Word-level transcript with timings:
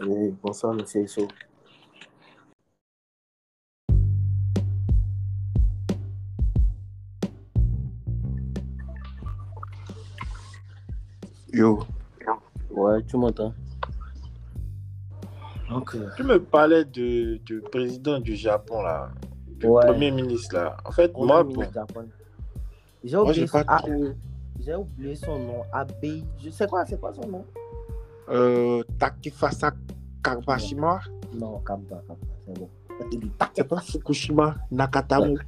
Oui, 0.00 0.34
bonsoir, 0.42 0.74
monsieur 0.74 1.02
Isso. 1.02 1.26
Yo, 11.52 11.80
Ouais, 12.70 13.02
tu 13.02 13.16
m'entends? 13.16 13.52
Euh, 15.70 16.08
tu 16.16 16.22
me 16.22 16.38
parlais 16.38 16.84
de, 16.84 17.38
du 17.38 17.60
président 17.60 18.20
du 18.20 18.36
Japon, 18.36 18.82
là, 18.82 19.10
du 19.48 19.66
Ouais. 19.66 19.84
premier 19.86 20.10
ministre, 20.12 20.54
là. 20.54 20.76
En 20.84 20.92
fait, 20.92 21.12
moi. 21.16 21.44
J'ai 23.04 23.16
oublié, 23.16 23.46
pas 23.46 23.64
ah, 23.66 23.78
trop... 23.78 24.14
j'ai 24.60 24.74
oublié 24.74 25.14
son 25.16 25.38
nom. 25.38 25.62
Abe. 25.72 25.92
Je 26.38 26.50
sais 26.50 26.66
quoi, 26.66 26.84
c'est 26.86 27.00
quoi 27.00 27.12
son 27.12 27.26
nom? 27.26 27.44
Euh, 28.28 28.82
Takifasa 28.98 29.72
Kawashima, 30.36 31.00
Non, 31.34 31.58
calme-toi, 31.60 32.02
calme-toi, 32.06 32.36
c'est 32.46 32.58
bon. 32.58 32.68
C'est 33.54 33.64
pas 33.64 33.80
Fukushima 33.80 34.56
Nakatamu. 34.70 35.38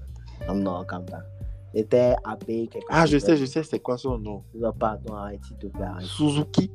Non, 0.48 0.54
non, 0.54 0.84
calme-toi. 0.84 1.18
C'était 1.74 2.16
Abe. 2.24 2.44
quelque 2.44 2.86
Ah, 2.88 3.06
je 3.06 3.18
sais, 3.18 3.36
je 3.36 3.44
sais, 3.44 3.62
c'est 3.62 3.78
quoi 3.78 3.96
son 3.96 4.18
nom? 4.18 4.42
Non, 4.54 4.72
pardon, 4.72 5.14
arrête, 5.14 5.44
s'il 5.44 5.56
te 5.56 5.66
plaît, 5.68 5.84
arrête. 5.84 6.06
Suzuki? 6.06 6.70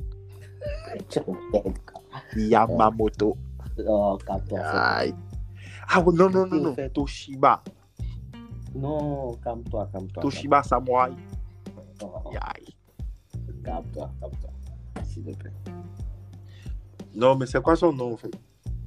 Yamamoto. 2.36 3.38
Oh, 3.88 4.18
c'est 4.48 4.56
Aïe. 4.56 5.16
Ah, 5.90 6.02
oh, 6.06 6.12
non, 6.12 6.30
non, 6.30 6.48
non, 6.48 6.62
non. 6.62 6.76
Toshiba. 6.94 7.62
Non, 8.74 9.34
calme-toi, 9.44 9.90
calme-toi. 9.92 10.22
Toshiba 10.22 10.64
Samurai. 10.64 11.12
Aïe. 12.42 12.76
Calme-toi, 13.64 14.10
calme-toi. 14.20 14.50
S'il 15.04 15.24
te 15.24 15.38
plaît. 15.38 15.52
Non, 17.16 17.36
mais 17.36 17.46
c'est 17.46 17.62
quoi 17.62 17.76
son 17.76 17.94
nom, 17.94 18.14
en 18.14 18.18
fait? 18.18 18.32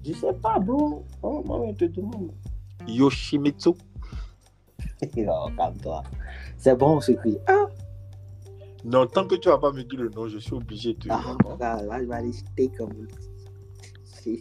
Je 0.04 0.12
sais 0.12 0.32
pas, 0.34 0.58
bro. 0.58 1.04
Oh, 1.22 1.42
moi, 1.44 1.66
je 1.70 1.74
te 1.74 1.84
demande. 1.86 2.30
Yoshimitsu. 2.86 3.70
Non, 5.16 5.54
calme-toi. 5.56 6.02
C'est 6.56 6.76
bon, 6.76 6.96
on 6.96 7.00
se 7.00 7.12
crie. 7.12 7.38
Ah, 7.46 7.66
Non, 8.84 9.06
tant 9.06 9.26
que 9.26 9.36
tu 9.36 9.48
vas 9.48 9.58
pas 9.58 9.70
me 9.70 9.84
dire 9.84 10.00
le 10.00 10.08
nom, 10.08 10.26
je 10.26 10.38
suis 10.38 10.54
obligé 10.54 10.94
de 10.94 10.98
te 10.98 11.08
ah, 11.08 11.36
là, 11.60 11.82
là, 11.82 12.00
je 12.00 12.04
vais 12.04 12.14
aller 12.14 12.32
jeter 12.32 12.68
comme. 12.76 13.06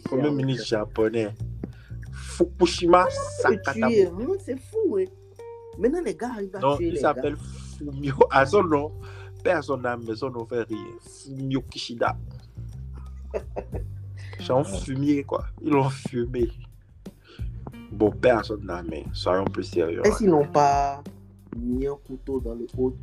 Premier 0.04 0.30
ministre 0.30 0.66
japonais. 0.66 1.28
Fukushima 2.12 3.04
hein, 3.04 3.08
c'est 4.44 4.58
fou, 4.58 4.78
ouais. 4.88 5.08
Maintenant, 5.78 6.02
les 6.04 6.14
gars 6.14 6.30
arrivent 6.34 6.56
à 6.56 6.58
Non, 6.58 6.76
tuer 6.76 6.88
il 6.88 6.94
les 6.94 7.00
s'appelle 7.00 7.36
Fumio. 7.36 8.14
À 8.30 8.44
son 8.44 8.64
nom, 8.64 8.92
son 9.62 9.84
âme, 9.84 10.04
mais 10.06 10.16
son 10.16 10.30
nom 10.30 10.44
fait 10.44 10.62
rien. 10.62 10.78
Fumio 11.00 11.62
Kishida. 11.62 12.16
Un 14.50 14.64
fumier, 14.64 15.24
quoi. 15.24 15.44
Ils 15.60 15.70
l'ont 15.70 15.90
fumé. 15.90 16.48
Bon, 17.92 18.12
son 18.44 18.68
âme, 18.68 18.86
mais 18.90 19.04
soyons 19.12 19.44
plus 19.44 19.64
sérieux. 19.64 20.00
Est-ce 20.04 20.18
qu'ils 20.18 20.30
n'ont 20.30 20.46
pas 20.46 21.02
mis 21.56 21.86
un 21.86 21.96
couteau 22.06 22.40
dans 22.40 22.54
le 22.54 22.66
haut? 22.76 22.96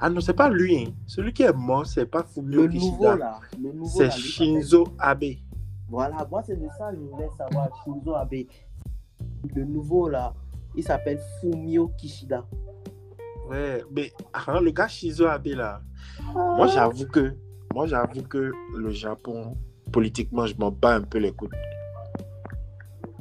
Ah 0.00 0.10
non, 0.10 0.20
c'est 0.20 0.34
pas 0.34 0.48
lui. 0.48 0.76
hein. 0.76 0.92
Celui 1.06 1.32
qui 1.32 1.42
est 1.42 1.52
mort, 1.52 1.86
c'est 1.86 2.06
pas 2.06 2.22
Fumio 2.22 2.62
Le 2.62 2.68
Kishida. 2.68 2.90
nouveau, 2.92 3.16
là. 3.16 3.40
Le 3.60 3.72
nouveau, 3.72 3.98
C'est 3.98 4.04
là, 4.04 4.10
Shinzo 4.10 4.84
Abe. 4.98 5.24
Voilà, 5.88 6.26
moi, 6.30 6.42
c'est 6.46 6.56
de 6.56 6.68
ça 6.78 6.90
que 6.90 6.96
je 6.96 7.00
voulais 7.02 7.28
savoir. 7.36 7.68
Shinzo 7.84 8.14
Abe. 8.14 8.44
Le 9.54 9.64
nouveau, 9.64 10.08
là, 10.08 10.34
il 10.76 10.82
s'appelle 10.84 11.20
Fumio 11.40 11.88
Kishida. 11.98 12.44
Ouais, 13.48 13.82
mais 13.90 14.12
ah, 14.32 14.60
le 14.60 14.70
gars 14.70 14.88
Shinzo 14.88 15.26
Abe, 15.26 15.46
là, 15.46 15.80
moi 16.34 16.66
j'avoue 16.66 17.06
que, 17.06 17.34
moi 17.78 17.86
j'avoue 17.86 18.22
que 18.22 18.50
le 18.76 18.90
Japon, 18.90 19.56
politiquement, 19.92 20.46
je 20.46 20.54
m'en 20.58 20.72
bats 20.72 20.96
un 20.96 21.02
peu 21.02 21.18
les 21.18 21.30
couilles. 21.30 21.50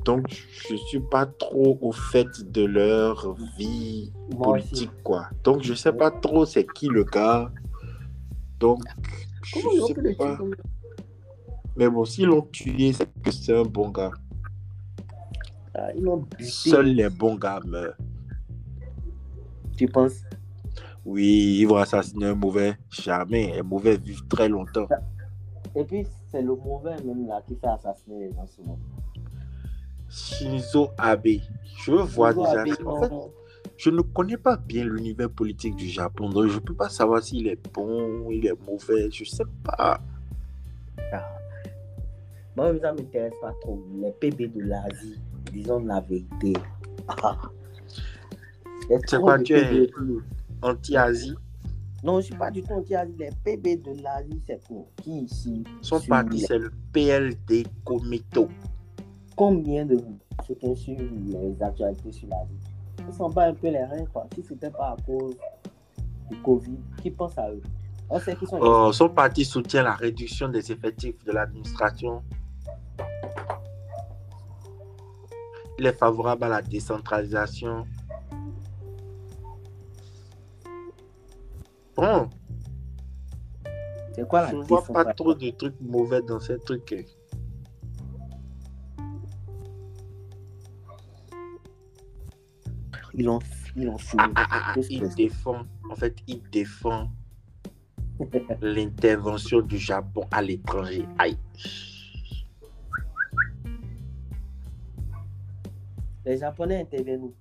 Donc, 0.04 0.26
je 0.68 0.76
suis 0.76 1.00
pas 1.00 1.28
trop 1.28 1.78
au 1.80 1.92
fait 1.92 2.26
de 2.52 2.66
leur 2.66 3.36
vie 3.56 4.12
Moi 4.32 4.58
aussi. 4.58 4.68
politique, 4.70 5.04
quoi. 5.04 5.30
Donc, 5.44 5.62
je 5.62 5.76
sais 5.76 5.94
pas 5.94 6.10
trop 6.10 6.44
c'est 6.44 6.66
qui 6.74 6.88
le 6.88 7.04
gars. 7.04 7.52
Donc, 8.60 8.82
Comment 9.54 9.70
je 9.76 9.94
sais 9.94 10.16
pas. 10.16 10.40
Mais 11.76 11.88
bon, 11.88 12.04
s'ils 12.04 12.26
l'ont 12.26 12.42
tué, 12.42 12.94
c'est 12.94 13.08
que 13.22 13.30
c'est 13.30 13.56
un 13.56 13.62
bon 13.62 13.90
gars. 13.90 14.14
Ils 15.96 16.02
buté. 16.02 16.46
Seuls 16.46 16.96
les 16.96 17.10
bons 17.12 17.36
gars 17.36 17.62
meurent. 17.64 17.96
Tu 19.78 19.88
penses? 19.88 20.24
Oui, 21.08 21.60
ils 21.62 21.66
vont 21.66 21.78
assassiner 21.78 22.26
un 22.26 22.36
mauvais. 22.36 22.76
Jamais. 22.90 23.58
Un 23.58 23.64
mauvais 23.64 23.96
vivent 23.96 24.28
très 24.28 24.50
longtemps. 24.50 24.90
Et 25.74 25.86
puis, 25.86 26.06
c'est 26.30 26.42
le 26.42 26.54
mauvais 26.54 26.98
même 27.02 27.26
là 27.26 27.42
qui 27.48 27.56
fait 27.56 27.68
assassiner 27.68 28.28
les 28.28 28.34
gens 28.34 28.46
souvent. 28.46 28.78
Shinzo 30.10 30.90
Abe. 30.98 31.40
Je 31.86 31.94
vois 31.94 32.34
Shinzo 32.34 32.44
déjà. 32.44 32.62
Abe, 32.62 32.88
En 32.88 33.02
fait, 33.02 33.14
je 33.78 33.90
ne 33.90 34.02
connais 34.02 34.36
pas 34.36 34.58
bien 34.58 34.84
l'univers 34.84 35.30
politique 35.30 35.78
du 35.78 35.88
Japon, 35.88 36.30
donc 36.30 36.48
je 36.48 36.56
ne 36.56 36.60
peux 36.60 36.74
pas 36.74 36.90
savoir 36.90 37.24
s'il 37.24 37.48
est 37.48 37.74
bon, 37.74 38.30
il 38.30 38.46
est 38.46 38.60
mauvais, 38.68 39.10
je 39.10 39.24
sais 39.24 39.44
pas. 39.64 40.02
Moi, 42.58 42.74
ça 42.82 42.92
ne 42.92 42.98
m'intéresse 42.98 43.34
pas 43.40 43.54
trop. 43.62 43.82
Les 44.02 44.12
PB 44.12 44.52
de 44.52 44.62
l'Asie, 44.64 45.22
disons 45.54 45.80
la 45.86 46.02
vérité. 46.02 46.54
Ah. 47.08 47.38
C'est 48.90 49.44
tu 49.44 49.54
es-. 49.54 49.90
Anti-Asie, 50.62 51.36
Non, 52.04 52.14
je 52.14 52.18
ne 52.18 52.22
suis 52.22 52.36
pas 52.36 52.52
du 52.52 52.62
tout 52.62 52.74
anti-Asie. 52.74 53.16
Les 53.18 53.30
PB 53.44 53.78
de 53.84 54.02
l'Asie, 54.02 54.42
c'est 54.46 54.64
pour 54.68 54.88
qui 55.02 55.22
ici? 55.22 55.64
Son 55.82 56.00
parti 56.02 56.38
les- 56.38 56.46
c'est 56.46 56.60
le 56.60 56.72
PLD 56.94 57.66
Komito. 57.84 58.48
Combien 59.36 59.86
de 59.86 60.00
c'était 60.48 60.76
sur 60.76 60.96
les 60.98 61.62
actualités 61.62 62.12
sur 62.12 62.28
l'Asie? 62.30 62.58
Ils 63.08 63.14
s'en 63.14 63.30
bat 63.30 63.46
un 63.46 63.54
peu 63.54 63.70
les 63.70 63.84
reins, 63.84 64.06
quoi. 64.14 64.28
Si 64.36 64.44
ce 64.44 64.54
n'était 64.54 64.70
pas 64.70 64.90
à 64.92 64.98
cause 65.06 65.36
du 66.30 66.38
Covid, 66.42 66.78
qui 67.02 67.10
pense 67.12 67.38
à 67.38 67.50
eux? 67.52 67.62
On 68.10 68.20
sait 68.20 68.36
qu'ils 68.36 68.48
sont. 68.48 68.62
Euh, 68.62 68.92
son 68.92 69.10
parti 69.10 69.44
soutient 69.44 69.84
la 69.84 69.94
réduction 69.96 70.50
des 70.50 70.72
effectifs 70.72 71.24
de 71.26 71.32
l'administration. 71.32 72.22
Il 75.80 75.86
est 75.86 75.94
favorable 75.94 76.44
à 76.46 76.50
la 76.50 76.62
décentralisation. 76.62 77.86
Bon, 81.98 82.30
C'est 84.14 84.28
quoi 84.28 84.42
la 84.44 84.52
je 84.52 84.56
ne 84.58 84.62
vois 84.64 84.84
pas 84.84 85.14
trop 85.14 85.34
de 85.34 85.50
trucs 85.50 85.80
mauvais 85.82 86.22
dans 86.22 86.40
ces 86.40 86.60
trucs. 86.60 86.94
hein. 86.94 87.04
L'ont 93.16 93.40
ils 93.76 93.86
l'ont 93.86 93.98
fini. 93.98 94.24
Ah, 94.36 94.48
ah, 94.50 94.74
ah, 94.76 94.80
il 94.90 95.10
défend, 95.16 95.66
en 95.90 95.96
fait, 95.96 96.16
il 96.28 96.42
défend 96.52 97.10
l'intervention 98.62 99.62
du 99.62 99.78
Japon 99.78 100.22
à 100.32 100.42
l'étranger. 100.42 101.06
Aïe. 101.18 101.38
Les 106.26 106.38
Japonais 106.38 106.82
interviennent 106.82 107.32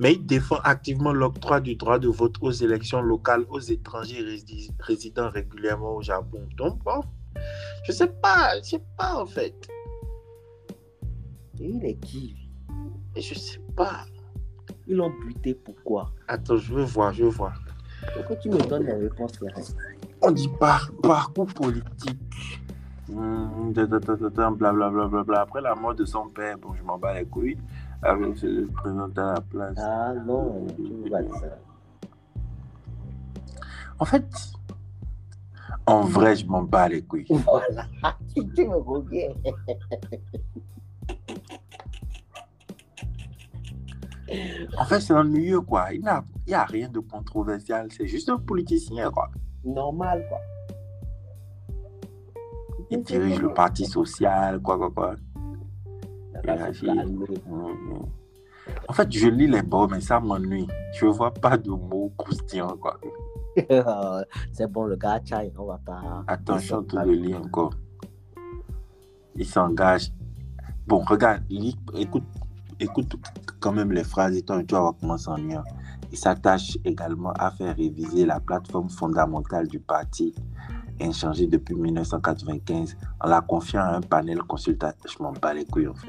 Mais 0.00 0.12
il 0.14 0.24
défend 0.26 0.58
activement 0.62 1.12
l'octroi 1.12 1.60
du 1.60 1.74
droit 1.74 1.98
de 1.98 2.08
vote 2.08 2.36
aux 2.40 2.52
élections 2.52 3.00
locales 3.00 3.44
aux 3.48 3.58
étrangers 3.58 4.22
rési- 4.22 4.70
résidant 4.78 5.28
régulièrement 5.28 5.96
au 5.96 6.02
Japon. 6.02 6.46
Donc, 6.56 6.82
bon, 6.84 7.00
je 7.84 7.92
sais 7.92 8.06
pas, 8.06 8.52
je 8.62 8.70
sais 8.70 8.84
pas 8.96 9.20
en 9.20 9.26
fait. 9.26 9.68
Et 11.60 11.68
il 11.68 11.84
est 11.84 11.96
qui 11.96 12.36
Je 13.16 13.34
sais 13.34 13.60
pas. 13.76 14.04
Ils 14.86 14.96
l'ont 14.96 15.12
buté 15.26 15.54
pourquoi 15.54 16.12
Attends, 16.28 16.56
je 16.56 16.72
veux 16.72 16.84
voir, 16.84 17.12
je 17.12 17.24
veux 17.24 17.30
voir. 17.30 17.60
Pourquoi 18.14 18.36
tu 18.36 18.48
me 18.48 18.58
donnes 18.58 18.88
réponses 18.88 19.32
terrestres 19.32 19.74
On 20.22 20.30
dit 20.30 20.48
par, 20.60 20.90
parcours 21.02 21.52
politique. 21.52 22.18
Bla, 23.08 24.72
bla, 24.72 25.22
bla. 25.24 25.40
Après 25.40 25.60
la 25.60 25.74
mort 25.74 25.94
de 25.94 26.04
son 26.04 26.28
père, 26.28 26.56
bon, 26.58 26.74
je 26.74 26.82
m'en 26.82 26.98
bats 26.98 27.18
les 27.18 27.26
couilles. 27.26 27.58
Avec 28.02 28.42
le 28.42 28.66
président 28.66 29.10
à 29.16 29.34
la 29.34 29.40
place. 29.40 29.78
Ah 29.78 30.14
non, 30.14 30.66
tu 30.76 30.82
dire 30.82 31.18
ça. 31.40 31.58
En 33.98 34.04
fait, 34.04 34.24
en 35.86 36.02
vrai, 36.02 36.36
je 36.36 36.46
m'en 36.46 36.62
bats 36.62 36.88
les 36.88 37.02
couilles. 37.02 37.26
Voilà, 37.28 37.86
tu, 38.34 38.46
tu 38.54 38.68
me 38.68 38.76
reviens. 38.76 39.30
En 44.76 44.84
fait, 44.84 45.00
c'est 45.00 45.14
ennuyeux, 45.14 45.62
quoi. 45.62 45.92
Il 45.92 46.02
n'y 46.02 46.08
a, 46.08 46.22
il 46.46 46.50
y 46.50 46.54
a 46.54 46.64
rien 46.64 46.88
de 46.88 47.00
controversial. 47.00 47.88
C'est 47.90 48.06
juste 48.06 48.28
un 48.28 48.38
politicien, 48.38 49.10
quoi. 49.10 49.30
Normal, 49.64 50.24
quoi. 50.28 50.38
Il 52.90 53.02
dirige 53.02 53.40
le 53.40 53.52
parti 53.52 53.84
social, 53.84 54.60
quoi, 54.60 54.76
quoi, 54.78 54.90
quoi. 54.90 55.14
Calmer. 56.56 57.26
Mhm. 57.46 58.06
En 58.88 58.92
fait, 58.92 59.10
je 59.10 59.28
lis 59.28 59.46
les 59.46 59.62
mots, 59.62 59.86
mais 59.88 60.00
ça 60.00 60.20
m'ennuie. 60.20 60.66
Je 60.94 61.06
vois 61.06 61.32
pas 61.32 61.56
de 61.56 61.70
mots 61.70 62.12
croustillants, 62.16 62.76
quoi. 62.76 62.98
C'est 64.52 64.70
bon, 64.70 64.84
le 64.84 64.96
gars, 64.96 65.20
Chai, 65.24 65.52
on 65.58 65.64
va 65.66 65.78
pas. 65.84 66.00
En 66.72 66.82
train 66.82 67.06
de 67.06 67.10
lire 67.12 67.38
encore. 67.40 67.72
il 69.36 69.46
s'engage. 69.46 70.12
Bon, 70.86 70.98
regarde, 71.00 71.42
lis- 71.50 71.76
écoute, 71.94 72.24
écoute 72.80 73.16
quand 73.60 73.72
même 73.72 73.92
les 73.92 74.04
phrases 74.04 74.36
et 74.36 74.42
toi, 74.42 74.62
tu 74.62 74.74
vas 74.74 74.80
voir 74.80 74.94
comment 75.00 75.16
ça 75.18 75.34
s'ennuie. 75.36 75.54
Il 76.12 76.16
s'attache 76.18 76.78
également 76.84 77.32
à 77.32 77.50
faire 77.50 77.76
réviser 77.76 78.24
la 78.26 78.40
plateforme 78.40 78.88
fondamentale 78.88 79.66
du 79.68 79.78
parti, 79.80 80.34
inchangée 81.00 81.46
depuis 81.46 81.74
1995, 81.74 82.96
en 83.20 83.28
la 83.28 83.40
confiant 83.40 83.82
à 83.82 83.96
un 83.96 84.00
panel 84.00 84.38
consultatif. 84.42 85.16
Je 85.18 85.22
m'en 85.22 85.32
bats 85.32 85.52
les 85.54 85.64
couilles, 85.66 85.88
en 85.88 85.94
fait. 85.94 86.08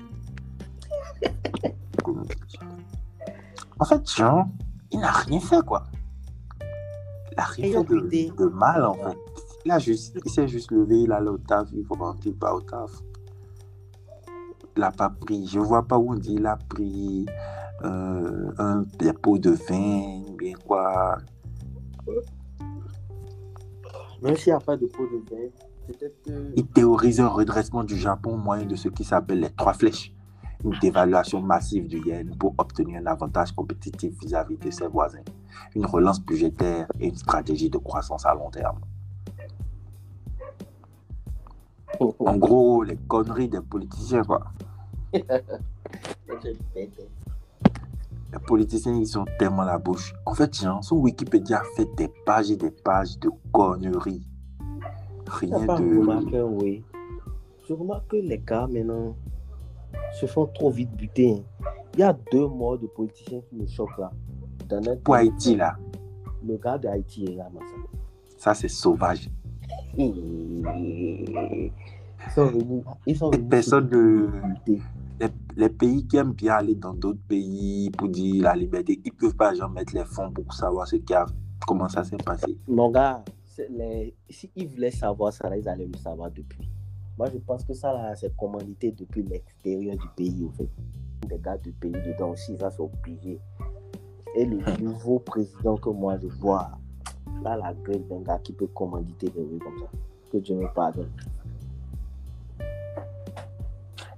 En 3.79 3.85
fait, 3.85 4.09
Jean, 4.09 4.51
il 4.91 4.99
n'a 4.99 5.11
rien 5.11 5.39
fait, 5.39 5.63
quoi. 5.65 5.83
Il 7.31 7.35
n'a 7.37 7.43
rien 7.43 7.83
fait 7.83 8.31
de, 8.37 8.45
mal, 8.45 8.85
en 8.85 8.93
fait. 8.93 9.17
Il, 9.65 9.71
a 9.71 9.79
juste, 9.79 10.19
il 10.25 10.31
s'est 10.31 10.47
juste 10.47 10.71
levé, 10.71 11.01
il 11.01 11.11
allait 11.11 11.29
au 11.29 11.37
taf, 11.37 11.67
il 11.73 11.85
faut 11.85 11.95
rentrer, 11.95 12.31
pas 12.31 12.53
au 12.53 12.61
taf. 12.61 12.91
Il 14.75 14.81
n'a 14.81 14.91
pas 14.91 15.09
pris, 15.09 15.45
je 15.47 15.59
vois 15.59 15.87
pas 15.87 15.97
où 15.97 16.11
on 16.11 16.15
dit, 16.15 16.35
il 16.35 16.45
a 16.45 16.55
pris 16.55 17.25
euh, 17.83 18.51
un 18.57 18.81
de 18.81 19.49
vin, 19.49 20.35
bien 20.37 20.53
quoi. 20.65 21.17
Même 24.21 24.35
s'il 24.35 24.53
n'y 24.53 24.57
a 24.57 24.59
pas 24.59 24.75
de 24.75 24.85
pot 24.85 25.05
de 25.05 25.17
vin, 25.29 25.47
peut-être 25.87 26.21
que. 26.23 26.51
Il 26.55 26.67
théorise 26.67 27.19
un 27.19 27.27
redressement 27.27 27.83
du 27.83 27.97
Japon 27.97 28.35
au 28.35 28.37
moyen 28.37 28.65
de 28.65 28.75
ce 28.75 28.89
qui 28.89 29.03
s'appelle 29.03 29.39
les 29.39 29.49
trois 29.49 29.73
flèches. 29.73 30.13
Une 30.63 30.77
dévaluation 30.81 31.41
massive 31.41 31.87
du 31.87 31.99
yen 32.05 32.35
pour 32.35 32.53
obtenir 32.57 33.01
un 33.01 33.05
avantage 33.05 33.53
compétitif 33.53 34.13
vis-à-vis 34.19 34.57
de 34.57 34.69
ses 34.71 34.87
voisins. 34.87 35.23
Une 35.75 35.85
relance 35.85 36.21
budgétaire 36.21 36.87
et 36.99 37.07
une 37.07 37.15
stratégie 37.15 37.69
de 37.69 37.77
croissance 37.77 38.25
à 38.25 38.33
long 38.33 38.49
terme. 38.49 38.79
En 41.99 42.37
gros, 42.37 42.83
les 42.83 42.97
conneries 42.97 43.49
des 43.49 43.61
politiciens, 43.61 44.23
quoi. 44.23 44.43
Les 48.31 48.39
politiciens, 48.39 48.95
ils 48.95 49.17
ont 49.17 49.25
tellement 49.39 49.63
la 49.63 49.79
bouche. 49.79 50.13
En 50.25 50.35
fait, 50.35 50.55
Jean, 50.55 50.83
son 50.83 50.97
Wikipédia 50.97 51.63
fait 51.75 51.89
des 51.95 52.09
pages 52.25 52.51
et 52.51 52.57
des 52.57 52.69
pages 52.69 53.17
de 53.17 53.31
conneries. 53.51 54.27
Rien 55.27 55.65
pas 55.65 55.79
de. 55.79 55.99
remarqué, 55.99 56.41
oui. 56.41 56.83
Je 57.67 57.73
remarque 57.73 58.07
que 58.07 58.17
les 58.17 58.37
gars, 58.37 58.67
maintenant, 58.67 59.15
se 60.19 60.25
font 60.25 60.45
trop 60.47 60.69
vite 60.71 60.91
buter. 60.95 61.33
hein. 61.33 61.43
Il 61.93 61.99
y 62.01 62.03
a 62.03 62.15
deux 62.31 62.47
morts 62.47 62.77
de 62.77 62.87
politiciens 62.87 63.41
qui 63.49 63.55
me 63.55 63.65
choquent 63.67 63.97
là. 63.97 64.11
Dans 64.67 64.79
notre 64.81 65.01
Pour 65.01 65.15
Haïti, 65.15 65.55
là, 65.55 65.75
Le 66.45 66.57
gars 66.57 66.77
d'Haïti 66.77 67.25
est 67.25 67.35
là, 67.35 67.49
ça, 68.37 68.53
c'est 68.53 68.67
sauvage. 68.69 69.29
Ils 69.97 71.71
sont 72.33 72.45
venus. 72.47 72.83
Ils 73.05 73.17
sont 73.17 73.31
Les 73.31 73.37
venus 73.37 73.49
personnes 73.49 73.89
de. 73.89 74.29
Les, 74.67 75.27
les 75.57 75.69
pays 75.69 76.07
qui 76.07 76.15
aiment 76.15 76.31
bien 76.31 76.53
aller 76.53 76.75
dans 76.75 76.93
d'autres 76.93 77.19
pays 77.27 77.89
pour 77.97 78.07
dire 78.07 78.43
la 78.43 78.55
liberté, 78.55 79.01
ils 79.03 79.11
ne 79.11 79.17
peuvent 79.17 79.35
pas 79.35 79.53
genre, 79.53 79.69
mettre 79.69 79.93
les 79.93 80.05
fonds 80.05 80.31
pour 80.31 80.53
savoir 80.53 80.87
ce 80.87 80.95
qu'il 80.95 81.09
y 81.09 81.15
a, 81.15 81.25
comment 81.67 81.89
ça 81.89 82.05
s'est 82.05 82.15
passé? 82.15 82.57
Mon 82.67 82.89
gars, 82.89 83.21
les... 83.69 84.15
s'ils 84.29 84.67
voulaient 84.69 84.91
savoir 84.91 85.33
ça, 85.33 85.49
là, 85.49 85.57
ils 85.57 85.67
allaient 85.67 85.87
le 85.87 85.97
savoir 85.97 86.31
depuis. 86.31 86.69
Moi, 87.19 87.27
je 87.33 87.37
pense 87.39 87.65
que 87.65 87.73
ça, 87.73 87.91
là, 87.91 88.15
c'est 88.15 88.33
commandité 88.37 88.93
depuis 88.93 89.23
l'extérieur 89.23 89.97
du 89.97 90.07
pays, 90.15 90.47
en 90.47 90.53
fait. 90.53 90.69
Des 91.27 91.37
gars 91.37 91.57
du 91.57 91.73
pays 91.73 91.91
dedans 91.91 92.29
aussi, 92.29 92.57
ça, 92.57 92.71
c'est 92.71 92.79
obligé. 92.79 93.41
Et 94.37 94.45
le 94.45 94.59
nouveau 94.81 95.19
président 95.19 95.75
que 95.75 95.89
moi, 95.89 96.17
je 96.17 96.27
vois, 96.27 96.71
là, 97.43 97.57
la 97.57 97.73
gueule 97.73 98.07
d'un 98.07 98.21
gars 98.21 98.39
qui 98.41 98.53
peut 98.53 98.67
commanditer 98.67 99.27
des 99.31 99.41
rues 99.41 99.59
comme 99.59 99.77
ça. 99.79 99.89
Que 100.31 100.37
Dieu 100.37 100.55
me 100.55 100.73
pardonne. 100.73 101.11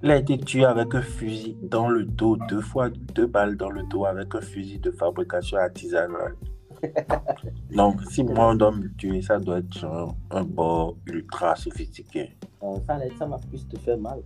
Il 0.04 0.12
a 0.12 0.18
été 0.18 0.38
tué 0.38 0.66
avec 0.66 0.94
un 0.94 1.02
fusil 1.02 1.58
dans 1.64 1.90
le 1.90 2.06
dos, 2.06 2.38
deux 2.50 2.62
fois, 2.62 2.92
deux 2.92 3.26
balles 3.26 3.58
dans 3.58 3.72
le 3.72 3.82
dos 3.82 4.06
avec 4.06 4.36
un 4.36 4.42
fusil 4.42 4.78
de 4.78 4.92
fabrication 4.92 5.58
artisanale. 5.58 6.36
Donc, 7.76 8.02
si 8.10 8.24
moi 8.24 8.52
on 8.52 8.56
doit 8.56 8.72
me 8.72 8.88
tuer, 8.96 9.22
ça 9.22 9.40
doit 9.40 9.60
être 9.60 9.78
genre 9.78 10.16
un 10.30 10.44
bord 10.44 10.96
ultra 11.06 11.56
sophistiqué. 11.56 12.38
Euh, 12.64 12.78
ça, 12.88 13.00
ça 13.18 13.26
m'a 13.26 13.38
plus 13.38 13.68
te 13.68 13.78
faire 13.80 13.98
mal. 13.98 14.22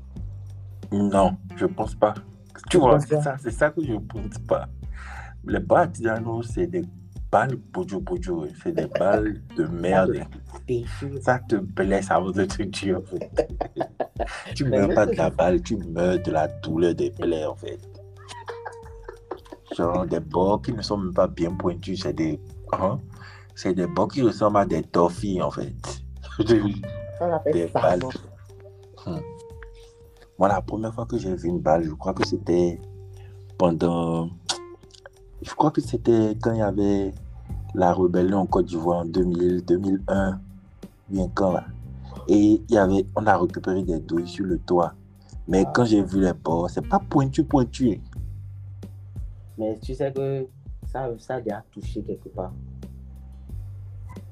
Non, 0.92 1.38
je 1.56 1.66
pense 1.66 1.96
pas. 1.96 2.13
Tu 2.13 2.63
Tu 2.72 2.78
vois, 2.78 3.00
c'est 3.00 3.22
ça, 3.22 3.36
c'est 3.40 3.52
ça 3.52 3.69
que 3.69 3.84
je 3.84 3.94
pense 3.94 4.38
pas. 4.48 4.68
Les 5.46 5.60
balles 5.60 5.88
artisanaux, 5.88 6.42
c'est 6.42 6.68
des 6.68 6.84
balles 7.31 7.56
boudjou 7.56 8.00
boudjou, 8.00 8.48
c'est 8.63 8.72
des 8.72 8.88
balles 8.88 9.42
de 9.57 9.66
merde. 9.81 10.25
Péché. 10.66 11.22
Ça 11.22 11.40
te 11.40 11.56
blesse 11.56 12.10
avant 12.10 12.31
de 12.31 12.46
te 12.46 12.63
tuer, 12.63 12.96
en 12.96 13.02
fait. 13.02 13.30
tu 14.56 14.66
meurs 14.66 14.94
pas 14.94 15.06
de 15.06 15.16
la 15.16 15.30
balle, 15.30 15.62
tu 15.62 15.78
meurs 15.78 16.19
de 16.22 16.31
la 16.31 16.48
douleur 16.48 16.96
des 16.96 17.12
plaies, 17.12 17.46
en 17.46 17.56
fait. 17.56 17.80
Genre 19.75 20.06
des 20.06 20.19
bords 20.19 20.62
qui 20.62 20.72
ne 20.74 20.81
sont 20.81 20.98
même 20.98 21.13
pas 21.13 21.27
bien 21.27 21.51
pointus, 21.51 22.01
c'est 22.04 22.13
des. 22.13 22.39
hein, 22.72 23.00
C'est 23.56 23.74
des 23.74 23.88
bords 23.88 24.07
qui 24.07 24.22
ressemblent 24.22 24.57
à 24.57 24.66
des 24.66 24.83
torfilles, 24.83 25.42
en 25.42 25.51
fait. 25.51 25.74
Des 27.51 27.68
ça. 27.69 27.80
balles. 27.81 28.00
non? 29.07 29.19
Moi, 30.38 30.50
la 30.50 30.62
première 30.62 30.94
fois 30.94 31.06
que 31.06 31.18
j'ai 31.18 31.33
vu 31.33 31.48
une 31.48 31.60
balle, 31.60 31.83
je 31.83 31.92
crois 31.92 32.13
que 32.13 32.25
c'était 32.27 32.80
pendant. 33.57 34.30
Je 35.42 35.54
crois 35.54 35.72
que 35.72 35.80
c'était 35.80 36.36
quand 36.42 36.51
il 36.51 36.60
y 36.60 36.62
avait 36.62 37.13
la 37.74 37.94
rébellion 37.94 38.39
en 38.39 38.45
Côte 38.45 38.66
d'Ivoire 38.66 39.00
en 39.00 39.06
2000, 39.06 39.63
2001, 39.66 40.39
bien 41.10 41.30
quand 41.33 41.51
là. 41.54 41.66
Et 42.28 42.62
il 42.68 42.74
y 42.74 42.78
avait, 42.78 43.06
on 43.16 43.25
a 43.28 43.38
récupéré 43.38 43.83
des 43.83 44.00
douilles 44.00 44.28
sur 44.28 44.45
le 44.45 44.57
toit. 44.60 44.94
Mais 45.48 45.63
quand 45.74 45.86
j'ai 45.86 46.01
vu 46.04 46.19
les 46.21 46.33
bords, 46.33 46.69
c'est 46.69 46.86
pas 46.88 47.00
pointu, 47.00 47.44
pointu. 47.44 48.01
Mais 49.57 49.78
tu 49.80 49.94
sais 49.94 50.12
que 50.12 50.48
ça, 50.88 51.10
ça 51.18 51.36
a 51.36 51.42
déjà 51.42 51.63
touché 51.72 52.02
quelque 52.04 52.30
part. 52.30 52.54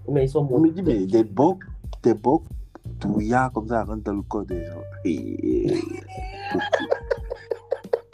Mais 0.09 0.25
ils 0.25 0.29
sont 0.29 0.39
On 0.51 0.59
me 0.59 0.67
montés. 0.67 0.81
dit, 0.81 0.83
mais 0.83 1.05
des 1.05 1.23
bords, 1.23 1.59
des 2.01 2.13
bords 2.13 2.43
douillards 2.99 3.51
comme 3.53 3.67
ça 3.67 3.83
rentrent 3.83 4.03
dans 4.03 4.13
le 4.13 4.21
corps 4.23 4.45
des 4.45 4.65
gens. 4.65 4.81
Et. 5.05 5.75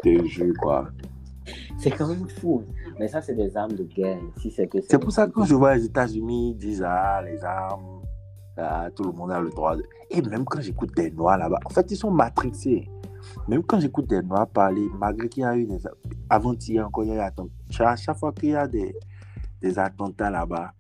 Je 0.06 0.20
te 0.20 0.26
jure, 0.28 0.54
quoi. 0.62 0.88
C'est 1.78 1.92
quand 1.92 2.08
même 2.08 2.28
fou. 2.30 2.64
Mais 3.00 3.08
ça, 3.08 3.22
c'est 3.22 3.34
des 3.36 3.56
armes 3.58 3.74
de 3.74 3.84
guerre. 3.84 4.20
Si 4.38 4.52
c'est 4.52 4.68
que 4.68 4.78
C'est 4.82 5.00
pour 5.00 5.12
ça 5.12 5.26
que 5.28 5.32
quand 5.32 5.46
je 5.46 5.56
vois 5.56 5.76
les 5.76 5.86
États-Unis, 5.86 6.52
ils 6.52 6.58
disent 6.58 6.84
Ah, 6.86 7.22
les 7.24 7.44
armes, 7.44 8.02
ah, 8.58 8.90
tout 8.96 9.04
le 9.04 9.12
monde 9.12 9.32
a 9.32 9.40
le 9.40 9.50
droit 9.50 9.76
de. 9.76 9.84
Et 10.12 10.22
même 10.22 10.46
quand 10.46 10.62
j'écoute 10.62 10.96
des 10.96 11.10
Noirs 11.12 11.38
là-bas, 11.38 11.60
en 11.66 11.70
fait, 11.70 11.90
ils 11.92 11.96
sont 11.98 12.12
matrixés. 12.12 12.88
Même 13.48 13.64
quand 13.64 13.80
j'écoute 13.80 14.08
des 14.08 14.22
Noirs 14.22 14.48
parler, 14.48 14.88
malgré 14.98 15.28
qu'il 15.30 15.42
y 15.44 15.46
a 15.46 15.56
eu 15.56 15.66
des. 15.66 15.80
Avant-hier 16.30 16.86
encore, 16.86 17.04
il 17.04 17.10
y 17.10 17.12
a 17.14 17.16
eu 17.16 17.20
attentats. 17.20 17.90
À 17.92 17.96
chaque 17.96 18.18
fois 18.18 18.32
qu'il 18.32 18.50
y 18.50 18.56
a 18.56 18.68
des, 18.68 18.96
des 19.62 19.78
attentats 19.80 20.30
là-bas, 20.30 20.74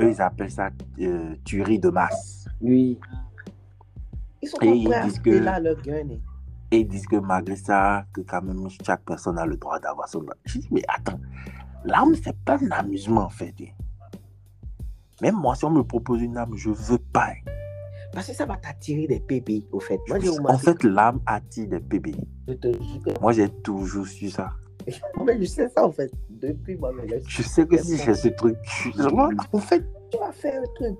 eux, 0.00 0.10
ils 0.10 0.20
appellent 0.22 0.50
ça 0.50 0.70
euh, 1.00 1.34
tuerie 1.44 1.78
de 1.78 1.88
masse. 1.90 2.46
Oui. 2.60 2.98
Ils 4.42 4.48
sont 4.48 4.58
Et 4.62 4.68
ils 4.70 5.00
disent 5.04 5.18
que- 5.20 5.30
là 5.30 5.60
leur 5.60 5.80
gun. 5.82 5.94
hein. 6.10 6.18
Et 6.70 6.80
ils 6.80 6.88
disent 6.88 7.06
que 7.06 7.16
malgré 7.16 7.54
ça, 7.54 8.06
que 8.14 8.22
quand 8.22 8.40
même 8.42 8.66
chaque 8.84 9.02
personne 9.04 9.38
a 9.38 9.44
le 9.44 9.56
droit 9.58 9.78
d'avoir 9.78 10.08
son 10.08 10.20
arme. 10.20 10.30
Je 10.46 10.58
dis, 10.58 10.68
mais 10.70 10.82
attends, 10.88 11.20
l'arme, 11.84 12.14
c'est 12.14 12.36
pas 12.44 12.56
un 12.58 12.70
amusement 12.70 13.24
en 13.24 13.28
fait. 13.28 13.54
hein. 13.60 13.66
Même 15.20 15.36
moi, 15.36 15.54
si 15.54 15.64
on 15.66 15.70
me 15.70 15.82
propose 15.84 16.22
une 16.22 16.36
arme, 16.38 16.56
je 16.56 16.70
veux 16.70 16.98
pas. 16.98 17.28
Parce 18.12 18.26
que 18.26 18.34
ça 18.34 18.44
va 18.44 18.56
t'attirer 18.56 19.06
des 19.06 19.20
bébés, 19.20 19.64
au 19.72 19.80
fait. 19.80 19.98
Moi, 20.08 20.18
En 20.46 20.58
fait, 20.58 20.84
l'arme 20.84 21.20
attire 21.26 21.68
des 21.68 21.80
bébés. 21.80 22.14
Je 22.46 22.54
te 22.54 22.68
jure 22.72 23.20
Moi, 23.20 23.32
j'ai 23.32 23.48
toujours 23.48 24.06
su 24.06 24.28
ça. 24.28 24.50
Mais 25.24 25.38
je 25.40 25.46
sais 25.46 25.68
ça, 25.68 25.86
en 25.86 25.92
fait. 25.92 26.12
Depuis 26.28 26.76
moi, 26.76 26.92
je 27.26 27.42
sais 27.42 27.66
que 27.66 27.78
si 27.78 27.96
j'ai 27.96 28.14
ce 28.14 28.28
truc, 28.28 28.56
en 29.52 29.58
fait, 29.58 29.84
Tu 30.10 30.18
vas 30.18 30.32
faire 30.32 30.60
un 30.60 30.74
truc. 30.74 30.98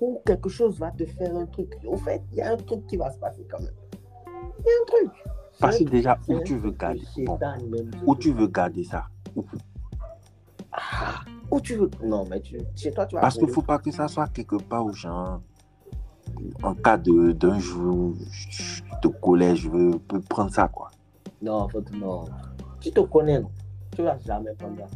Ou 0.00 0.20
quelque 0.24 0.48
chose 0.48 0.78
va 0.78 0.90
te 0.92 1.04
faire 1.04 1.34
un 1.36 1.46
truc. 1.46 1.74
Au 1.84 1.96
fait, 1.96 2.22
il 2.32 2.38
y 2.38 2.40
a 2.40 2.52
un 2.52 2.56
truc 2.56 2.86
qui 2.86 2.96
va 2.96 3.10
se 3.10 3.18
passer 3.18 3.46
quand 3.50 3.60
même. 3.60 3.74
Il 4.60 4.66
y 4.66 4.70
a 4.70 4.72
un 4.82 4.86
truc. 4.86 5.12
parce 5.60 5.78
que 5.78 5.84
déjà, 5.84 6.18
où 6.28 6.40
tu 6.40 6.56
veux 6.56 6.70
garder 6.70 7.02
bon. 7.18 7.38
Où 8.06 8.16
tu 8.16 8.32
veux 8.32 8.46
garder 8.46 8.84
ça? 8.84 9.06
Ah, 10.72 11.20
où 11.50 11.60
tu 11.60 11.74
veux. 11.74 11.90
Non, 12.04 12.24
mais 12.30 12.40
tu... 12.40 12.58
chez 12.76 12.92
toi, 12.92 13.06
tu 13.06 13.16
vas. 13.16 13.22
Parce 13.22 13.36
qu'il 13.36 13.46
ne 13.46 13.52
faut 13.52 13.62
pas 13.62 13.78
que 13.78 13.90
ça 13.90 14.06
soit 14.08 14.28
quelque 14.28 14.56
part 14.56 14.84
où, 14.84 14.92
genre, 14.92 15.40
en 16.62 16.74
cas 16.74 16.96
de- 16.96 17.32
d'un 17.32 17.58
jour 17.58 18.14
de 19.02 19.08
colère, 19.08 19.56
je 19.56 19.68
veux 19.68 19.98
peux 19.98 20.20
prendre 20.20 20.52
ça, 20.52 20.68
quoi. 20.68 20.90
Non, 21.42 21.68
non. 21.94 22.24
Tu 22.80 22.90
te 22.90 23.00
connais, 23.00 23.40
non? 23.40 23.50
Tu 23.94 24.02
vas 24.02 24.18
jamais 24.18 24.52
prendre 24.54 24.78
ça. 24.78 24.86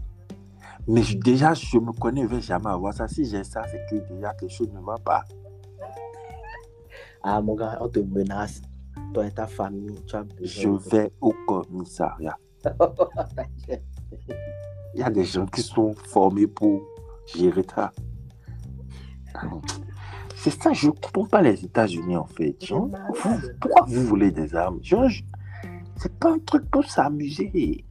Mais 0.88 1.02
je- 1.02 1.16
déjà, 1.18 1.54
je 1.54 1.78
me 1.78 1.92
connais, 1.92 2.22
je 2.22 2.26
ne 2.26 2.34
vais 2.34 2.40
jamais 2.40 2.68
avoir 2.70 2.92
ça. 2.94 3.06
Si 3.08 3.24
j'ai 3.24 3.44
ça, 3.44 3.62
c'est 3.70 3.84
que 3.88 3.96
déjà 4.12 4.32
quelque 4.34 4.50
chose 4.52 4.70
ne 4.72 4.80
va 4.80 4.96
pas. 5.04 5.24
Ah, 7.22 7.40
mon 7.40 7.54
gars, 7.54 7.78
on 7.80 7.88
te 7.88 8.00
menace. 8.00 8.60
Toi 9.14 9.26
et 9.26 9.30
ta 9.30 9.46
famille, 9.46 9.94
tu 10.06 10.16
as 10.16 10.24
Je 10.42 10.68
besoin. 10.68 10.72
de- 10.72 10.78
vais 10.90 11.12
au 11.20 11.32
commissariat. 11.46 12.36
Il 14.94 15.00
y 15.00 15.02
a 15.02 15.10
des 15.10 15.24
gens 15.24 15.46
qui 15.46 15.62
sont 15.62 15.94
formés 15.94 16.46
pour 16.46 16.80
gérer 17.34 17.64
ça. 17.74 17.92
C'est 20.42 20.50
ça, 20.62 20.72
je 20.72 20.88
comprends 20.90 21.26
pas 21.26 21.40
les 21.42 21.64
États-Unis 21.64 22.16
en 22.16 22.24
fait. 22.26 22.56
C'est 22.58 22.66
Genre, 22.66 22.88
vous- 22.88 23.40
pourquoi 23.60 23.84
vous 23.86 24.02
voulez 24.04 24.30
des 24.32 24.54
armes 24.54 24.80
c'est 25.96 26.18
pas 26.18 26.32
un 26.32 26.38
truc 26.40 26.68
pour 26.70 26.84
s'amuser. 26.84 27.84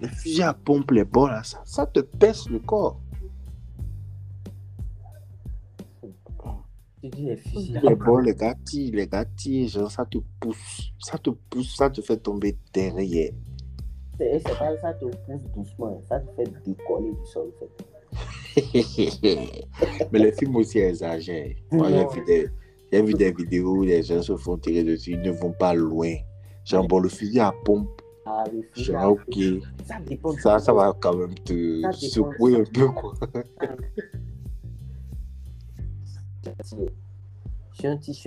Les 0.00 0.08
fusils 0.08 0.42
à 0.42 0.54
pompe, 0.54 0.90
les 0.92 1.04
balles, 1.04 1.30
là, 1.30 1.42
ça, 1.44 1.60
ça 1.64 1.86
te 1.86 2.00
pèse 2.00 2.48
le 2.48 2.58
corps. 2.58 3.00
Tu 7.00 7.08
dis 7.10 7.26
les 7.26 7.36
fusils. 7.36 7.80
Les 7.82 7.94
balles, 7.94 8.24
les 8.24 8.34
gars 8.34 8.54
tirent, 8.64 8.94
les 8.94 9.06
gars 9.06 9.24
tirent, 9.24 9.68
genre, 9.68 9.90
ça 9.90 10.04
te 10.04 10.18
pousse, 10.40 10.90
ça 10.98 11.16
te 11.18 11.30
pousse, 11.30 11.76
ça 11.76 11.90
te 11.90 12.00
fait 12.00 12.16
tomber 12.16 12.56
derrière. 12.72 13.32
C'est 14.16 14.40
c'est 14.40 14.58
pas 14.58 14.76
ça 14.80 14.94
te 14.94 15.04
pousse 15.04 15.42
doucement, 15.54 16.02
ça 16.08 16.18
te 16.18 16.30
fait 16.34 16.50
décoller 16.64 17.10
du 17.12 17.26
sol. 17.26 17.52
en 17.54 17.58
fait. 17.60 17.97
Mais 20.12 20.18
les 20.18 20.32
films 20.32 20.56
aussi 20.56 20.78
exagèrent. 20.78 21.54
Moi, 21.70 21.88
j'ai 21.90 22.06
vu, 22.06 22.24
des, 22.24 22.48
j'ai 22.92 23.02
vu 23.02 23.14
des 23.14 23.32
vidéos 23.32 23.76
où 23.76 23.82
les 23.82 24.02
gens 24.02 24.22
se 24.22 24.36
font 24.36 24.56
tirer 24.58 24.84
dessus, 24.84 25.12
ils 25.12 25.20
ne 25.20 25.30
vont 25.30 25.52
pas 25.52 25.74
loin. 25.74 26.14
Genre, 26.64 26.86
bon, 26.86 27.00
le 27.00 27.08
fusil 27.08 27.40
à 27.40 27.52
pompe, 27.64 28.02
Ah, 28.26 28.44
les 28.52 28.62
fusils, 28.62 28.92
genre, 28.92 29.12
ok, 29.12 29.38
ça 29.86 29.98
dépend 30.00 30.32
de 30.32 30.40
ça, 30.40 30.58
ça 30.58 30.72
va 30.72 30.94
quand 31.00 31.16
même 31.16 31.34
te 31.34 31.82
secouer 31.92 32.56
un 32.56 32.64
peu, 32.64 32.88
quoi. 32.88 33.14
Je 36.44 36.50
suis 37.72 37.86
un 37.86 37.96
petit 37.96 38.20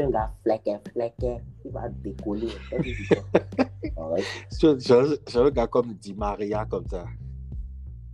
flequé, 0.44 0.78
flequé, 0.94 1.38
il 1.66 1.72
va 1.72 1.90
décoller. 1.90 2.48
Genre 4.62 5.06
un 5.36 5.50
gars 5.52 5.68
comme 5.68 5.94
Di 5.94 6.14
Maria, 6.14 6.66
comme 6.66 6.88
ça. 6.88 7.06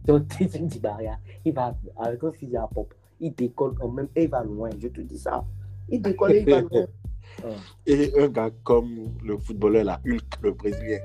Donc, 0.08 0.28
tu 0.30 0.46
dis 0.46 0.80
Maria, 0.82 1.20
il 1.44 1.54
va 1.54 1.76
avec 1.98 2.24
un 2.24 2.32
fusil 2.32 2.56
à 2.56 2.68
pompe, 2.68 2.94
il 3.20 3.34
décolle 3.36 3.76
quand 3.76 3.90
même 3.90 4.08
et 4.16 4.24
il 4.24 4.30
va 4.30 4.44
loin. 4.44 4.70
Je 4.80 4.88
te 4.88 5.02
dis 5.02 5.20
ça. 5.20 5.44
Il 5.90 6.02
décolle 6.02 6.32
et 6.32 6.40
il 6.40 6.50
va 6.50 6.62
loin. 6.62 6.86
Et 7.86 8.12
un 8.18 8.30
gars 8.30 8.50
comme 8.64 9.10
le 9.24 9.38
footballeur, 9.38 9.84
là, 9.84 10.00
Hulk, 10.08 10.42
le 10.42 10.54
brésilien. 10.54 10.98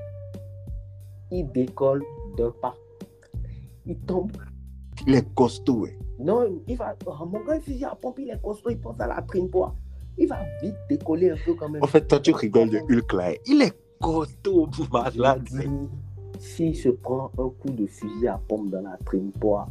Il 1.29 1.51
décolle 1.51 2.03
d'un 2.37 2.49
pas. 2.49 2.73
Il 3.85 3.97
tombe. 3.99 4.31
Il 5.05 5.15
est 5.15 5.33
costaud, 5.35 5.81
ouais. 5.81 5.97
Non, 6.17 6.61
il 6.65 6.77
va. 6.77 6.95
Oh, 7.05 7.25
mon 7.25 7.43
gars, 7.43 7.55
le 7.55 7.61
fusil 7.61 7.85
à 7.85 7.93
pompe, 7.93 8.19
il 8.19 8.29
est 8.29 8.41
costaud, 8.41 8.69
il 8.69 8.79
pense 8.79 8.99
à 8.99 9.07
la 9.07 9.21
trine 9.21 9.49
poids. 9.49 9.75
Il 10.17 10.27
va 10.27 10.39
vite 10.61 10.75
décoller 10.89 11.31
un 11.31 11.37
peu 11.45 11.53
quand 11.55 11.69
même. 11.69 11.83
En 11.83 11.87
fait, 11.87 12.07
toi, 12.07 12.19
tu 12.19 12.31
rigoles 12.31 12.69
de 12.69 12.79
Hulk, 12.79 13.13
là. 13.13 13.33
Il 13.45 13.61
est 13.61 13.73
costaud, 14.01 14.69
malade. 14.91 15.47
S'il 16.43 16.75
se 16.75 16.89
prend 16.89 17.31
un 17.37 17.49
coup 17.49 17.69
de 17.69 17.85
fusil 17.85 18.27
à 18.27 18.37
pompe 18.49 18.69
dans 18.69 18.81
la 18.81 18.97
trine 19.05 19.31
poids, 19.31 19.65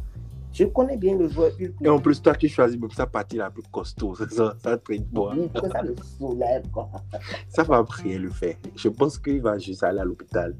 je 0.51 0.65
connais 0.65 0.97
bien 0.97 1.15
le 1.15 1.27
joueur. 1.29 1.51
Et 1.81 1.87
en 1.87 1.99
plus, 1.99 2.19
toi, 2.21 2.33
tu 2.33 2.47
choisis 2.47 2.79
même 2.79 2.89
sa 2.89 3.05
partie 3.05 3.37
la 3.37 3.51
plus 3.51 3.61
costaud. 3.71 4.15
C'est 4.15 4.31
ça, 4.31 4.55
ça 4.61 4.77
traîne. 4.77 5.05
Oui, 5.13 5.49
ça 5.71 5.81
le 5.83 5.95
soulève, 6.17 6.67
quoi. 6.71 6.89
Ça 7.47 7.61
va 7.63 7.85
rien 7.87 8.17
le 8.19 8.29
faire. 8.31 8.55
Je 8.75 8.89
pense 8.89 9.19
qu'il 9.19 9.41
va 9.41 9.57
juste 9.59 9.83
aller 9.83 9.99
à 9.99 10.03
l'hôpital. 10.03 10.55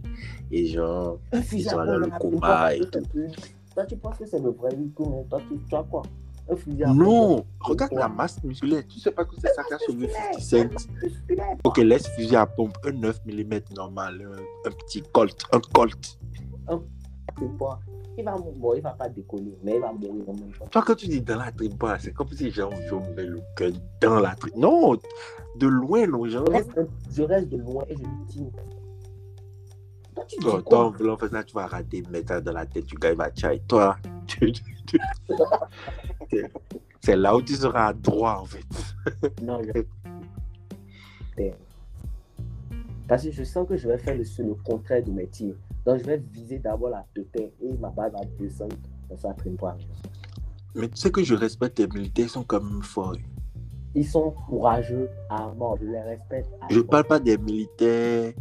Et 0.51 0.67
genre, 0.67 1.17
Ils 1.51 1.63
sont 1.63 1.77
dans 1.77 1.98
le 1.98 2.08
poids, 2.39 2.75
et 2.75 2.79
toi, 2.91 3.01
tu- 3.12 3.27
Toi, 3.74 3.86
tu 3.88 3.98
penses 3.98 4.17
que 4.20 4.25
c'est 4.27 4.39
le 4.39 4.50
vrai 4.51 4.70
Hulk, 4.72 5.00
mais 5.10 5.24
toi, 5.27 5.39
tu, 5.50 5.58
tu 5.67 5.75
as 5.75 5.82
quoi? 5.84 6.03
Un 6.50 6.56
fusil 6.56 6.84
à 6.84 6.88
pompe. 6.88 6.98
non, 6.98 7.46
regarde 7.62 7.94
la 7.94 8.08
masse 8.10 8.44
musculaire. 8.44 8.84
Tu 8.88 9.00
sais 9.00 9.12
pas 9.12 9.24
que 9.26 9.36
c'est 9.40 9.54
ça 9.54 9.64
qui 9.64 9.74
a 9.74 9.80
sauvé 9.80 10.10
50 10.10 10.42
Cent. 10.42 10.88
Musculaire. 11.02 11.56
Ok, 11.64 11.78
laisse 11.78 12.08
fusil 12.10 12.36
à 12.36 12.46
pompe, 12.46 12.78
un 12.86 12.92
9 12.92 13.22
mm 13.26 13.60
normal, 13.76 14.22
un, 14.22 14.70
un 14.70 14.72
petit 14.74 15.02
Colt, 15.14 15.44
un 15.52 15.60
Colt. 15.74 16.20
Trine 17.36 17.58
poids. 17.58 17.80
Il 18.16 18.24
va, 18.26 18.36
mou- 18.38 18.54
bon, 18.56 18.76
il 18.76 18.82
va 18.82 18.92
pas 18.92 19.10
décoller, 19.10 19.58
mais 19.64 19.76
il 19.76 19.82
va 19.82 19.92
mourir 19.92 20.30
en 20.30 20.34
même 20.34 20.52
temps. 20.52 20.68
Toi, 20.70 20.84
quand 20.86 20.94
tu 20.96 21.08
dis 21.08 21.22
dans 21.22 21.38
la 21.38 21.52
tripe, 21.52 21.84
c'est 22.00 22.14
comme 22.14 22.28
si 22.30 22.52
genre, 22.52 22.72
je 22.88 22.94
mets 23.16 23.26
le 23.26 23.40
cœur 23.56 23.72
dans 24.02 24.20
la 24.20 24.36
tripe. 24.36 24.56
Non, 24.56 24.94
de 25.56 25.68
loin, 25.68 26.06
non, 26.06 26.24
genre. 26.28 26.46
Je 26.46 26.52
reste, 26.52 26.80
je 27.12 27.24
reste 27.24 27.50
de 27.50 27.58
loin 27.58 27.84
et 27.90 27.96
je 27.96 28.02
lui 28.02 28.26
tire. 28.28 28.44
Tu 30.27 30.38
dis 30.39 30.46
quoi? 30.46 30.62
Toi, 30.62 30.86
en 30.86 30.91
voulant 30.91 31.17
faire 31.17 31.29
ça, 31.29 31.43
tu 31.43 31.53
vas 31.53 31.67
rater, 31.67 32.03
mettre 32.12 32.29
ça 32.29 32.41
dans 32.41 32.51
la 32.53 32.65
tête 32.65 32.86
il 32.91 33.15
va 33.15 33.29
tchaï. 33.32 33.62
Toi, 33.67 33.98
tu- 34.27 34.51
tu- 34.51 34.63
tu- 34.88 35.00
c'est- 37.01 37.15
là 37.15 37.36
où 37.36 37.41
tu 37.41 37.55
seras 37.55 37.93
droit, 37.93 38.39
en 38.41 38.46
fait. 38.46 38.65
Non, 39.41 39.60
je... 39.63 39.72
Parce 43.08 43.24
que 43.24 43.32
je 43.32 43.43
sens 43.43 43.67
que 43.67 43.75
je 43.75 43.88
vais 43.88 43.98
faire 43.98 44.15
le, 44.15 44.24
le 44.43 44.53
contraire 44.55 45.03
de 45.03 45.12
mes 45.12 45.27
tirs. 45.27 45.55
Donc, 45.86 46.00
je 46.00 46.05
vais 46.05 46.17
viser 46.32 46.60
d'abord 46.60 46.89
la 46.89 47.05
tête 47.13 47.53
et 47.62 47.74
ma 47.79 47.89
balle 47.89 48.12
va 48.13 48.22
descendre 48.39 48.75
dans 49.10 49.17
sa 49.17 49.34
poids. 49.58 49.75
Mais 50.75 50.88
tu 50.88 50.96
sais 50.98 51.12
que 51.12 51.22
je 51.24 51.36
respecte 51.36 51.77
les 51.79 51.88
militaires, 51.88 52.25
ils 52.25 52.29
sont 52.29 52.43
quand 52.43 52.62
même 52.63 52.82
forts. 52.82 53.15
Ils 53.93 54.08
sont 54.08 54.32
courageux 54.48 55.10
à 55.29 55.50
mort, 55.53 55.77
je 55.79 55.86
les 55.86 56.00
respecte. 56.01 56.50
à 56.62 56.67
Je 56.70 56.79
mort. 56.79 56.88
parle 56.88 57.03
pas 57.03 57.20
des 57.20 57.38
militaires 57.38 58.34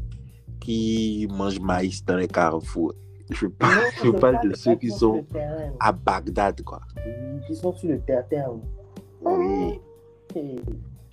qui 0.62 1.26
mangent 1.30 1.60
maïs 1.60 2.04
dans 2.04 2.16
les 2.16 2.28
carrefours. 2.28 2.94
Je 3.30 3.46
Non, 3.46 3.52
parle, 3.58 3.80
je 4.04 4.10
parle 4.10 4.20
parle 4.20 4.48
de 4.50 4.54
ceux 4.54 4.74
qui 4.76 4.90
sont 4.90 5.24
à 5.80 5.92
Bagdad, 5.92 6.62
quoi. 6.62 6.80
Oui, 6.96 7.40
qui 7.46 7.54
sont 7.56 7.72
sur 7.72 7.88
le 7.88 8.00
terrain. 8.00 8.60
Oui. 9.24 9.80
Et 10.34 10.56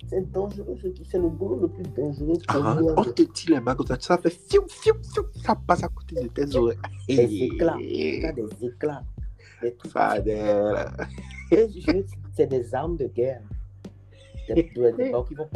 C'est 0.08 0.30
dangereux, 0.32 0.76
c'est 1.08 1.18
le 1.18 1.28
boulot 1.28 1.60
le 1.60 1.68
plus 1.68 1.82
dangereux 1.96 2.36
Ah, 2.48 2.76
on 2.96 3.04
te 3.04 3.22
tire 3.22 3.60
les 3.64 3.74
comme 3.76 3.86
ça, 3.86 3.96
ça 4.00 4.18
fait 4.18 4.30
fiou, 4.30 4.62
fiou, 4.68 4.94
fiou, 5.02 5.22
ça 5.44 5.54
passe 5.54 5.84
à 5.84 5.88
côté 5.88 6.16
de 6.22 6.28
tes 6.28 6.56
oreilles. 6.56 6.78
Des 7.08 7.44
éclats. 7.44 7.76
Des 7.78 8.66
éclats. 8.66 9.02
Des 9.62 9.74
trucs. 9.76 9.92
C'est 12.34 12.46
des 12.46 12.74
armes 12.74 12.96
de 12.96 13.06
guerre. 13.06 13.42
Des, 14.48 14.54
des, 14.54 14.92
des 14.92 15.10
balles 15.12 15.24
qui 15.28 15.34
vont. 15.34 15.48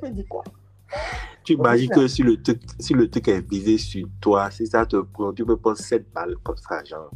Je 0.00 0.06
me 0.06 0.10
dis 0.10 0.24
quoi? 0.26 0.44
Tu 1.44 1.54
imagines 1.54 1.90
que 1.90 2.06
si 2.06 2.22
le, 2.22 2.40
truc, 2.42 2.60
si 2.78 2.94
le 2.94 3.08
truc 3.08 3.28
est 3.28 3.40
visé 3.48 3.78
sur 3.78 4.06
toi, 4.20 4.50
si 4.50 4.66
ça 4.66 4.84
te 4.84 4.96
prend, 4.96 5.32
tu 5.32 5.44
peux 5.44 5.56
prendre 5.56 5.78
7 5.78 6.12
balles 6.12 6.36
comme 6.42 6.56
ça, 6.56 6.84
genre. 6.84 7.10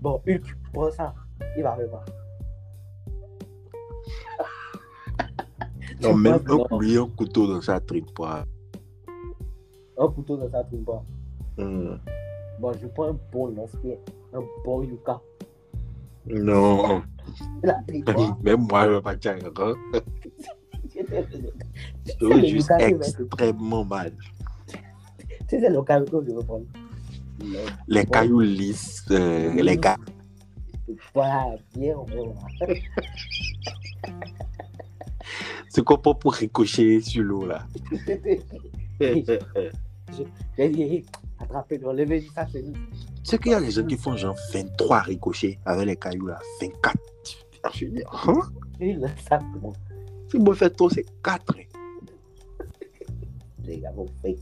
Bon, 0.00 0.22
Hulk, 0.26 0.56
prends 0.72 0.90
ça. 0.90 1.14
Il 1.56 1.62
va 1.62 1.72
arriver. 1.72 1.90
Non, 6.00 6.14
même 6.14 6.40
Non. 6.46 6.66
un 6.70 7.08
couteau 7.16 7.46
dans 7.46 7.60
sa 7.60 7.80
quoi. 8.14 8.44
Un 9.98 10.08
couteau 10.08 10.36
dans 10.36 10.50
sa. 10.50 10.62
Hmm. 11.58 11.96
Bon, 12.60 12.72
je 12.80 12.86
prends 12.88 13.10
un 13.10 13.18
bon 13.32 13.48
lance-pied. 13.48 13.98
Un 14.32 14.40
bon 14.64 14.82
Yuka. 14.82 15.20
Non. 16.26 17.02
La. 17.62 17.80
Même 18.42 18.66
moi, 18.68 18.84
je 18.84 18.90
ne 18.90 18.94
vais 18.96 19.02
pas 19.02 19.16
dire. 19.16 19.36
C'est 22.04 22.14
Je 22.20 22.26
le 22.26 22.34
veux 22.34 22.46
juste 22.46 22.70
extrêmement 22.78 23.84
mal. 23.84 24.12
Tu 25.48 25.60
sais, 25.60 25.68
le 25.70 25.82
cas 25.82 26.00
que 26.00 26.06
je 26.26 26.32
vais 26.34 26.44
prendre. 26.44 26.64
Le 27.40 27.58
Les 27.88 28.04
bon- 28.04 28.10
cailloux 28.10 28.40
lisses, 28.40 29.04
euh, 29.10 29.52
les 29.54 29.76
gars. 29.76 29.96
Voilà, 31.14 31.56
bien 31.74 31.96
rond. 31.96 32.34
C'est 35.68 35.84
qu'on 35.84 35.98
prend 35.98 36.14
pour 36.14 36.34
ricocher 36.34 37.00
sur 37.00 37.22
l'eau, 37.22 37.46
là? 37.46 37.66
J'ai 39.00 40.68
dit, 40.70 41.04
attrapez-le, 41.38 41.92
levez 41.92 42.26
ça, 42.34 42.46
c'est 42.50 42.64
sais 43.24 43.38
qu'il 43.38 43.52
y 43.52 43.54
a 43.54 43.60
des 43.60 43.70
gens 43.72 43.84
qui 43.84 43.96
font 43.96 44.16
genre 44.16 44.36
23 44.54 45.00
ricochets 45.00 45.58
avec 45.66 45.86
les 45.86 45.96
cailloux, 45.96 46.28
là. 46.28 46.38
24. 46.62 46.96
Je 47.74 47.86
dis, 47.86 48.02
hein? 48.26 48.40
Et 48.80 48.92
le 48.94 49.08
sac, 49.28 49.42
bon, 50.38 50.44
Si 50.44 50.44
moi, 50.44 50.54
fais 50.54 50.70
trop, 50.70 50.90
c'est 50.90 51.06
4. 51.22 51.54
les 53.64 53.80
gars 53.80 53.92
vont 53.92 54.06
fake. 54.22 54.38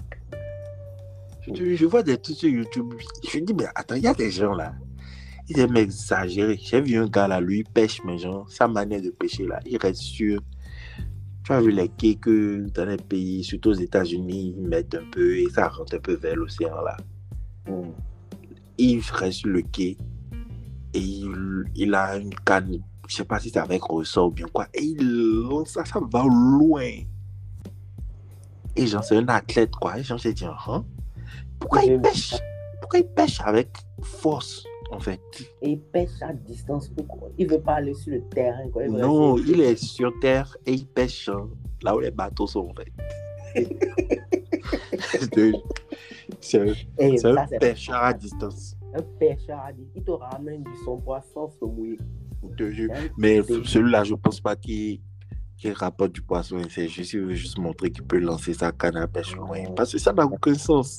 Je, 1.47 1.75
je 1.75 1.87
vois 1.87 2.03
des 2.03 2.17
trucs 2.19 2.37
sur 2.37 2.49
YouTube. 2.49 2.95
Je 3.29 3.39
dis, 3.39 3.55
mais 3.55 3.67
attends, 3.75 3.95
il 3.97 4.03
y 4.03 4.07
a 4.07 4.15
des 4.15 4.31
gens 4.31 4.55
là. 4.55 4.75
Ils 5.49 5.59
aiment 5.59 5.77
exagérer. 5.77 6.59
J'ai 6.63 6.81
vu 6.81 6.97
un 6.97 7.07
gars 7.07 7.29
là, 7.29 7.41
lui, 7.41 7.59
il 7.61 7.65
pêche, 7.65 8.01
mais 8.05 8.17
genre, 8.17 8.51
sa 8.51 8.67
manière 8.67 9.03
de 9.03 9.11
pêcher 9.11 9.47
là, 9.47 9.61
il 9.67 9.77
reste 9.77 10.01
sur. 10.01 10.41
Tu 11.45 11.53
as 11.53 11.61
vu 11.61 11.71
les 11.71 11.89
quais 11.89 12.15
que 12.15 12.67
dans 12.71 12.87
les 12.87 12.97
pays, 12.97 13.45
surtout 13.45 13.71
aux 13.71 13.75
États-Unis, 13.75 14.55
ils 14.57 14.67
mettent 14.67 14.95
un 14.95 15.05
peu 15.13 15.37
et 15.37 15.47
ça 15.51 15.69
rentre 15.69 15.95
un 15.95 15.99
peu 15.99 16.15
vers 16.15 16.37
l'océan 16.37 16.81
là. 16.81 16.97
Mm. 17.69 17.91
Il 18.79 19.01
reste 19.13 19.41
sur 19.41 19.51
le 19.51 19.61
quai 19.61 19.99
et 20.95 20.99
il, 20.99 21.65
il 21.75 21.95
a 21.95 22.17
une 22.17 22.35
canne, 22.35 22.83
je 23.09 23.17
sais 23.17 23.25
pas 23.25 23.39
si 23.39 23.51
c'est 23.51 23.59
avec 23.59 23.83
ressort 23.83 24.29
ou 24.29 24.31
bien 24.31 24.47
quoi, 24.53 24.67
et 24.75 24.83
il 24.83 25.43
lance 25.49 25.71
ça, 25.71 25.85
ça 25.85 26.01
va 26.01 26.25
loin. 26.25 26.89
Et 28.77 28.87
genre, 28.87 29.05
c'est 29.05 29.17
un 29.17 29.29
athlète 29.29 29.71
quoi. 29.77 29.99
Et 29.99 30.03
genre, 30.03 30.19
j'ai 30.19 30.33
dit, 30.35 30.45
hein? 30.45 30.85
Pourquoi 31.61 31.83
il 31.85 32.01
pêche? 32.01 32.35
Pourquoi 32.81 32.99
il 33.01 33.07
pêche 33.07 33.41
avec 33.41 33.69
force 34.03 34.65
en 34.91 34.99
fait? 35.01 35.21
Et 35.63 35.71
il 35.71 35.81
pêche 35.81 36.21
à 36.23 36.33
distance. 36.33 36.89
Pourquoi 36.89 37.29
Il 37.39 37.49
veut 37.49 37.61
pas 37.61 37.75
aller 37.75 37.95
sur 37.95 38.13
le 38.13 38.23
terrain. 38.29 38.69
Quoi. 38.71 38.85
Il 38.85 38.93
Non, 38.93 39.39
il 39.39 39.61
est 39.61 39.77
sur 39.77 40.13
terre 40.21 40.57
et 40.67 40.73
il 40.73 40.87
pêche 40.87 41.29
hein, 41.29 41.49
là 41.83 41.95
où 41.97 42.01
les 42.01 42.11
bateaux 42.11 42.47
sont 42.47 42.69
en 42.69 42.75
fait. 42.75 42.93
C'est 46.41 46.61
un- 46.61 46.75
c'est 46.99 47.27
un, 47.27 47.47
c'est 47.47 47.59
pêcheur 47.59 47.97
à 48.03 48.13
distance. 48.13 48.77
un 48.95 49.03
pêcheur, 49.19 49.61
il 49.95 50.03
te 50.03 50.11
ramène 50.11 50.63
du 50.63 50.71
son 50.85 50.97
poisson 50.99 51.51
se 51.59 51.65
mouiller. 51.65 51.99
Jure. 52.59 52.91
Mais 53.19 53.43
celui-là, 53.43 54.05
je 54.05 54.15
pense 54.15 54.41
pas 54.41 54.57
qu'il 54.57 55.01
rapporte 55.75 56.13
du 56.13 56.23
poisson. 56.23 56.61
C'est 56.69 56.89
juste, 56.89 57.13
il 57.15 57.21
veut 57.21 57.35
juste 57.35 57.59
montrer 57.59 57.91
qu'il 57.91 58.05
peut 58.05 58.19
lancer 58.19 58.55
sa 58.55 58.73
canne 58.73 58.97
à 58.97 59.07
pêche 59.07 59.35
loin. 59.35 59.65
Parce 59.77 59.93
que 59.93 59.99
ça 59.99 60.13
n'a 60.13 60.25
aucun 60.25 60.55
sens. 60.55 60.99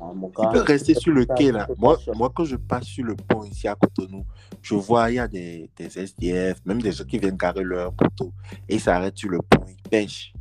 Ah, 0.00 0.12
Il 0.14 0.48
peut 0.52 0.62
rester 0.62 0.94
sur 0.94 1.12
le 1.12 1.26
quai 1.26 1.52
là. 1.52 1.68
Moi, 1.78 1.98
moi, 2.14 2.32
quand 2.34 2.44
je 2.44 2.56
passe 2.56 2.84
sur 2.84 3.04
le 3.04 3.14
pont 3.16 3.44
ici 3.44 3.68
à 3.68 3.74
Cotonou, 3.74 4.24
je 4.62 4.74
vois 4.74 5.10
il 5.10 5.16
y 5.16 5.18
a 5.18 5.28
des, 5.28 5.70
des 5.76 5.98
SDF, 5.98 6.60
même 6.64 6.80
des 6.80 6.92
gens 6.92 7.04
qui 7.04 7.18
viennent 7.18 7.36
garer 7.36 7.62
leur 7.62 7.92
poteau 7.92 8.32
et 8.68 8.76
ils 8.76 8.80
s'arrêtent 8.80 9.18
sur 9.18 9.30
le 9.30 9.38
pont, 9.38 9.64
ils 9.68 9.90
pêchent. 9.90 10.32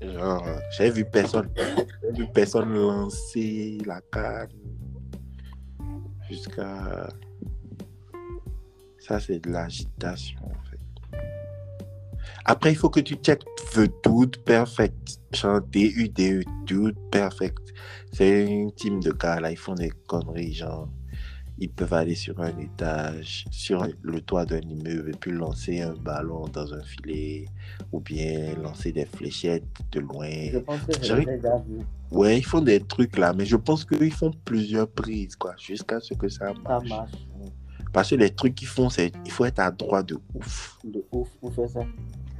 Genre, 0.00 0.44
j'ai 0.76 0.90
vu 0.90 1.04
personne, 1.04 1.48
j'ai 2.14 2.22
vu 2.22 2.28
personne 2.32 2.74
lancer 2.74 3.78
la 3.86 4.00
canne 4.00 4.48
jusqu'à. 6.28 7.08
Ça, 9.06 9.18
c'est 9.18 9.40
de 9.40 9.50
l'agitation 9.50 10.38
en 10.44 10.70
fait. 10.70 10.78
Après, 12.44 12.70
il 12.72 12.76
faut 12.76 12.90
que 12.90 13.00
tu 13.00 13.14
checkes 13.14 13.44
the 13.74 13.90
dude 14.04 14.36
perfect. 14.44 15.20
Genre 15.32 15.60
D-U-D-E, 15.60 16.42
dude 16.66 16.98
perfect. 17.10 17.58
C'est 18.12 18.44
une 18.44 18.72
team 18.72 19.00
de 19.00 19.12
gars 19.12 19.40
là, 19.40 19.50
ils 19.50 19.58
font 19.58 19.74
des 19.74 19.90
conneries, 20.06 20.54
genre. 20.54 20.88
Ils 21.58 21.70
peuvent 21.70 21.92
aller 21.92 22.14
sur 22.14 22.40
un 22.40 22.56
étage, 22.58 23.44
sur 23.50 23.86
le 24.02 24.20
toit 24.20 24.44
d'un 24.44 24.60
immeuble 24.60 25.10
et 25.10 25.18
puis 25.18 25.30
lancer 25.30 25.80
un 25.80 25.92
ballon 25.92 26.48
dans 26.48 26.72
un 26.72 26.82
filet 26.82 27.44
ou 27.92 28.00
bien 28.00 28.54
lancer 28.56 28.90
des 28.90 29.04
fléchettes 29.04 29.64
de 29.92 30.00
loin. 30.00 30.30
Je 30.50 30.58
pense 30.58 30.80
que 30.80 30.92
je. 31.02 31.14
Ouais, 32.10 32.38
ils 32.38 32.44
font 32.44 32.62
des 32.62 32.80
trucs 32.80 33.16
là, 33.16 33.32
mais 33.32 33.46
je 33.46 33.56
pense 33.56 33.84
qu'ils 33.84 34.12
font 34.12 34.32
plusieurs 34.44 34.88
prises, 34.88 35.36
quoi, 35.36 35.54
jusqu'à 35.58 36.00
ce 36.00 36.14
que 36.14 36.28
ça 36.28 36.52
Ça 36.66 36.80
marche. 36.80 37.12
Parce 37.92 38.10
que 38.10 38.14
les 38.14 38.30
trucs 38.30 38.54
qu'ils 38.54 38.68
font, 38.68 38.88
c'est 38.88 39.12
il 39.24 39.30
faut 39.30 39.44
être 39.44 39.58
à 39.58 39.70
droite 39.70 40.06
de 40.08 40.18
ouf. 40.34 40.78
De 40.84 41.04
ouf 41.12 41.28
pour 41.40 41.52
faire 41.52 41.68
ça. 41.68 41.80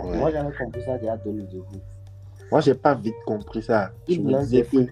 Ouais. 0.02 0.16
Moi, 0.18 0.30
j'avais 0.30 0.56
compris 0.56 0.82
ça 0.82 0.96
déjà 0.98 1.16
de 1.18 1.30
début. 1.30 1.58
Moi, 2.50 2.60
j'ai 2.60 2.74
pas 2.74 2.94
vite 2.94 3.14
compris 3.26 3.62
ça. 3.62 3.92
Je 4.08 4.18
me 4.20 4.38
disais 4.40 4.62
que. 4.62 4.86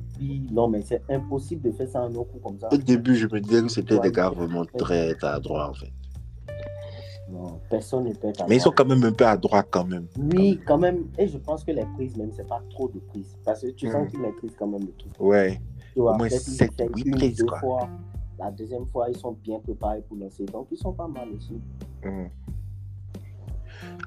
Non, 0.52 0.68
mais 0.68 0.82
c'est 0.82 1.02
impossible 1.10 1.62
de 1.70 1.72
faire 1.76 1.88
ça 1.88 2.02
en 2.02 2.10
un 2.10 2.24
coup 2.24 2.38
comme 2.42 2.58
ça. 2.58 2.68
au 2.72 2.76
début, 2.76 3.16
je 3.16 3.26
me 3.26 3.40
disais 3.40 3.62
que 3.62 3.68
c'était 3.68 3.98
des 3.98 4.10
gars 4.12 4.28
vraiment 4.30 4.64
très 4.64 5.14
à 5.24 5.38
droite, 5.40 5.70
en 5.70 5.74
fait. 5.74 5.92
Non, 7.30 7.60
personne 7.70 8.04
ne 8.04 8.12
peut 8.12 8.28
être 8.28 8.42
à 8.42 8.46
Mais 8.48 8.56
ils 8.56 8.60
sont 8.60 8.72
quand 8.72 8.84
même 8.86 9.04
un 9.04 9.12
peu 9.12 9.24
à 9.24 9.36
droite, 9.36 9.68
quand 9.70 9.84
même. 9.84 10.06
Oui, 10.18 10.58
quand 10.66 10.78
même. 10.78 11.04
Et 11.16 11.28
je 11.28 11.38
pense 11.38 11.62
que 11.64 11.70
les 11.70 11.84
prises, 11.96 12.16
même, 12.16 12.32
c'est 12.36 12.46
pas 12.48 12.60
trop 12.70 12.88
de 12.88 12.98
prises. 12.98 13.36
Parce 13.44 13.62
que 13.62 13.68
tu 13.68 13.86
Mhm. 13.86 13.92
sens 13.92 14.10
qu'ils 14.10 14.20
maîtrisent 14.20 14.56
quand 14.58 14.66
même 14.66 14.80
le 14.82 14.92
truc. 14.98 15.12
Ouais. 15.20 15.60
Tu 15.94 16.00
vois, 16.00 16.14
Au 16.14 16.18
moins 16.18 16.28
peut-être 16.28 16.46
ils 16.48 16.50
sept, 16.54 16.72
essayent 16.72 16.88
huit 16.96 17.06
une, 17.06 17.14
prises, 17.14 17.36
deux 17.38 17.44
quoi. 17.46 17.60
fois. 17.60 17.88
La 18.40 18.50
deuxième 18.50 18.86
fois, 18.86 19.08
ils 19.10 19.16
sont 19.18 19.32
bien 19.32 19.60
préparés 19.60 20.00
pour 20.02 20.16
lancer. 20.16 20.46
Donc, 20.46 20.68
ils 20.72 20.78
sont 20.78 20.92
pas 20.94 21.06
mal 21.06 21.28
aussi. 21.36 21.60
Mhm. 22.04 22.30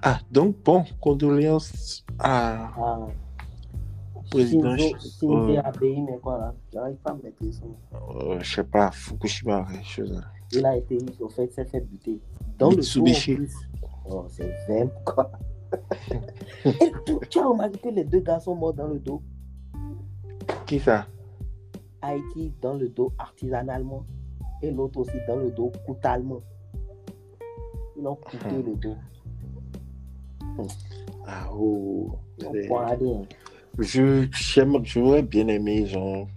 Ah, 0.02 0.20
donc, 0.32 0.56
bon, 0.66 0.84
condoléances 1.00 2.04
à. 2.20 2.72
Ah, 2.76 3.08
Président 4.32 4.76
Shinzo, 4.76 4.98
Shi- 5.00 5.10
Shinzo 5.20 5.50
euh, 5.52 5.62
Abe, 5.64 5.82
mais 6.08 6.18
quoi 6.22 6.38
là 6.40 6.56
J'arrive 6.74 6.96
pas 6.98 7.12
à 7.12 7.16
maîtriser 7.24 7.60
son 7.62 7.76
euh, 8.32 8.40
je 8.42 8.56
sais 8.56 8.64
pas, 8.64 8.90
Fukushima, 8.92 9.62
ouais, 9.70 9.84
chose. 9.84 10.12
là. 10.12 10.22
Il 10.52 10.66
a 10.66 10.76
été, 10.78 10.98
au 11.20 11.30
fait, 11.30 11.52
s'est 11.54 11.66
fait 11.66 11.82
buter. 11.82 12.20
Dans 12.58 12.70
le 12.72 12.78
plus. 12.78 13.54
Oh, 14.06 14.26
c'est 14.30 14.52
vim, 14.68 14.90
quoi. 15.06 15.32
Et 16.66 16.92
tu, 17.06 17.14
tu 17.30 17.40
as 17.40 17.46
remarqué 17.48 17.78
que 17.80 17.90
les 17.90 18.04
deux 18.04 18.20
gars 18.20 18.40
sont 18.40 18.56
morts 18.56 18.74
dans 18.74 18.88
le 18.88 19.00
dos? 19.00 19.22
Qui 20.66 20.80
ça? 20.80 21.06
Haïti 22.02 22.52
dans 22.62 22.74
le 22.76 22.90
dos 22.90 23.12
artisanalement. 23.18 24.06
Et 24.64 24.72
l'autre 24.72 25.00
aussi 25.00 25.18
dans 25.28 25.36
le 25.36 25.52
dos 25.52 25.72
brutalement. 25.86 26.42
Ils 27.98 28.08
ont 28.08 28.16
coupé 28.16 28.50
Mhm. 28.52 28.66
le 28.66 28.76
dos. 28.76 28.96
Ah, 31.28 31.50
oh. 31.54 32.16
Hein. 32.42 33.22
Je 33.80 34.28
j'aurais 34.84 35.22
bien 35.24 35.48
aimé, 35.48 35.86
genre, 35.86 36.28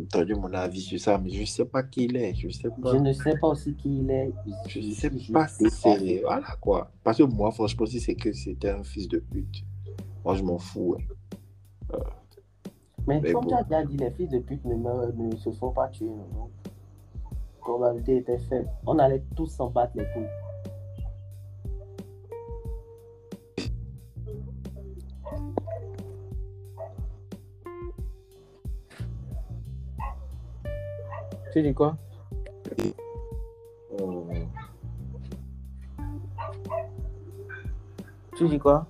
entendu 0.00 0.34
mon 0.34 0.52
avis 0.54 0.80
sur 0.80 0.98
ça, 1.00 1.18
mais 1.18 1.30
je 1.30 1.44
sais 1.44 1.64
pas 1.64 1.82
qui 1.82 2.04
il 2.04 2.16
est. 2.16 2.34
Je 2.34 2.48
sais 2.50 2.68
pas. 2.70 2.92
Je 2.92 2.98
ne 2.98 3.12
sais 3.12 3.36
pas 3.38 3.48
aussi 3.48 3.74
qui 3.74 3.98
il 3.98 4.10
est. 4.10 4.32
Je 4.66 4.80
suis 4.80 4.94
sais 4.94 5.10
pas 5.32 5.46
si 5.48 5.68
c'est. 5.70 6.20
Voilà 6.22 6.56
quoi. 6.60 6.90
Parce 7.02 7.18
que 7.18 7.22
moi, 7.24 7.50
franchement, 7.52 7.86
si 7.86 8.00
c'est 8.00 8.14
que 8.14 8.32
c'était 8.32 8.70
un 8.70 8.82
fils 8.82 9.08
de 9.08 9.18
pute, 9.18 9.64
moi 10.24 10.34
je 10.36 10.42
m'en 10.42 10.58
fous. 10.58 10.96
hein. 11.92 11.98
Mais 13.06 13.20
Mais 13.20 13.32
comme 13.32 13.44
bon. 13.44 13.48
tu 13.50 13.54
as 13.54 13.62
déjà 13.64 13.84
dit, 13.84 13.96
les 13.98 14.10
fils 14.12 14.30
de 14.30 14.38
pute 14.38 14.64
ne, 14.64 14.74
ne 14.74 15.36
se 15.36 15.50
font 15.50 15.70
pas 15.70 15.88
tuer. 15.88 16.06
non, 16.06 16.48
probabilité 17.64 18.18
était 18.18 18.38
faible. 18.38 18.68
On 18.86 18.98
allait 18.98 19.22
tous 19.34 19.46
s'en 19.46 19.70
battre 19.70 19.92
les 19.96 20.04
couilles. 20.12 20.28
Tu 31.52 31.62
dis 31.62 31.72
quoi? 31.72 31.96
Euh, 32.80 34.24
Tu 38.36 38.48
dis 38.48 38.58
quoi? 38.58 38.86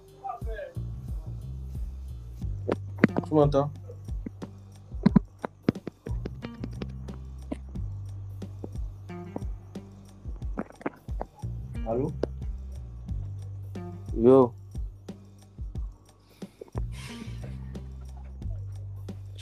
Tu 3.29 3.35
m'entends? 3.35 3.71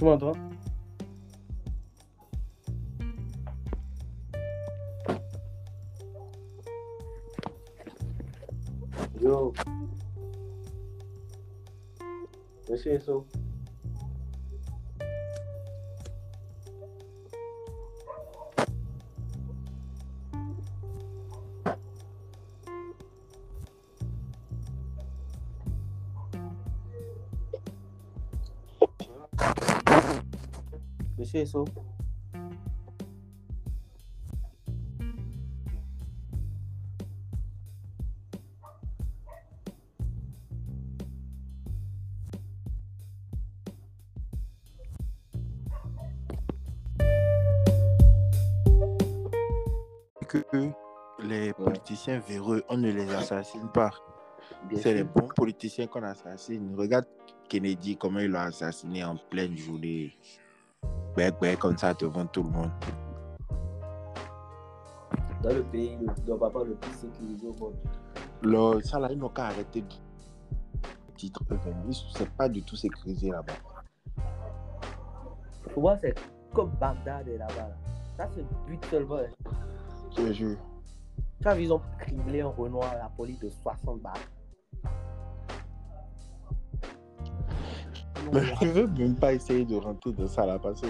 Tu 0.02 0.06
m'entends 0.06 0.32
Yo. 9.20 9.52
Monsieur 12.68 12.94
Esso. 12.94 13.28
Que 31.32 31.44
les 51.22 51.54
politiciens 51.54 52.18
véreux, 52.18 52.62
on 52.68 52.76
ne 52.76 52.90
les 52.90 53.10
assassine 53.14 53.70
pas. 53.72 53.90
C'est 54.76 54.92
les 54.92 55.04
bons 55.04 55.28
politiciens 55.34 55.86
qu'on 55.86 56.02
assassine. 56.02 56.74
Regarde 56.76 57.06
Kennedy, 57.48 57.96
comment 57.96 58.18
il 58.20 58.30
l'a 58.32 58.42
assassiné 58.42 59.02
en 59.02 59.16
pleine 59.16 59.56
journée. 59.56 60.14
Bec, 61.16 61.58
comme 61.58 61.76
ça 61.76 61.92
devant 61.94 62.26
tout 62.26 62.42
le 62.42 62.50
monde. 62.50 62.70
Dans 65.42 65.50
le 65.54 65.62
pays, 65.64 65.96
le, 66.00 66.06
le 66.26 66.38
papa 66.38 66.60
le 66.64 66.74
plus 66.74 66.92
sécurisé 66.92 67.46
au 67.48 67.54
monde. 67.54 67.74
Là, 68.42 69.08
ils 69.10 69.18
n'ont 69.18 69.28
qu'à 69.28 69.46
arrêter 69.46 69.82
de 69.82 69.86
titre 71.16 71.42
ne 71.50 71.92
sont 71.92 72.26
pas 72.36 72.48
du 72.48 72.62
tout 72.62 72.76
sécurisés 72.76 73.30
là-bas. 73.30 73.52
Pour 75.72 75.82
moi, 75.82 75.96
c'est 76.00 76.14
comme 76.52 76.70
Bagdad 76.80 77.26
là-bas. 77.28 77.54
là. 77.54 77.76
Ça, 78.16 78.28
c'est 78.34 78.40
le 78.40 78.46
but 78.66 78.84
seulement. 78.86 79.16
hein. 79.16 79.50
Je 80.10 80.16
te 80.16 80.32
jure. 80.32 80.58
Tu 81.40 81.48
as 81.48 81.54
vu, 81.54 81.62
ils 81.64 81.72
ont 81.72 81.80
criblé 81.98 82.40
un 82.40 82.48
Renoir 82.48 82.90
à 82.92 82.96
la 82.98 83.08
police 83.16 83.38
de 83.40 83.48
60 83.48 84.00
balles. 84.00 84.12
Mais 88.32 88.40
je 88.62 88.66
veux 88.68 88.86
même 88.86 89.14
pas 89.14 89.34
essayer 89.34 89.64
de 89.64 89.76
rentrer 89.76 90.12
dans 90.12 90.26
ça 90.26 90.46
là 90.46 90.58
parce 90.58 90.80
que 90.80 90.86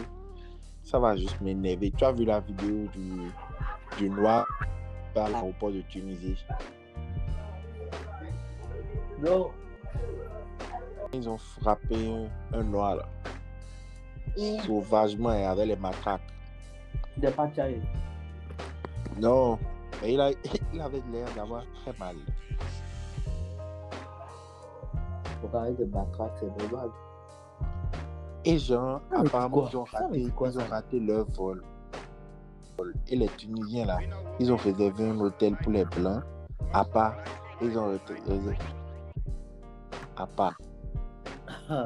ça 0.84 0.98
va 0.98 1.16
juste 1.16 1.40
m'énerver. 1.40 1.90
Tu 1.90 2.04
as 2.04 2.12
vu 2.12 2.24
la 2.24 2.40
vidéo 2.40 2.86
du, 2.92 3.30
du 3.98 4.10
noir 4.10 4.46
à 5.16 5.28
l'aéroport 5.28 5.72
de 5.72 5.82
Tunisie? 5.82 6.36
Non, 9.20 9.50
Ils 11.12 11.28
ont 11.28 11.38
frappé 11.38 11.94
un, 12.52 12.58
un 12.58 12.62
noir 12.64 12.96
là, 12.96 13.08
sauvagement 14.64 15.32
et 15.32 15.44
avec 15.44 15.66
les 15.66 15.76
matraques. 15.76 16.22
Des 17.16 17.30
Pachai. 17.30 17.80
Non, 19.20 19.58
mais 20.00 20.14
il, 20.14 20.20
a, 20.20 20.30
il 20.72 20.80
avait 20.80 21.02
l'air 21.12 21.28
d'avoir 21.36 21.64
très 21.82 21.96
mal. 21.98 22.16
Pour 25.40 25.54
arrêter 25.54 25.84
de 25.84 25.90
battre, 25.90 26.30
c'est 26.40 26.46
normal. 26.70 26.90
Et 28.44 28.58
genre, 28.58 29.00
dire 29.10 29.20
apparemment, 29.20 29.68
ils 29.70 29.76
ont 29.76 29.84
raté, 29.84 30.18
dire 30.18 30.34
quoi, 30.34 30.48
ils 30.48 30.58
ont 30.58 30.66
raté 30.68 30.98
leur 30.98 31.24
vol. 31.26 31.62
Et 33.08 33.16
les 33.16 33.28
Tunisiens, 33.28 33.86
là, 33.86 33.98
ils 34.40 34.52
ont 34.52 34.56
réservé 34.56 35.08
un 35.08 35.20
hôtel 35.20 35.56
pour 35.56 35.70
les 35.72 35.84
Blancs, 35.84 36.22
à 36.72 36.84
part. 36.84 37.14
Ils 37.60 37.78
ont 37.78 37.96
réservé. 38.26 38.58
À 40.16 40.26
part. 40.26 40.58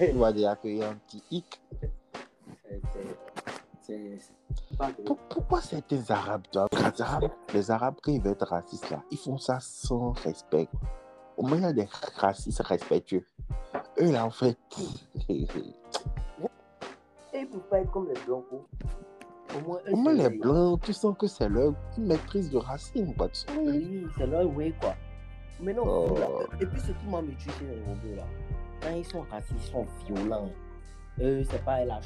Il 0.00 0.18
va 0.18 0.32
déjà 0.32 0.52
accueillir 0.52 0.88
un 0.88 0.94
petit 0.94 1.22
hic. 1.30 1.60
Pourquoi 5.28 5.60
certains 5.60 6.02
Arabes 6.10 6.42
doivent 6.52 6.68
les 6.72 7.02
Arabes, 7.02 7.30
les 7.54 7.70
Arabes, 7.70 7.94
quand 8.02 8.12
ils 8.12 8.20
veulent 8.20 8.32
être 8.32 8.46
racistes, 8.46 8.90
là, 8.90 9.02
ils 9.10 9.18
font 9.18 9.38
ça 9.38 9.58
sans 9.60 10.12
respect. 10.12 10.68
Au 11.36 11.42
moins, 11.46 11.56
il 11.58 11.62
y 11.62 11.66
a 11.66 11.72
des 11.72 11.88
racistes 12.16 12.60
respectueux. 12.60 13.24
Eux, 14.00 14.12
là, 14.12 14.26
en 14.26 14.30
fait. 14.30 14.56
Et 17.34 17.40
ils 17.40 17.46
peuvent 17.46 17.60
pas 17.70 17.80
être 17.80 17.90
comme 17.90 18.08
les 18.08 18.20
blancs. 18.26 18.44
Au 18.50 19.60
moins, 19.66 19.78
eux, 19.86 19.92
Au 19.92 19.96
moins, 19.96 20.12
les 20.12 20.28
Blancs, 20.30 20.80
tu 20.82 20.92
sens 20.92 21.16
que 21.18 21.26
c'est 21.26 21.48
leur 21.48 21.72
maîtrise 21.96 22.50
du 22.50 22.56
racisme. 22.56 23.14
Quoi. 23.14 23.28
Tu 23.28 23.44
oui. 23.58 23.66
Oui, 23.68 24.06
c'est 24.16 24.26
leur 24.26 24.46
way, 24.54 24.72
quoi. 24.80 24.94
Mais 25.60 25.72
non, 25.72 25.84
Oh. 25.86 26.14
là. 26.18 26.26
Et 26.60 26.66
puis, 26.66 26.80
ce 26.80 26.92
qui 26.92 27.06
m'a 27.06 27.20
tue 27.22 27.50
chez 27.58 27.64
les 27.66 27.80
robots, 27.84 28.16
là, 28.16 28.24
quand 28.80 28.90
ils 28.94 29.04
sont 29.04 29.24
racistes, 29.30 29.54
ils 29.58 29.70
sont 29.70 29.86
violents. 30.06 30.50
Eux, 31.20 31.42
c'est 31.50 31.64
pas 31.64 31.84
la 31.84 32.00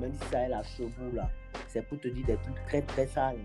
même 0.00 0.12
si 0.14 0.28
ça 0.30 0.40
est 0.42 0.48
la 0.48 0.62
chevaux, 0.62 1.10
là, 1.12 1.28
c'est 1.66 1.82
pour 1.82 1.98
te 2.00 2.08
dire 2.08 2.26
des 2.26 2.36
trucs 2.36 2.64
très, 2.66 2.82
très 2.82 3.06
sales. 3.06 3.36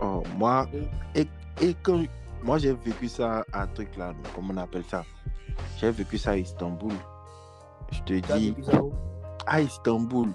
Oh, 0.00 0.22
moi, 0.36 0.66
Et 1.14 1.26
et, 1.60 1.74
quand 1.82 2.02
moi 2.42 2.56
j'ai 2.58 2.72
vécu 2.72 3.08
ça 3.08 3.44
à 3.52 3.62
un 3.62 3.66
truc 3.66 3.94
là, 3.96 4.14
comment 4.34 4.54
on 4.54 4.56
appelle 4.56 4.84
ça? 4.84 5.04
J'ai 5.76 5.90
vécu 5.90 6.16
ça 6.16 6.30
à 6.30 6.36
Istanbul. 6.36 6.92
Je 7.90 8.00
te 8.02 8.36
dis, 8.36 8.54
à 9.46 9.60
Istanbul, 9.60 10.28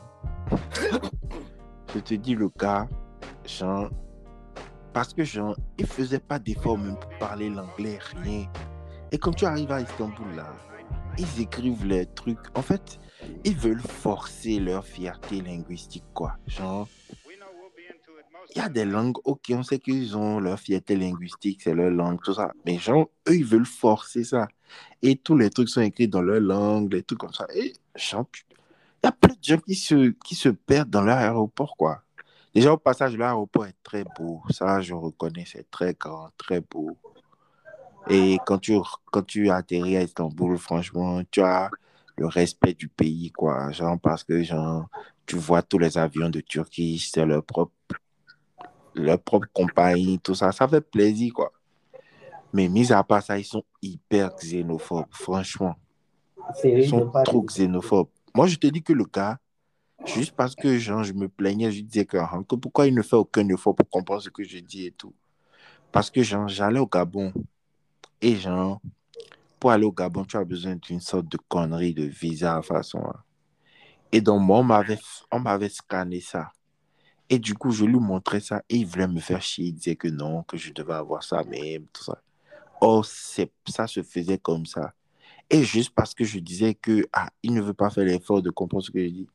je 1.94 2.00
te 2.00 2.14
dis 2.14 2.36
le 2.36 2.50
gars, 2.60 2.88
genre, 3.46 3.90
parce 4.94 5.14
que 5.14 5.24
genre, 5.24 5.56
il 5.78 5.86
faisait 5.86 6.20
pas 6.20 6.40
d'effort 6.40 6.78
même 6.78 6.98
pour 6.98 7.10
parler 7.20 7.50
l'anglais, 7.50 8.00
rien. 8.22 8.46
Et 9.12 9.18
quand 9.18 9.34
tu 9.34 9.46
arrives 9.46 9.72
à 9.72 9.82
Istanbul 9.82 10.36
là, 10.36 10.54
ils 11.18 11.42
écrivent 11.42 11.86
les 11.86 12.06
trucs. 12.06 12.40
En 12.56 12.62
fait, 12.62 13.00
ils 13.44 13.56
veulent 13.58 13.82
forcer 13.82 14.60
leur 14.60 14.86
fierté 14.86 15.42
linguistique, 15.42 16.04
quoi. 16.14 16.36
Genre, 16.48 16.88
il 18.56 18.60
y 18.60 18.62
a 18.62 18.70
des 18.70 18.86
langues, 18.86 19.18
ok, 19.26 19.52
on 19.52 19.64
sait 19.64 19.80
qu'ils 19.80 20.16
ont 20.18 20.40
leur 20.40 20.60
fierté 20.60 20.96
linguistique, 20.96 21.62
c'est 21.64 21.74
leur 21.74 21.92
langue, 21.92 22.22
tout 22.24 22.34
ça. 22.34 22.52
Mais 22.66 22.78
genre, 22.78 23.10
eux, 23.28 23.36
ils 23.36 23.46
veulent 23.46 23.66
forcer 23.66 24.24
ça. 24.24 24.48
Et 25.02 25.16
tous 25.16 25.38
les 25.38 25.50
trucs 25.50 25.70
sont 25.70 25.82
écrits 25.82 26.08
dans 26.08 26.22
leur 26.22 26.40
langue, 26.42 26.94
les 26.94 27.04
trucs 27.04 27.20
comme 27.20 27.34
ça. 27.34 27.48
Et 27.54 27.74
il 27.96 28.14
y 29.04 29.08
a 29.08 29.12
plein 29.12 29.34
de 29.34 29.44
gens 29.44 29.58
qui 29.58 29.76
se, 29.76 30.10
qui 30.26 30.36
se 30.36 30.50
perdent 30.50 30.90
dans 30.90 31.02
leur 31.02 31.18
aéroport, 31.18 31.76
quoi. 31.78 32.02
Déjà, 32.54 32.72
au 32.72 32.78
passage, 32.78 33.18
l'aéroport 33.18 33.66
est 33.66 33.76
très 33.84 34.06
beau. 34.18 34.42
Ça, 34.50 34.80
je 34.82 34.94
reconnais, 34.94 35.44
c'est 35.46 35.70
très 35.70 35.94
grand, 35.94 36.30
très 36.38 36.62
beau. 36.62 36.98
Et 38.10 38.38
quand 38.46 38.60
tu, 38.60 38.78
quand 39.12 39.24
tu 39.24 39.50
atterris 39.50 39.98
à 39.98 40.04
Istanbul, 40.04 40.58
franchement, 40.58 41.22
tu 41.30 41.42
as 41.42 41.70
le 42.18 42.28
respect 42.28 42.74
du 42.74 42.88
pays, 42.88 43.32
quoi. 43.32 43.72
Genre, 43.72 44.00
parce 44.00 44.24
que, 44.24 44.42
genre, 44.44 44.88
tu 45.26 45.36
vois 45.36 45.62
tous 45.64 45.80
les 45.80 45.98
avions 45.98 46.30
de 46.30 46.40
Turquie, 46.40 46.98
c'est 47.00 47.26
leur 47.26 47.44
propre, 47.44 47.74
leur 48.94 49.20
propre 49.22 49.48
compagnie, 49.52 50.20
tout 50.20 50.36
ça. 50.36 50.52
Ça 50.52 50.68
fait 50.68 50.82
plaisir, 50.82 51.34
quoi. 51.34 51.52
Mais 52.56 52.70
mis 52.70 52.90
à 52.94 53.04
part 53.04 53.22
ça, 53.22 53.38
ils 53.38 53.44
sont 53.44 53.66
hyper 53.82 54.34
xénophobes, 54.34 55.08
franchement. 55.12 55.76
Ils 56.64 56.88
sont 56.88 57.12
trop 57.26 57.42
xénophobes. 57.42 58.08
Moi, 58.34 58.48
je 58.48 58.56
te 58.56 58.68
dis 58.68 58.82
que 58.82 58.94
le 58.94 59.04
gars, 59.04 59.38
juste 60.06 60.32
parce 60.32 60.56
que 60.56 60.78
genre, 60.78 61.04
je 61.04 61.12
me 61.12 61.28
plaignais, 61.28 61.70
je 61.70 61.82
disais 61.82 62.06
que, 62.06 62.16
hein, 62.16 62.46
que 62.48 62.56
pourquoi 62.56 62.88
il 62.88 62.96
ne 62.96 63.02
fait 63.02 63.18
aucun 63.18 63.46
effort 63.50 63.76
pour 63.76 63.90
comprendre 63.90 64.22
ce 64.22 64.30
que 64.30 64.46
je 64.46 64.60
dis 64.60 64.86
et 64.86 64.92
tout. 64.92 65.14
Parce 65.92 66.10
que 66.10 66.24
genre, 66.24 66.48
j'allais 66.48 66.80
au 66.80 66.88
Gabon 66.88 67.34
et 68.22 68.38
genre, 68.38 68.80
pour 69.60 69.72
aller 69.72 69.84
au 69.84 69.92
Gabon, 69.92 70.24
tu 70.24 70.38
as 70.38 70.46
besoin 70.46 70.78
d'une 70.78 71.02
sorte 71.02 71.28
de 71.28 71.38
connerie 71.50 71.94
de 71.94 72.06
visa 72.06 72.62
façon. 72.62 73.00
hein. 73.00 73.20
Et 74.14 74.22
donc, 74.22 74.42
moi, 74.42 74.60
on 74.60 74.64
m'avait, 74.64 74.98
on 75.30 75.42
m'avait 75.42 75.68
scanné 75.68 76.22
ça. 76.22 76.54
Et 77.30 77.38
du 77.38 77.54
coup, 77.54 77.72
je 77.72 77.84
lui 77.84 78.00
montrais 78.00 78.40
ça 78.40 78.64
et 78.70 78.78
il 78.78 78.86
voulait 78.86 79.10
me 79.10 79.20
faire 79.20 79.42
chier. 79.42 79.66
Il 79.66 79.74
disait 79.74 79.98
que 79.98 80.08
non, 80.08 80.44
que 80.44 80.56
je 80.56 80.72
devais 80.72 80.94
avoir 80.94 81.22
ça 81.22 81.44
même, 81.44 81.86
tout 81.92 82.06
ça. 82.06 82.22
Or, 82.88 83.04
c'est, 83.04 83.52
ça 83.68 83.88
se 83.88 84.04
faisait 84.04 84.38
comme 84.38 84.68
ça. 84.68 84.94
Et 85.50 85.64
juste 85.64 85.92
parce 85.96 86.14
que 86.14 86.24
je 86.24 86.38
disais 86.38 86.76
que 86.76 87.04
ah, 87.12 87.30
il 87.42 87.56
ne 87.56 87.62
veut 87.62 87.74
pas 87.74 87.90
faire 87.90 88.06
l'effort 88.06 88.44
de 88.44 88.52
comprendre 88.52 88.84
ce 88.84 88.92
que 88.92 89.04
je 89.04 89.10
dis, 89.10 89.28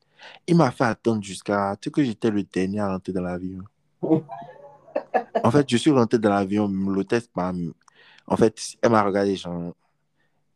il 0.46 0.56
m'a 0.56 0.70
fait 0.70 0.84
attendre 0.84 1.20
jusqu'à 1.20 1.76
sais 1.82 1.90
que 1.90 2.04
j'étais 2.04 2.30
le 2.30 2.44
dernier 2.44 2.78
à 2.78 2.92
rentrer 2.92 3.12
dans 3.12 3.22
l'avion. 3.22 3.64
en 4.02 5.50
fait, 5.50 5.68
je 5.68 5.76
suis 5.76 5.90
rentré 5.90 6.20
dans 6.20 6.30
l'avion, 6.30 6.68
l'hôtesse 6.68 7.28
m'a. 7.34 7.52
En 8.24 8.36
fait, 8.36 8.56
elle 8.80 8.90
m'a 8.92 9.02
regardé, 9.02 9.34
genre, 9.34 9.74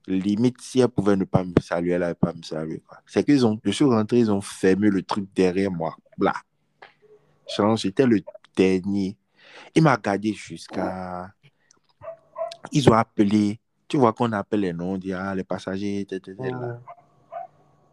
limite, 0.06 0.60
si 0.60 0.78
elle 0.78 0.86
pouvait 0.86 1.16
ne 1.16 1.24
pas 1.24 1.42
me 1.42 1.52
saluer, 1.60 1.94
elle 1.94 2.02
n'allait 2.02 2.14
pas 2.14 2.32
me 2.32 2.42
saluer. 2.42 2.80
C'est 3.06 3.24
qu'ils 3.24 3.44
ont, 3.44 3.58
je 3.64 3.72
suis 3.72 3.84
rentré, 3.84 4.20
ils 4.20 4.30
ont 4.30 4.40
fermé 4.40 4.88
le 4.88 5.02
truc 5.02 5.26
derrière 5.34 5.72
moi. 5.72 5.96
Blah. 6.16 6.34
Genre, 7.56 7.76
j'étais 7.76 8.06
le 8.06 8.20
dernier. 8.54 9.16
Il 9.74 9.82
m'a 9.82 9.96
gardé 9.96 10.32
jusqu'à. 10.32 11.34
Ils 12.72 12.88
ont 12.90 12.94
appelé. 12.94 13.60
Tu 13.86 13.96
vois 13.96 14.12
qu'on 14.12 14.32
appelle 14.32 14.60
les 14.60 14.72
noms, 14.72 14.92
on 14.92 14.98
dit 14.98 15.12
ah, 15.12 15.34
les 15.34 15.44
passagers, 15.44 16.06
là. 16.38 16.80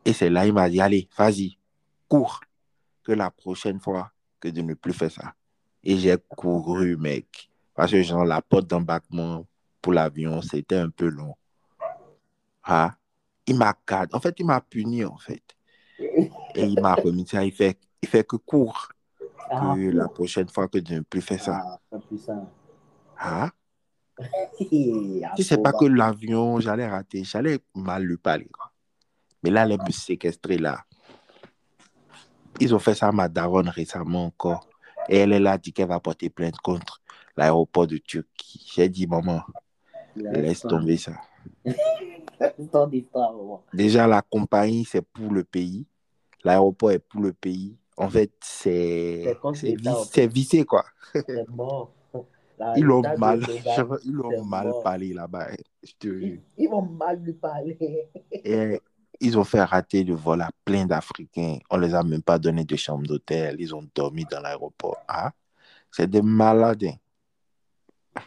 Et 0.04 0.14
c'est 0.14 0.30
là, 0.30 0.46
il 0.46 0.54
m'a 0.54 0.70
dit, 0.70 0.82
allez, 0.82 1.08
vas-y, 1.18 1.58
cours. 2.08 2.40
Que 3.04 3.12
la 3.12 3.30
prochaine 3.30 3.80
fois, 3.80 4.12
que 4.40 4.48
de 4.48 4.62
ne 4.62 4.74
plus 4.74 4.94
faire 4.94 5.12
ça. 5.12 5.34
Et 5.84 5.98
j'ai 5.98 6.16
couru, 6.36 6.98
mec. 6.98 7.50
Parce 7.74 7.92
que, 7.92 8.02
genre, 8.02 8.26
la 8.26 8.42
porte 8.42 8.68
d'embarquement 8.68 9.46
pour 9.82 9.94
l'avion, 9.94 10.42
c'était 10.42 10.78
un 10.78 10.90
peu 10.90 11.08
long. 11.08 11.36
Ah, 12.64 12.96
il 13.48 13.58
m'a 13.58 13.76
gardé. 13.88 14.14
En 14.14 14.20
fait, 14.20 14.36
il 14.40 14.46
m'a 14.46 14.62
puni, 14.62 15.04
en 15.04 15.18
fait. 15.18 15.44
Et 16.00 16.64
il 16.64 16.80
m'a 16.80 16.96
remis 16.96 17.28
ça. 17.28 17.44
Il 17.44 17.52
fait, 17.52 17.78
il 18.02 18.08
fait 18.08 18.26
que 18.26 18.36
cours. 18.36 18.90
Ah, 19.50 19.74
Que 19.76 19.90
la 19.92 20.08
prochaine 20.08 20.50
fois, 20.50 20.68
que 20.68 20.78
de 20.78 20.96
ne 20.96 21.00
plus 21.02 21.22
faire 21.22 21.42
ça. 21.42 21.80
ah, 21.92 21.98
ça. 22.18 22.52
Ah, 23.18 23.50
si 24.60 25.44
c'est 25.44 25.62
pas 25.62 25.72
que 25.74 25.86
l'avion, 25.86 26.60
j'allais 26.60 26.88
rater, 26.88 27.24
j'allais 27.24 27.60
mal 27.76 28.04
lui 28.04 28.18
parler. 28.18 28.50
Mais 29.44 29.50
là, 29.50 29.66
elle 29.68 29.78
me 29.78 29.92
séquestrer 29.92 30.58
là. 30.58 30.84
Ils 32.60 32.76
ont 32.76 32.80
fait 32.80 32.94
ça 32.94 33.08
à 33.08 33.12
ma 33.12 33.28
daronne 33.28 33.70
récemment 33.70 34.26
encore. 34.26 34.68
Et 35.10 35.18
elle, 35.18 35.34
elle 35.34 35.48
a 35.48 35.58
dit 35.58 35.74
qu'elle 35.74 35.88
va 35.88 36.00
porter 36.00 36.30
plainte 36.30 36.58
contre 36.58 37.02
l'aéroport 37.36 37.88
de 37.88 37.98
Turquie. 37.98 38.70
J'ai 38.74 38.88
dit, 38.88 39.08
maman, 39.08 39.42
laisse 40.16 40.62
tomber 40.62 40.98
ça. 40.98 41.14
Déjà, 43.74 44.08
la 44.08 44.22
compagnie, 44.22 44.86
c'est 44.86 45.02
pour 45.02 45.32
le 45.32 45.44
pays. 45.44 45.86
L'aéroport 46.44 46.92
est 46.92 47.00
pour 47.00 47.22
le 47.22 47.34
pays. 47.34 47.78
En 47.98 48.10
fait. 48.10 48.32
c'est 48.42 49.38
vissé, 50.28 50.66
quoi. 50.66 50.86
C'est 51.14 51.50
mort. 51.50 51.94
Ils 52.76 52.84
l'ont 52.84 53.02
mal, 53.18 53.42
ils 54.04 54.12
l'ont 54.12 54.46
mal 54.46 54.68
mort. 54.68 54.84
parlé 54.84 55.14
là-bas. 55.14 55.48
Jure. 56.02 56.22
Ils, 56.22 56.42
ils 56.58 56.68
vont 56.70 56.82
mal 56.82 57.20
lui 57.22 57.34
parler. 57.34 57.78
Et 58.32 58.80
ils 59.20 59.38
ont 59.38 59.44
fait 59.44 59.64
rater 59.64 60.04
le 60.04 60.16
vol 60.16 60.42
à 60.42 60.50
plein 60.66 60.86
d'Africains. 60.86 61.58
On 61.70 61.78
les 61.78 61.94
a 61.94 62.04
même 62.04 62.22
pas 62.22 62.40
donné 62.40 62.64
de 62.64 62.76
chambre 62.76 63.06
d'hôtel. 63.08 63.56
Ils 63.60 63.74
ont 63.74 63.88
dormi 63.96 64.26
dans 64.26 64.40
l'aéroport. 64.40 64.98
Ah, 65.08 65.32
c'est 65.92 66.10
des 66.10 66.22
malades. 66.22 66.84
hein. 68.16 68.22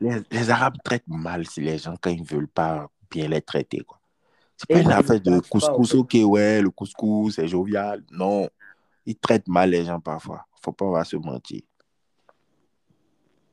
Les, 0.00 0.20
les 0.30 0.50
Arabes 0.50 0.76
traitent 0.84 1.08
mal 1.08 1.46
si 1.46 1.60
les 1.60 1.78
gens 1.78 1.94
quand 2.00 2.10
ils 2.10 2.22
veulent 2.22 2.48
pas 2.48 2.88
bien 3.10 3.28
les 3.28 3.40
traiter. 3.40 3.80
quoi. 3.80 3.98
C'est 4.56 4.68
pas 4.68 4.78
Et 4.78 4.82
une 4.82 4.92
affaire 4.92 5.20
de 5.20 5.40
pas, 5.40 5.48
couscous. 5.48 5.94
Ok, 5.94 6.16
ouais, 6.22 6.60
le 6.60 6.70
couscous, 6.70 7.34
c'est 7.36 7.48
jovial. 7.48 8.02
Non, 8.10 8.48
ils 9.06 9.16
traitent 9.16 9.48
mal 9.48 9.70
les 9.70 9.84
gens 9.84 10.00
parfois. 10.00 10.46
Faut 10.66 10.72
pas 10.72 10.84
on 10.84 10.90
va 10.90 11.04
se 11.04 11.14
mentir. 11.14 11.62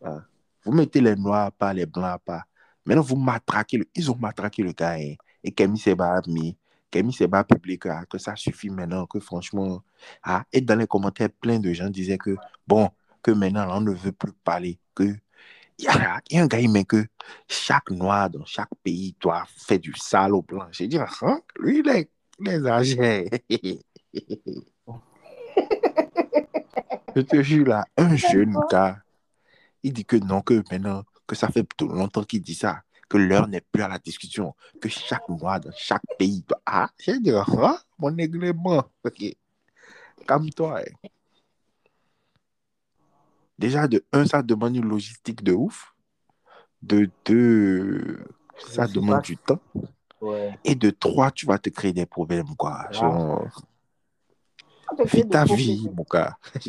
Ah. 0.04 0.24
Vous 0.66 0.72
mettez 0.72 1.00
les 1.00 1.16
noirs 1.16 1.52
part, 1.52 1.72
les 1.72 1.86
blancs 1.86 2.20
part. 2.26 2.46
Maintenant, 2.84 3.04
vous 3.04 3.16
matraquez. 3.16 3.78
Le... 3.78 3.86
Ils 3.94 4.10
ont 4.10 4.18
matraqué 4.18 4.64
le 4.64 4.72
gars. 4.72 4.96
hein. 4.96 5.14
Et 5.44 5.52
Kemi 5.52 5.78
Seba 5.78 6.18
a 6.18 6.22
mis. 6.28 6.58
Kemi 6.90 7.14
Seba 7.14 7.40
a 7.40 7.44
publié 7.44 7.78
que, 7.78 7.88
ah, 7.90 8.04
que 8.10 8.18
ça 8.18 8.36
suffit 8.36 8.72
maintenant, 8.72 9.06
que 9.06 9.20
franchement. 9.20 9.84
Ah, 10.24 10.44
et 10.52 10.60
dans 10.60 10.76
les 10.76 10.88
commentaires, 10.88 11.30
plein 11.30 11.60
de 11.60 11.72
gens 11.72 11.88
disaient 11.88 12.18
que, 12.18 12.36
bon, 12.66 12.90
que 13.22 13.30
maintenant, 13.30 13.78
on 13.78 13.82
ne 13.82 13.92
veut 13.92 14.12
plus 14.12 14.34
parler. 14.44 14.80
Que 14.96 15.04
il 15.78 15.86
y 15.86 15.88
a, 15.88 16.20
il 16.32 16.40
un 16.40 16.48
gars, 16.48 16.60
il 16.60 16.72
met 16.72 16.84
que 16.84 17.06
chaque 17.48 17.92
noir 17.92 18.28
dans 18.28 18.46
chaque 18.46 18.74
pays 18.84 19.16
doit 19.20 19.46
faire 19.56 19.80
du 19.80 19.94
sale 19.96 20.34
au 20.34 20.42
blanc. 20.42 20.66
J'ai 20.72 20.88
dit, 20.88 20.98
ah, 20.98 21.38
lui, 21.60 21.84
il 21.86 21.90
est 21.90 22.10
agents. 22.66 23.26
Je 27.16 27.22
te 27.22 27.42
jure, 27.42 27.68
là, 27.68 27.86
un 27.98 28.16
jeune 28.16 28.58
gars, 28.70 29.02
il 29.84 29.94
dit 29.94 30.06
que 30.06 30.16
non, 30.16 30.42
que 30.42 30.64
maintenant, 30.72 31.04
que 31.28 31.36
ça 31.36 31.48
fait 31.50 31.68
longtemps 31.82 32.24
qu'il 32.24 32.42
dit 32.42 32.56
ça, 32.56 32.82
que 33.10 33.18
l'heure 33.18 33.48
n'est 33.48 33.62
plus 33.62 33.84
à 33.84 33.88
la 33.88 34.00
discussion, 34.00 34.56
que 34.82 34.90
chaque 34.90 35.28
mois, 35.30 35.60
dans 35.60 35.72
chaque 35.76 36.02
pays, 36.18 36.44
ah, 36.66 36.90
j'ai 36.98 37.20
dit, 37.20 37.32
ah, 37.32 37.78
mon 38.00 38.18
aiglement, 38.18 38.84
ok, 39.04 39.36
calme-toi. 40.28 40.80
hein. 40.80 41.10
Déjà, 43.60 43.88
de 43.88 44.04
un, 44.12 44.26
ça 44.26 44.42
demande 44.42 44.76
une 44.76 44.90
logistique 44.90 45.44
de 45.44 45.54
ouf. 45.54 45.94
De 46.82 47.10
deux, 47.24 48.26
ça 48.58 48.88
demande 48.88 49.18
pas. 49.18 49.22
du 49.22 49.38
temps. 49.38 49.60
Ouais. 50.20 50.58
Et 50.66 50.76
de 50.76 50.90
trois, 50.90 51.32
tu 51.32 51.46
vas 51.46 51.60
te 51.60 51.70
créer 51.70 51.94
des 51.94 52.06
problèmes, 52.06 52.56
quoi. 52.58 52.92
Genre, 52.92 53.48
Ah, 55.00 55.06
des 55.12 55.28
ta 55.30 55.46
vie, 55.46 55.90
mon 55.94 56.06
gars. 56.10 56.38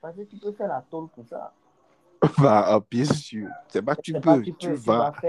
Parce 0.00 0.16
que 0.16 0.22
tu 0.22 0.36
peux 0.36 0.52
faire 0.52 0.68
la 0.68 0.84
tôle 0.90 1.08
pour 1.08 1.26
ça. 1.26 1.52
bah, 2.38 2.64
ah, 2.66 2.80
bien 2.90 3.04
sûr. 3.04 3.48
C'est 3.68 3.82
pas 3.82 3.96
tu 3.96 4.12
peux, 4.20 4.42
tu 4.58 4.74
vas. 4.74 5.12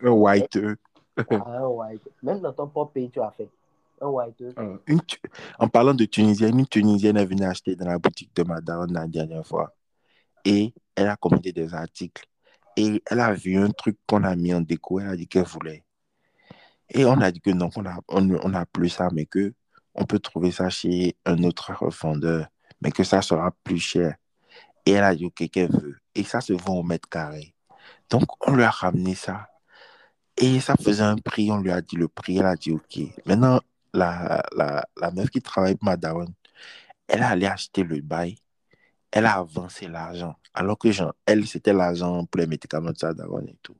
Un 0.00 0.10
white. 0.10 0.58
Ah, 1.30 1.58
un 1.58 1.66
white. 1.66 2.02
Même 2.22 2.40
dans 2.40 2.52
ton 2.52 2.68
propre 2.68 2.92
pays, 2.92 3.10
tu 3.10 3.20
as 3.20 3.32
fait. 3.32 3.48
Un 4.00 4.06
white. 4.06 4.40
Une 4.86 5.00
Tu- 5.00 5.18
en 5.58 5.66
parlant 5.66 5.92
de 5.92 6.04
Tunisienne, 6.04 6.60
une 6.60 6.66
Tunisienne 6.68 7.16
est 7.16 7.26
venue 7.26 7.44
acheter 7.44 7.74
dans 7.74 7.86
la 7.86 7.98
boutique 7.98 8.32
de 8.36 8.44
Madame 8.44 8.86
la 8.92 9.08
dernière 9.08 9.44
fois. 9.44 9.74
Et 10.44 10.72
elle 10.94 11.08
a 11.08 11.16
commandé 11.16 11.52
des 11.52 11.74
articles. 11.74 12.24
Et 12.76 13.02
elle 13.10 13.18
a 13.18 13.32
vu 13.34 13.56
un 13.56 13.70
truc 13.70 13.98
qu'on 14.06 14.22
a 14.22 14.36
mis 14.36 14.54
en 14.54 14.60
déco. 14.60 15.00
Elle 15.00 15.08
a 15.08 15.16
dit 15.16 15.26
qu'elle 15.26 15.42
voulait. 15.42 15.82
Et 16.90 17.04
on 17.04 17.20
a 17.20 17.30
dit 17.30 17.40
que 17.40 17.50
non, 17.50 17.70
qu'on 17.70 17.86
a, 17.86 17.98
on 18.08 18.30
on 18.30 18.48
n'a 18.50 18.66
plus 18.66 18.88
ça, 18.90 19.08
mais 19.12 19.26
que 19.26 19.54
on 19.94 20.04
peut 20.04 20.18
trouver 20.20 20.50
ça 20.52 20.70
chez 20.70 21.16
un 21.26 21.42
autre 21.44 21.72
revendeur, 21.74 22.46
mais 22.80 22.90
que 22.92 23.04
ça 23.04 23.22
sera 23.22 23.52
plus 23.64 23.78
cher. 23.80 24.16
Et 24.86 24.92
elle 24.92 25.04
a 25.04 25.14
dit 25.14 25.26
OK, 25.26 25.48
qu'elle 25.50 25.70
veut. 25.72 25.98
Et 26.14 26.24
ça 26.24 26.40
se 26.40 26.52
vend 26.54 26.76
au 26.78 26.82
mètre 26.82 27.08
carré. 27.08 27.54
Donc, 28.10 28.24
on 28.48 28.54
lui 28.56 28.64
a 28.64 28.70
ramené 28.70 29.14
ça. 29.14 29.48
Et 30.36 30.60
ça 30.60 30.76
faisait 30.76 31.02
un 31.02 31.16
prix, 31.16 31.50
on 31.50 31.58
lui 31.58 31.70
a 31.72 31.80
dit 31.82 31.96
le 31.96 32.08
prix, 32.08 32.38
elle 32.38 32.46
a 32.46 32.56
dit 32.56 32.72
OK. 32.72 32.98
Maintenant, 33.26 33.60
la, 33.94 34.42
la, 34.56 34.86
la 34.96 35.10
meuf 35.10 35.30
qui 35.30 35.42
travaille 35.42 35.76
pour 35.76 35.86
Madame, 35.86 36.26
elle 37.08 37.22
allée 37.22 37.46
acheter 37.46 37.82
le 37.84 38.00
bail, 38.00 38.36
elle 39.10 39.26
a 39.26 39.34
avancé 39.38 39.88
l'argent. 39.88 40.36
Alors 40.54 40.78
que, 40.78 40.90
genre, 40.92 41.14
elle, 41.26 41.46
c'était 41.46 41.72
l'argent 41.72 42.24
pour 42.26 42.40
les 42.40 42.46
médicaments 42.46 42.92
de 42.92 42.98
sa 42.98 43.14
daronne 43.14 43.48
et 43.48 43.58
tout. 43.62 43.76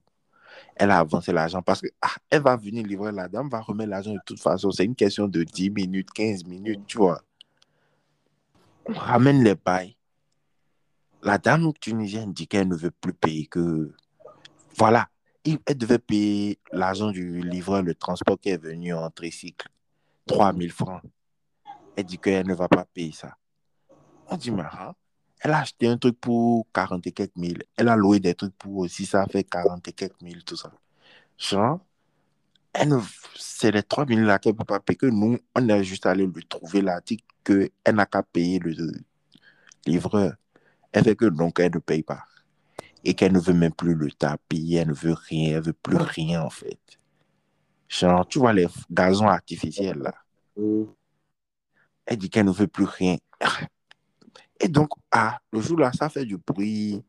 Elle 0.78 0.90
a 0.92 0.98
avancé 1.00 1.32
l'argent 1.32 1.60
parce 1.60 1.80
que 1.80 1.88
ah, 2.00 2.14
elle 2.30 2.42
va 2.42 2.56
venir 2.56 2.86
livrer 2.86 3.10
la 3.12 3.28
dame, 3.28 3.48
va 3.48 3.60
remettre 3.60 3.90
l'argent 3.90 4.12
de 4.12 4.20
toute 4.24 4.40
façon. 4.40 4.70
C'est 4.70 4.84
une 4.84 4.94
question 4.94 5.26
de 5.26 5.42
10 5.42 5.70
minutes, 5.70 6.10
15 6.12 6.44
minutes, 6.44 6.86
tu 6.86 6.98
vois. 6.98 7.20
On 8.86 8.92
ramène 8.92 9.42
les 9.42 9.54
bails. 9.56 9.96
La 11.22 11.36
dame 11.36 11.72
tunisienne 11.80 12.32
dit 12.32 12.46
qu'elle 12.46 12.68
ne 12.68 12.76
veut 12.76 12.92
plus 12.92 13.12
payer 13.12 13.46
que. 13.46 13.92
Voilà. 14.76 15.08
Il- 15.44 15.58
Elle 15.66 15.78
devait 15.78 15.98
payer 15.98 16.58
l'argent 16.72 17.10
du 17.10 17.40
livreur, 17.42 17.82
le 17.82 17.94
transport 17.94 18.38
qui 18.38 18.50
est 18.50 18.62
venu 18.62 18.94
en 18.94 19.10
tricycle. 19.10 19.68
3000 20.26 20.70
francs. 20.72 21.02
Elle 21.96 22.04
dit 22.04 22.18
qu'elle 22.18 22.46
ne 22.46 22.54
va 22.54 22.68
pas 22.68 22.84
payer 22.84 23.12
ça. 23.12 23.34
On 24.28 24.36
dit, 24.36 24.50
mais 24.52 24.62
hein, 24.62 24.94
elle 25.40 25.52
a 25.52 25.60
acheté 25.60 25.86
un 25.88 25.96
truc 25.96 26.20
pour 26.20 26.66
40 26.72 27.06
et 27.06 27.12
quelques 27.12 27.36
mille. 27.36 27.62
Elle 27.76 27.88
a 27.88 27.96
loué 27.96 28.20
des 28.20 28.34
trucs 28.34 28.56
pour 28.56 28.78
aussi, 28.78 29.06
ça 29.06 29.26
fait 29.26 29.44
40 29.44 29.86
et 29.88 29.92
quelques 29.92 30.20
mille, 30.22 30.44
tout 30.44 30.56
ça. 30.56 30.72
Genre, 31.36 31.80
c'est 33.36 33.70
les 33.70 33.82
3 33.82 34.06
000 34.06 34.20
là 34.20 34.38
qu'elle 34.38 34.52
ne 34.52 34.58
peut 34.58 34.64
pas 34.64 34.80
payer. 34.80 34.96
Que 34.96 35.06
nous, 35.06 35.38
on 35.54 35.68
est 35.68 35.84
juste 35.84 36.06
allé 36.06 36.26
lui 36.26 36.44
trouver 36.46 36.80
l'article 36.80 37.24
qu'elle 37.44 37.70
n'a 37.94 38.06
qu'à 38.06 38.22
payer 38.22 38.58
le 38.58 38.74
livreur. 39.86 40.34
Elle 40.92 41.04
fait 41.04 41.16
que 41.16 41.26
donc 41.26 41.60
elle 41.60 41.72
ne 41.74 41.78
paye 41.78 42.02
pas. 42.02 42.24
Et 43.04 43.14
qu'elle 43.14 43.32
ne 43.32 43.38
veut 43.38 43.54
même 43.54 43.72
plus 43.72 43.94
le 43.94 44.10
tapis, 44.10 44.74
elle 44.74 44.88
ne 44.88 44.92
veut 44.92 45.14
rien, 45.14 45.50
elle 45.50 45.56
ne 45.58 45.60
veut 45.66 45.72
plus 45.72 45.96
rien 45.96 46.42
en 46.42 46.50
fait. 46.50 46.80
Genre, 47.88 48.26
tu 48.26 48.38
vois 48.38 48.52
les 48.52 48.66
gazons 48.90 49.28
artificiels 49.28 49.98
là. 49.98 50.14
Oui. 50.56 50.88
Elle 52.06 52.18
dit 52.18 52.28
qu'elle 52.28 52.46
ne 52.46 52.52
veut 52.52 52.66
plus 52.66 52.84
rien. 52.84 53.16
Et 54.60 54.68
donc, 54.68 54.88
ah, 55.10 55.38
le 55.52 55.60
jour-là, 55.60 55.92
ça 55.92 56.08
fait 56.08 56.24
du 56.24 56.36
bruit. 56.36 57.02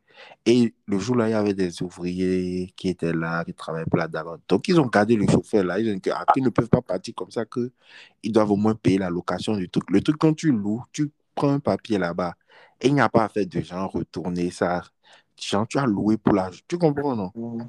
Et 0.46 0.74
le 0.86 1.00
jour-là, 1.00 1.30
il 1.30 1.32
y 1.32 1.34
avait 1.34 1.54
des 1.54 1.82
ouvriers 1.82 2.74
qui 2.76 2.90
étaient 2.90 3.14
là, 3.14 3.44
qui 3.46 3.54
travaillaient 3.54 3.86
pour 3.86 3.98
la 3.98 4.08
daronne. 4.08 4.42
Donc, 4.48 4.68
ils 4.68 4.80
ont 4.80 4.86
gardé 4.86 5.16
le 5.16 5.26
chauffeur 5.28 5.64
là. 5.64 5.80
Ils 5.80 5.92
ont 5.92 5.98
dit 5.98 6.12
ah, 6.12 6.26
qu'ils 6.34 6.44
ne 6.44 6.50
peuvent 6.50 6.70
pas 6.70 6.82
partir 6.82 7.16
comme 7.16 7.32
ça, 7.32 7.46
qu'ils 7.46 8.32
doivent 8.32 8.52
au 8.52 8.56
moins 8.56 8.76
payer 8.76 8.98
la 8.98 9.10
location 9.10 9.56
du 9.56 9.70
truc. 9.70 9.90
Le 9.90 10.02
truc, 10.02 10.18
quand 10.18 10.34
tu 10.34 10.52
loues, 10.52 10.84
tu 10.92 11.12
prends 11.34 11.54
un 11.54 11.60
papier 11.60 11.98
là-bas. 11.98 12.36
Et 12.82 12.88
il 12.88 12.94
n'y 12.94 13.02
a 13.02 13.10
pas 13.10 13.26
à 13.26 13.30
faire 13.30 13.48
de 13.48 13.62
genre 13.62 13.92
retourner 13.92 14.52
ça. 14.52 14.84
Genre, 15.38 15.68
tu 15.68 15.78
as 15.78 15.86
loué 15.86 16.18
pour 16.18 16.34
la... 16.34 16.52
Tu 16.68 16.78
comprends, 16.78 17.16
non? 17.16 17.32
Mm. 17.36 17.64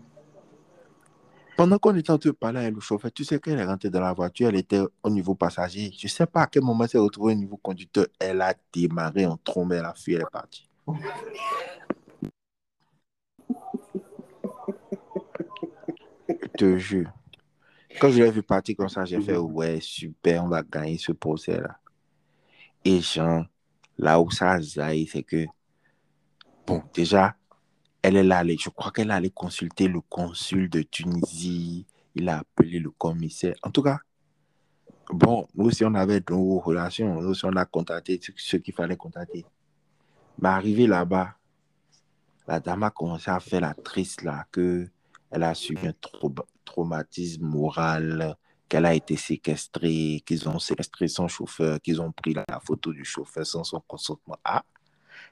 Pendant 1.61 1.79
qu'on 1.79 1.95
était 1.95 2.11
en 2.11 2.17
train 2.17 2.31
de 2.31 2.35
parler 2.35 2.61
avec 2.61 2.75
le 2.75 2.81
chauffeur, 2.81 3.13
tu 3.13 3.23
sais 3.23 3.39
qu'elle 3.39 3.59
est 3.59 3.65
rentrée 3.67 3.91
dans 3.91 4.01
la 4.01 4.15
voiture, 4.15 4.49
elle 4.49 4.57
était 4.57 4.81
au 5.03 5.11
niveau 5.11 5.35
passager. 5.35 5.93
Je 5.95 6.07
ne 6.07 6.09
sais 6.09 6.25
pas 6.25 6.45
à 6.45 6.47
quel 6.47 6.63
moment 6.63 6.85
elle 6.85 6.89
s'est 6.89 6.97
retrouvée 6.97 7.35
au 7.35 7.37
niveau 7.37 7.59
conducteur. 7.59 8.07
Elle 8.19 8.41
a 8.41 8.55
démarré 8.73 9.27
en 9.27 9.37
trombe, 9.37 9.75
elle 9.75 9.85
a 9.85 9.93
fui, 9.93 10.15
elle 10.15 10.23
est 10.23 10.31
partie. 10.33 10.67
Je 16.31 16.49
te 16.57 16.79
jure. 16.79 17.13
Quand 18.01 18.09
je 18.09 18.23
l'ai 18.23 18.31
vu 18.31 18.43
partir 18.43 18.75
comme 18.79 18.89
ça, 18.89 19.05
j'ai 19.05 19.21
fait 19.21 19.37
ouais, 19.37 19.81
super, 19.83 20.43
on 20.43 20.49
va 20.49 20.63
gagner 20.63 20.97
ce 20.97 21.13
procès-là. 21.13 21.77
Et 22.87 23.03
genre, 23.03 23.45
là 23.99 24.19
où 24.19 24.31
ça 24.31 24.59
zaille, 24.63 25.07
c'est 25.07 25.25
que, 25.25 25.45
bon, 26.67 26.83
déjà, 26.95 27.37
elle 28.03 28.17
est 28.17 28.31
allée- 28.31 28.57
je 28.59 28.71
crois 28.71 28.93
qu'elle 28.93 29.11
allée 29.11 29.31
consulter 29.31 29.89
le 29.89 30.01
consul 30.01 30.69
de 30.71 30.83
Tunisie. 30.83 31.87
Il 32.15 32.29
a 32.29 32.39
appelé 32.39 32.79
le 32.79 32.91
commissaire. 32.91 33.55
En 33.63 33.71
tout 33.71 33.83
cas, 33.83 33.99
bon, 35.11 35.47
nous 35.55 35.67
aussi, 35.67 35.85
on 35.85 35.95
avait 35.95 36.23
nos 36.29 36.59
relations. 36.59 37.21
Nous 37.21 37.29
aussi, 37.29 37.45
on 37.45 37.57
a 37.57 37.65
contacté 37.65 38.19
ce- 38.23 38.33
ceux 38.37 38.59
qu'il 38.59 38.75
fallait 38.75 38.97
contacter. 38.97 39.45
Mais 40.41 40.49
arrivé 40.49 40.87
là-bas, 40.87 41.35
la 42.49 42.59
dame 42.59 42.83
a 42.83 42.91
commencé 42.91 43.31
à 43.31 43.39
faire 43.39 43.61
la 43.61 43.75
triste 43.75 44.23
là, 44.23 44.47
que 44.51 44.89
elle 45.31 45.43
a 45.45 45.55
subi 45.55 45.87
un 45.87 45.93
trau- 45.93 46.35
traumatisme 46.65 47.45
moral, 47.45 48.35
qu'elle 48.69 48.87
a 48.87 48.95
été 48.95 49.17
séquestrée, 49.17 50.23
qu'ils 50.25 50.49
ont 50.49 50.59
séquestré 50.59 51.07
son 51.07 51.29
chauffeur, 51.29 51.81
qu'ils 51.81 52.01
ont 52.01 52.11
pris 52.11 52.35
la 52.35 52.45
photo 52.61 52.93
du 52.93 53.05
chauffeur 53.05 53.47
sans 53.47 53.63
son 53.63 53.81
consentement. 53.81 54.39
Ah, 54.45 54.65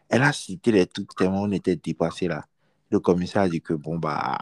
elle 0.08 0.22
a 0.22 0.32
cité 0.32 0.70
les 0.70 0.86
trucs 0.86 1.14
tellement 1.16 1.42
on 1.42 1.50
était 1.50 1.76
dépassés 1.76 2.28
là. 2.28 2.44
Le 2.90 3.00
commissaire 3.00 3.42
a 3.42 3.48
dit 3.48 3.60
que 3.60 3.74
bon, 3.74 3.98
bah, 3.98 4.38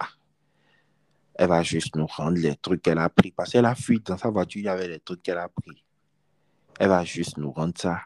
elle 1.35 1.49
va 1.49 1.63
juste 1.63 1.97
nous 1.97 2.07
rendre 2.07 2.39
les 2.39 2.57
trucs 2.57 2.83
qu'elle 2.83 2.99
a 2.99 3.09
pris. 3.09 3.31
Parce 3.31 3.53
qu'elle 3.53 3.67
a 3.67 3.75
fui 3.75 4.01
dans 4.01 4.17
sa 4.17 4.31
voiture, 4.31 4.61
il 4.61 4.65
y 4.65 4.69
avait 4.69 4.89
les 4.89 5.01
trucs 5.01 5.23
qu'elle 5.23 5.39
a 5.39 5.49
pris. 5.49 5.83
Elle 6.79 6.89
va 6.89 7.05
juste 7.05 7.37
nous 7.37 7.51
rendre 7.53 7.75
ça. 7.77 8.01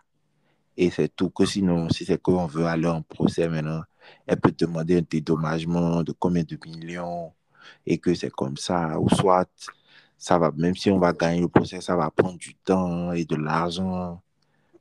Et 0.77 0.91
c'est 0.91 1.15
tout. 1.15 1.31
Que 1.31 1.45
sinon, 1.45 1.89
si 1.91 2.05
c'est 2.05 2.21
qu'on 2.21 2.47
veut 2.47 2.67
aller 2.67 2.89
en 2.89 3.03
procès 3.03 3.49
maintenant, 3.49 3.83
elle 4.27 4.41
peut 4.41 4.53
demander 4.57 4.99
un 4.99 5.03
dédommagement 5.09 6.03
de 6.03 6.13
combien 6.13 6.43
de 6.43 6.59
millions 6.67 7.33
et 7.87 7.99
que 7.99 8.15
c'est 8.15 8.31
comme 8.31 8.57
ça. 8.57 8.99
Ou 8.99 9.09
soit, 9.11 9.49
ça 10.17 10.39
va, 10.39 10.51
même 10.57 10.75
si 10.75 10.91
on 10.91 10.99
va 10.99 11.13
gagner 11.13 11.41
le 11.41 11.49
procès, 11.49 11.81
ça 11.81 11.97
va 11.97 12.11
prendre 12.11 12.39
du 12.39 12.55
temps 12.55 13.13
et 13.13 13.25
de 13.25 13.37
l'argent. 13.37 14.23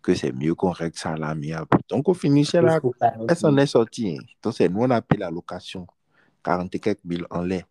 Que 0.10 0.15
c'est 0.15 0.32
mieux 0.32 0.56
qu'on 0.56 0.72
règle 0.72 0.98
ça 0.98 1.12
à 1.12 1.17
l'amiable. 1.17 1.67
Donc, 1.88 2.10
au 2.10 2.15
finish, 2.15 2.48
a- 2.65 2.80
elle 3.30 3.36
s'en 3.38 3.56
est 3.58 3.67
sortie. 3.67 4.17
hein. 4.19 4.24
Donc, 4.41 4.56
c'est 4.56 4.67
nous, 4.67 4.82
on 4.82 4.89
a 4.89 5.04
payé 5.04 5.19
la 5.19 5.30
location. 5.30 5.86
40 6.43 6.74
et 6.74 6.80
quelques 6.80 7.04
mille 7.06 7.28
en 7.30 7.43
lait. 7.43 7.63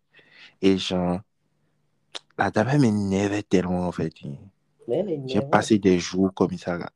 Et 0.63 0.79
genre, 0.79 1.19
la 2.39 2.49
dame, 2.53 2.69
elle 2.71 2.81
m'énervait 2.83 3.43
tellement, 3.43 3.89
en 3.89 3.91
fait. 3.91 4.13
hein. 4.25 4.37
J'ai 5.27 5.41
passé 5.51 5.81
des 5.81 5.99
jours 5.99 6.33
comme 6.33 6.57
ça. 6.57 6.79
là. 6.79 6.93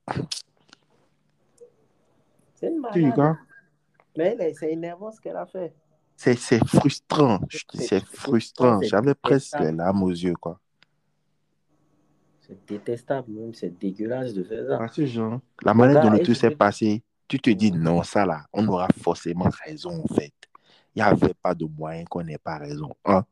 C'est 2.54 2.68
une 2.68 2.78
malade. 2.78 3.02
Mais 4.16 4.36
c'est 4.54 4.70
énervant 4.70 5.10
ce 5.10 5.20
qu'elle 5.20 5.36
a 5.36 5.46
fait. 5.46 5.74
C'est 6.36 6.64
frustrant. 6.64 7.40
C'est- 7.74 8.04
frustrant. 8.06 8.78
J'avais 8.90 9.14
presque 9.16 9.58
les 9.64 9.72
larmes 9.72 10.04
aux 10.04 10.10
yeux, 10.10 10.34
quoi. 10.34 10.60
C'est 12.52 12.74
détestable, 12.74 13.32
même. 13.32 13.54
C'est 13.54 13.78
dégueulasse 13.78 14.34
de 14.34 14.42
faire 14.42 14.66
ça. 14.68 14.78
Parce 14.78 14.96
que, 14.96 15.06
genre, 15.06 15.40
la 15.62 15.74
manière 15.74 16.02
dont 16.02 16.10
le 16.10 16.20
tout 16.20 16.34
s'est 16.34 16.50
passé, 16.50 17.02
tu 17.28 17.38
te 17.38 17.50
dis 17.50 17.72
non, 17.72 18.02
ça 18.02 18.26
là, 18.26 18.46
on 18.52 18.66
aura 18.68 18.88
forcément 19.00 19.48
raison, 19.64 20.02
en 20.04 20.14
fait. 20.14 20.32
Il 20.94 20.98
n'y 20.98 21.02
avait 21.02 21.34
pas 21.34 21.54
de 21.54 21.64
moyen 21.64 22.04
qu'on 22.04 22.22
n'ait 22.22 22.38
pas 22.38 22.58
raison. 22.58 22.94
Hein? 23.04 23.24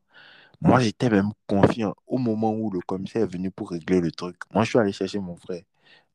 Moi, 0.61 0.79
j'étais 0.79 1.09
même 1.09 1.31
confiant 1.47 1.95
au 2.07 2.17
moment 2.17 2.51
où 2.53 2.71
le 2.71 2.79
commissaire 2.81 3.23
est 3.23 3.31
venu 3.31 3.51
pour 3.51 3.71
régler 3.71 3.99
le 4.01 4.11
truc. 4.11 4.37
Moi, 4.53 4.63
je 4.63 4.69
suis 4.69 4.79
allé 4.79 4.91
chercher 4.91 5.19
mon 5.19 5.35
frère. 5.35 5.63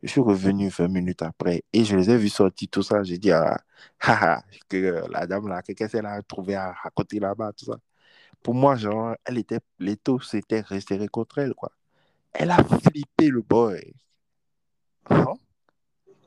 Je 0.02 0.08
suis 0.08 0.20
revenu 0.20 0.68
20 0.68 0.88
minutes 0.88 1.22
après 1.22 1.64
et 1.72 1.84
je 1.84 1.96
les 1.96 2.10
ai 2.10 2.16
vus 2.18 2.28
sortir 2.28 2.68
tout 2.70 2.82
ça. 2.82 3.02
J'ai 3.04 3.18
dit, 3.18 3.32
ah, 3.32 3.56
ah, 4.00 4.38
ah, 4.38 4.42
que 4.68 5.04
la 5.10 5.26
dame 5.26 5.48
là, 5.48 5.62
qu'est-ce 5.62 5.92
qu'elle 5.92 6.06
a 6.06 6.22
trouvé 6.22 6.54
à, 6.56 6.70
à 6.84 6.90
côté 6.90 7.18
là-bas, 7.20 7.52
tout 7.52 7.66
ça. 7.66 7.78
pour 8.42 8.54
moi, 8.54 8.76
genre, 8.76 9.16
elle 9.24 9.38
était, 9.38 9.60
les 9.80 9.96
taux 9.96 10.20
s'étaient 10.20 10.62
resserrés 10.62 11.08
contre 11.08 11.38
elle, 11.38 11.54
quoi. 11.54 11.72
Elle 12.38 12.50
a 12.50 12.62
flippé 12.62 13.28
le 13.28 13.40
boy. 13.40 13.94
Hein? 15.08 15.34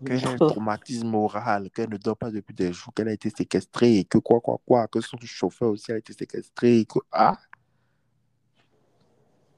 Qu'elle 0.03 0.25
a 0.25 0.31
un 0.31 0.37
traumatisme 0.37 1.07
moral, 1.07 1.69
qu'elle 1.69 1.89
ne 1.89 1.97
dort 1.97 2.17
pas 2.17 2.31
depuis 2.31 2.53
des 2.53 2.73
jours, 2.73 2.93
qu'elle 2.93 3.09
a 3.09 3.13
été 3.13 3.29
séquestrée, 3.29 4.05
que 4.09 4.17
quoi, 4.17 4.39
quoi, 4.39 4.59
quoi, 4.65 4.87
que 4.87 5.01
son 5.01 5.17
chauffeur 5.21 5.69
aussi 5.69 5.91
a 5.91 5.97
été 5.97 6.13
séquestré. 6.13 6.85
Que... 6.85 6.99
Ah! 7.11 7.37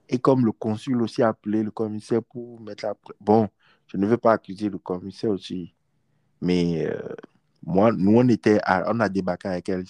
Et 0.09 0.19
comme 0.19 0.45
le 0.45 0.51
consul 0.51 1.01
aussi 1.01 1.23
a 1.23 1.29
appelé 1.29 1.63
le 1.63 1.71
commissaire 1.71 2.21
pour 2.23 2.59
mettre 2.59 2.85
la... 2.85 2.95
Bon, 3.21 3.47
je 3.87 3.95
ne 3.95 4.05
veux 4.05 4.17
pas 4.17 4.33
accuser 4.33 4.67
le 4.67 4.77
commissaire 4.77 5.29
aussi, 5.29 5.73
mais 6.41 6.85
euh, 6.85 7.15
moi, 7.63 7.93
nous, 7.93 8.17
on, 8.17 8.27
était 8.27 8.59
on 8.87 8.99
a 8.99 9.07
débarqué 9.07 9.47
avec 9.47 9.69
elle 9.69 9.85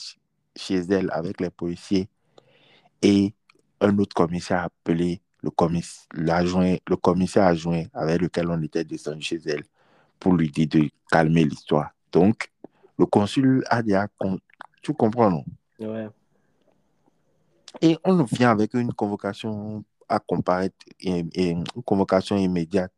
chez 0.55 0.79
elle, 0.79 1.09
avec 1.11 1.41
les 1.41 1.49
policiers, 1.49 2.07
et 3.01 3.33
un 3.79 3.97
autre 3.97 4.13
commissaire 4.13 4.59
a 4.59 4.63
appelé 4.65 5.21
le, 5.41 5.49
commissaire, 5.49 6.05
le 6.13 6.95
commissaire 6.95 7.45
adjoint 7.45 7.83
avec 7.93 8.21
lequel 8.21 8.49
on 8.49 8.61
était 8.61 8.83
descendu 8.83 9.21
chez 9.21 9.39
elle 9.45 9.63
pour 10.19 10.33
lui 10.33 10.49
dire 10.49 10.67
de 10.67 10.89
calmer 11.11 11.43
l'histoire. 11.43 11.91
Donc, 12.11 12.51
le 12.97 13.05
consul 13.05 13.63
a 13.69 13.81
dit, 13.81 13.93
tu 14.81 14.93
comprends, 14.93 15.29
non? 15.29 15.45
Ouais. 15.79 16.07
Et 17.81 17.97
on 18.03 18.23
vient 18.23 18.51
avec 18.51 18.73
une 18.73 18.93
convocation 18.93 19.83
à 20.09 20.19
comparaître, 20.19 20.75
et, 20.99 21.25
une 21.35 21.63
convocation 21.85 22.37
immédiate. 22.37 22.91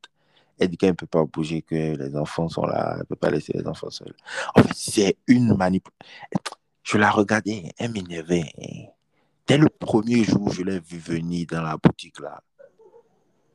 Elle 0.60 0.70
dit 0.70 0.78
qu'elle 0.78 0.90
ne 0.90 0.96
peut 0.96 1.08
pas 1.08 1.24
bouger, 1.26 1.62
que 1.62 1.76
les 1.96 2.16
enfants 2.16 2.50
sont 2.50 2.66
là, 2.66 2.92
elle 2.94 3.00
ne 3.00 3.04
peut 3.04 3.16
pas 3.16 3.30
laisser 3.30 3.54
les 3.54 3.68
enfants 3.68 3.90
seuls. 3.90 4.16
En 4.56 4.64
fait, 4.64 4.74
c'est 4.76 5.18
une 5.28 5.56
manipulation. 5.56 5.94
Je 6.84 6.98
la 6.98 7.10
regardais, 7.10 7.72
elle 7.78 7.92
m'énervait. 7.92 8.52
Dès 9.46 9.58
le 9.58 9.68
premier 9.70 10.24
jour, 10.24 10.50
je 10.52 10.64
l'ai 10.64 10.80
vu 10.80 10.98
venir 10.98 11.48
dans 11.52 11.62
la 11.62 11.78
boutique 11.78 12.20
là. 12.20 12.42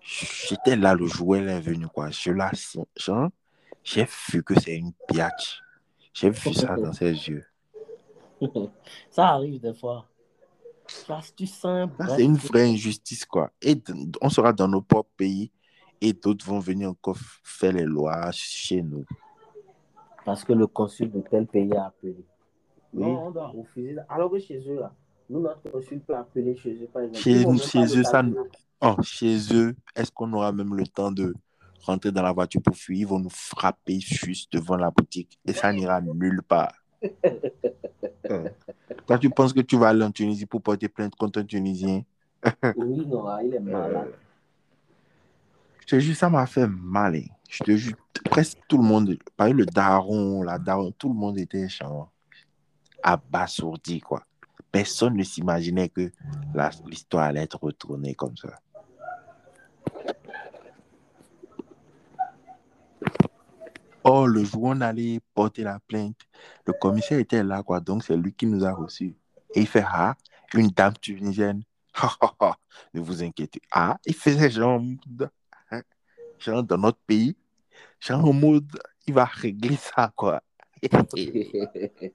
J'étais 0.01 0.77
là 0.77 0.95
le 0.95 1.07
jour 1.07 1.29
où 1.29 1.35
elle 1.35 1.49
est 1.49 1.61
venue, 1.61 1.87
quoi. 1.89 2.11
Je 2.11 2.31
la 2.31 2.51
sens, 2.55 3.31
j'ai 3.85 4.07
vu 4.31 4.43
que 4.43 4.59
c'est 4.59 4.77
une 4.77 4.93
biatch. 5.09 5.61
J'ai 6.15 6.31
vu 6.31 6.53
ça 6.55 6.77
dans 6.77 6.93
ses 6.93 7.13
yeux. 7.13 7.45
Ça 9.11 9.29
arrive 9.29 9.61
des 9.61 9.75
fois. 9.75 10.07
Tu 11.37 11.47
sens. 11.47 11.91
C'est 12.17 12.25
une 12.25 12.37
vraie 12.37 12.71
injustice, 12.71 13.25
quoi. 13.25 13.51
Et 13.61 13.77
on 14.23 14.31
sera 14.31 14.53
dans 14.53 14.69
nos 14.69 14.81
propres 14.81 15.11
pays 15.17 15.51
et 16.01 16.13
d'autres 16.13 16.47
vont 16.47 16.61
venir 16.61 16.91
encore 16.91 17.19
faire 17.43 17.73
les 17.73 17.85
lois 17.85 18.31
chez 18.33 18.83
nous. 18.83 19.05
Parce 20.25 20.45
que 20.45 20.53
le 20.53 20.67
consul 20.67 21.11
de 21.11 21.21
tel 21.21 21.47
pays 21.47 21.75
a 21.75 21.87
appelé. 21.87 22.25
Non, 22.93 23.27
on 23.27 23.31
doit 23.31 23.49
refuser. 23.49 23.97
Alors 24.09 24.31
que 24.31 24.39
chez 24.39 24.59
eux, 24.67 24.81
là, 24.81 24.95
nous, 25.31 25.41
notre 25.41 25.71
consul 25.71 26.01
peut 26.01 26.17
appeler 26.17 26.57
chez 26.57 26.75
eux, 26.75 26.89
par 26.93 27.03
exemple. 27.03 27.19
Chez, 27.19 27.45
chez 27.59 27.99
eux, 27.99 28.03
ça. 28.03 28.23
Oh, 28.81 28.97
chez 29.03 29.37
eux, 29.53 29.75
est-ce 29.95 30.11
qu'on 30.13 30.33
aura 30.33 30.53
même 30.53 30.75
le 30.75 30.87
temps 30.87 31.11
de 31.11 31.35
rentrer 31.83 32.13
dans 32.13 32.23
la 32.23 32.33
voiture 32.33 32.63
pour 32.63 32.77
fuir, 32.77 32.99
ils 32.99 33.07
vont 33.07 33.19
nous 33.19 33.31
frapper 33.31 33.99
juste 34.01 34.53
devant 34.53 34.77
la 34.77 34.91
boutique 34.91 35.39
et 35.45 35.53
ça 35.53 35.73
n'ira 35.73 36.01
nulle 36.01 36.43
part. 36.43 36.73
Euh. 38.31 38.49
Toi, 39.07 39.19
tu 39.19 39.31
penses 39.31 39.53
que 39.53 39.61
tu 39.61 39.77
vas 39.77 39.89
aller 39.89 40.05
en 40.05 40.11
Tunisie 40.11 40.47
pour 40.47 40.61
porter 40.61 40.89
plainte 40.89 41.15
contre 41.15 41.41
un 41.41 41.45
Tunisien? 41.45 42.03
Oui, 42.77 43.05
non, 43.07 43.39
il 43.41 43.55
est 43.55 43.61
malade. 43.61 44.13
Je 45.81 45.87
te 45.87 45.99
jure, 45.99 46.15
ça 46.15 46.29
m'a 46.29 46.47
fait 46.47 46.67
mal. 46.69 47.17
Hein. 47.17 47.25
Je 47.49 47.65
te 47.65 47.77
jure, 47.77 47.97
presque 48.31 48.59
tout 48.69 48.77
le 48.77 48.85
monde, 48.85 49.17
par 49.37 49.53
le 49.53 49.65
daron, 49.65 50.43
la 50.43 50.59
daron, 50.59 50.93
tout 50.93 51.09
le 51.09 51.15
monde 51.15 51.39
était 51.39 51.67
abasourdi, 53.03 54.01
quoi. 54.01 54.23
Personne 54.71 55.17
ne 55.17 55.23
s'imaginait 55.23 55.89
que 55.89 56.11
l'histoire 56.87 57.25
allait 57.25 57.43
être 57.43 57.59
retournée 57.63 58.15
comme 58.15 58.37
ça. 58.37 58.61
Oh, 64.05 64.27
le 64.27 64.45
jour 64.45 64.63
où 64.63 64.71
on 64.71 64.81
allait 64.81 65.21
porter 65.35 65.63
la 65.65 65.81
plainte, 65.81 66.21
le 66.67 66.73
commissaire 66.73 67.19
était 67.19 67.43
là, 67.43 67.63
quoi. 67.63 67.81
Donc, 67.81 68.05
c'est 68.05 68.17
lui 68.17 68.33
qui 68.33 68.47
nous 68.47 68.65
a 68.65 68.73
reçus. 68.73 69.17
Et 69.55 69.61
il 69.61 69.67
fait, 69.67 69.85
ah, 69.87 70.17
une 70.55 70.69
dame 70.69 70.95
tunisienne. 71.01 71.63
ne 72.95 73.01
vous 73.01 73.23
inquiétez. 73.23 73.61
Ah, 73.71 73.99
il 74.07 74.15
faisait 74.15 74.51
genre, 74.51 74.81
hein, 75.71 75.83
genre 76.39 76.63
dans 76.63 76.79
notre 76.79 77.01
pays, 77.07 77.37
genre 78.01 78.25
en 78.25 78.33
mode, 78.33 78.71
il 79.07 79.15
va 79.15 79.25
régler 79.25 79.77
ça, 79.77 80.13
quoi. 80.15 80.43
c'est 80.83 82.13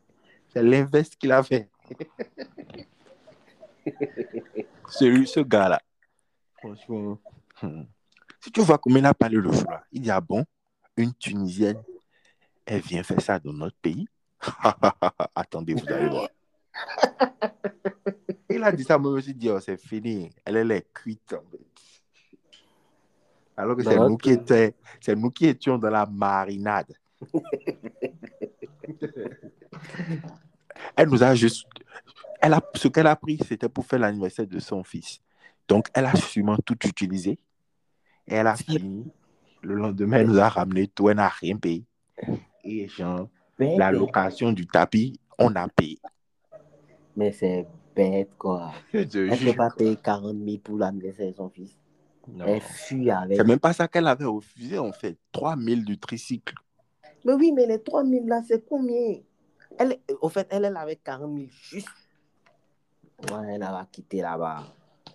l'inverse 0.56 1.10
qu'il 1.10 1.32
a 1.32 1.44
fait. 1.44 1.70
Celui, 4.89 5.28
ce 5.28 5.41
gars-là. 5.41 5.82
Franchement. 6.58 7.19
Hmm. 7.62 7.84
Si 8.39 8.52
tu 8.52 8.62
vois 8.62 8.78
comment 8.78 8.98
il 8.98 9.06
a 9.06 9.13
parlé 9.13 9.38
le 9.38 9.52
là, 9.52 9.84
il 9.91 10.02
dit, 10.02 10.12
ah 10.12 10.22
bon, 10.22 10.46
une 10.98 11.13
Tunisienne, 11.13 11.82
elle 12.65 12.82
vient 12.82 13.04
faire 13.04 13.22
ça 13.22 13.39
dans 13.39 13.54
notre 13.54 13.78
pays? 13.78 14.08
Attendez, 15.36 15.74
vous 15.74 15.89
allez 15.91 16.10
voir. 16.10 16.28
Il 18.50 18.63
a 18.63 18.72
dit 18.72 18.84
ça, 18.84 18.98
moi 18.98 19.12
je 19.12 19.15
me 19.15 19.22
suis 19.22 19.34
dit, 19.34 19.50
oh, 19.50 19.60
c'est 19.60 19.78
fini. 19.78 20.30
Elle, 20.46 20.58
elle 20.58 20.72
est 20.72 20.93
cuite. 20.93 21.34
En 21.34 21.43
fait. 21.50 21.60
Alors 23.56 23.78
que 23.78 23.84
c'est 23.84 23.98
nous, 23.98 24.17
qui 24.17 24.32
étions, 24.32 24.72
c'est 25.00 25.15
nous 25.15 25.32
qui 25.32 25.46
étions 25.46 25.78
dans 25.78 25.89
la 25.89 26.06
marinade. 26.06 26.93
elle 30.96 31.10
nous 31.10 31.24
a 31.24 31.36
juste. 31.36 31.65
Elle 32.41 32.54
a, 32.54 32.62
ce 32.76 32.88
qu'elle 32.89 33.08
a 33.08 33.15
pris, 33.15 33.39
c'était 33.48 33.69
pour 33.69 33.86
faire 33.86 34.00
l'anniversaire 34.00 34.46
de 34.46 34.60
son 34.60 34.84
fils. 34.84 35.19
Donc, 35.67 35.88
elle 35.93 36.06
a 36.06 36.15
sûrement 36.15 36.58
tout 36.65 36.78
utilisé. 36.86 37.39
Et 38.28 38.36
elle 38.36 38.48
a 38.48 38.56
fini 38.56 39.06
le 39.62 39.76
lendemain, 39.76 40.17
elle 40.17 40.28
nous 40.28 40.39
a 40.39 40.50
ramené 40.50 40.88
tout, 40.88 41.10
elle 41.10 41.17
n'a 41.17 41.30
rien 41.30 41.56
payé. 41.56 41.86
Et 42.63 42.88
genre, 42.88 43.30
la 43.58 43.91
location 43.91 44.52
du 44.52 44.67
tapis, 44.67 45.19
on 45.39 45.56
a 45.56 45.67
payé. 45.69 46.00
Mais 47.15 47.32
c'est 47.32 47.65
bête, 47.96 48.32
quoi. 48.38 48.74
Elle 48.91 49.08
ne 49.08 49.52
pas 49.54 49.69
payer 49.69 49.96
40 49.96 50.36
000 50.43 50.58
pour 50.58 50.78
l'anniversaire 50.78 51.32
de 51.32 51.36
son 51.36 51.50
fils. 51.50 51.78
Non. 52.28 52.46
Elle 52.46 52.62
fuit 52.62 53.12
avec. 53.12 53.38
C'est 53.38 53.43
même 53.43 53.60
pas 53.60 53.74
ça 53.74 53.88
qu'elle 53.88 54.08
avait 54.08 54.26
refusé, 54.26 54.78
en 54.80 54.91
fait. 54.91 55.17
3 55.32 55.58
000 55.58 55.82
du 55.82 55.98
tricycle. 55.98 56.56
Mais 57.26 57.34
oui, 57.34 57.52
mais 57.54 57.65
les 57.67 57.82
3 57.82 58.04
000 58.06 58.26
là, 58.26 58.41
c'est 58.48 58.65
combien? 58.65 59.19
Elle, 59.79 59.97
Au 60.21 60.29
fait, 60.29 60.47
elle, 60.49 60.65
elle 60.65 60.77
avait 60.77 60.95
40 60.95 61.36
000 61.36 61.47
juste. 61.49 61.88
Ouais, 63.31 63.55
elle 63.55 63.63
a 63.63 63.88
quitté 63.91 64.21
là-bas. 64.21 64.63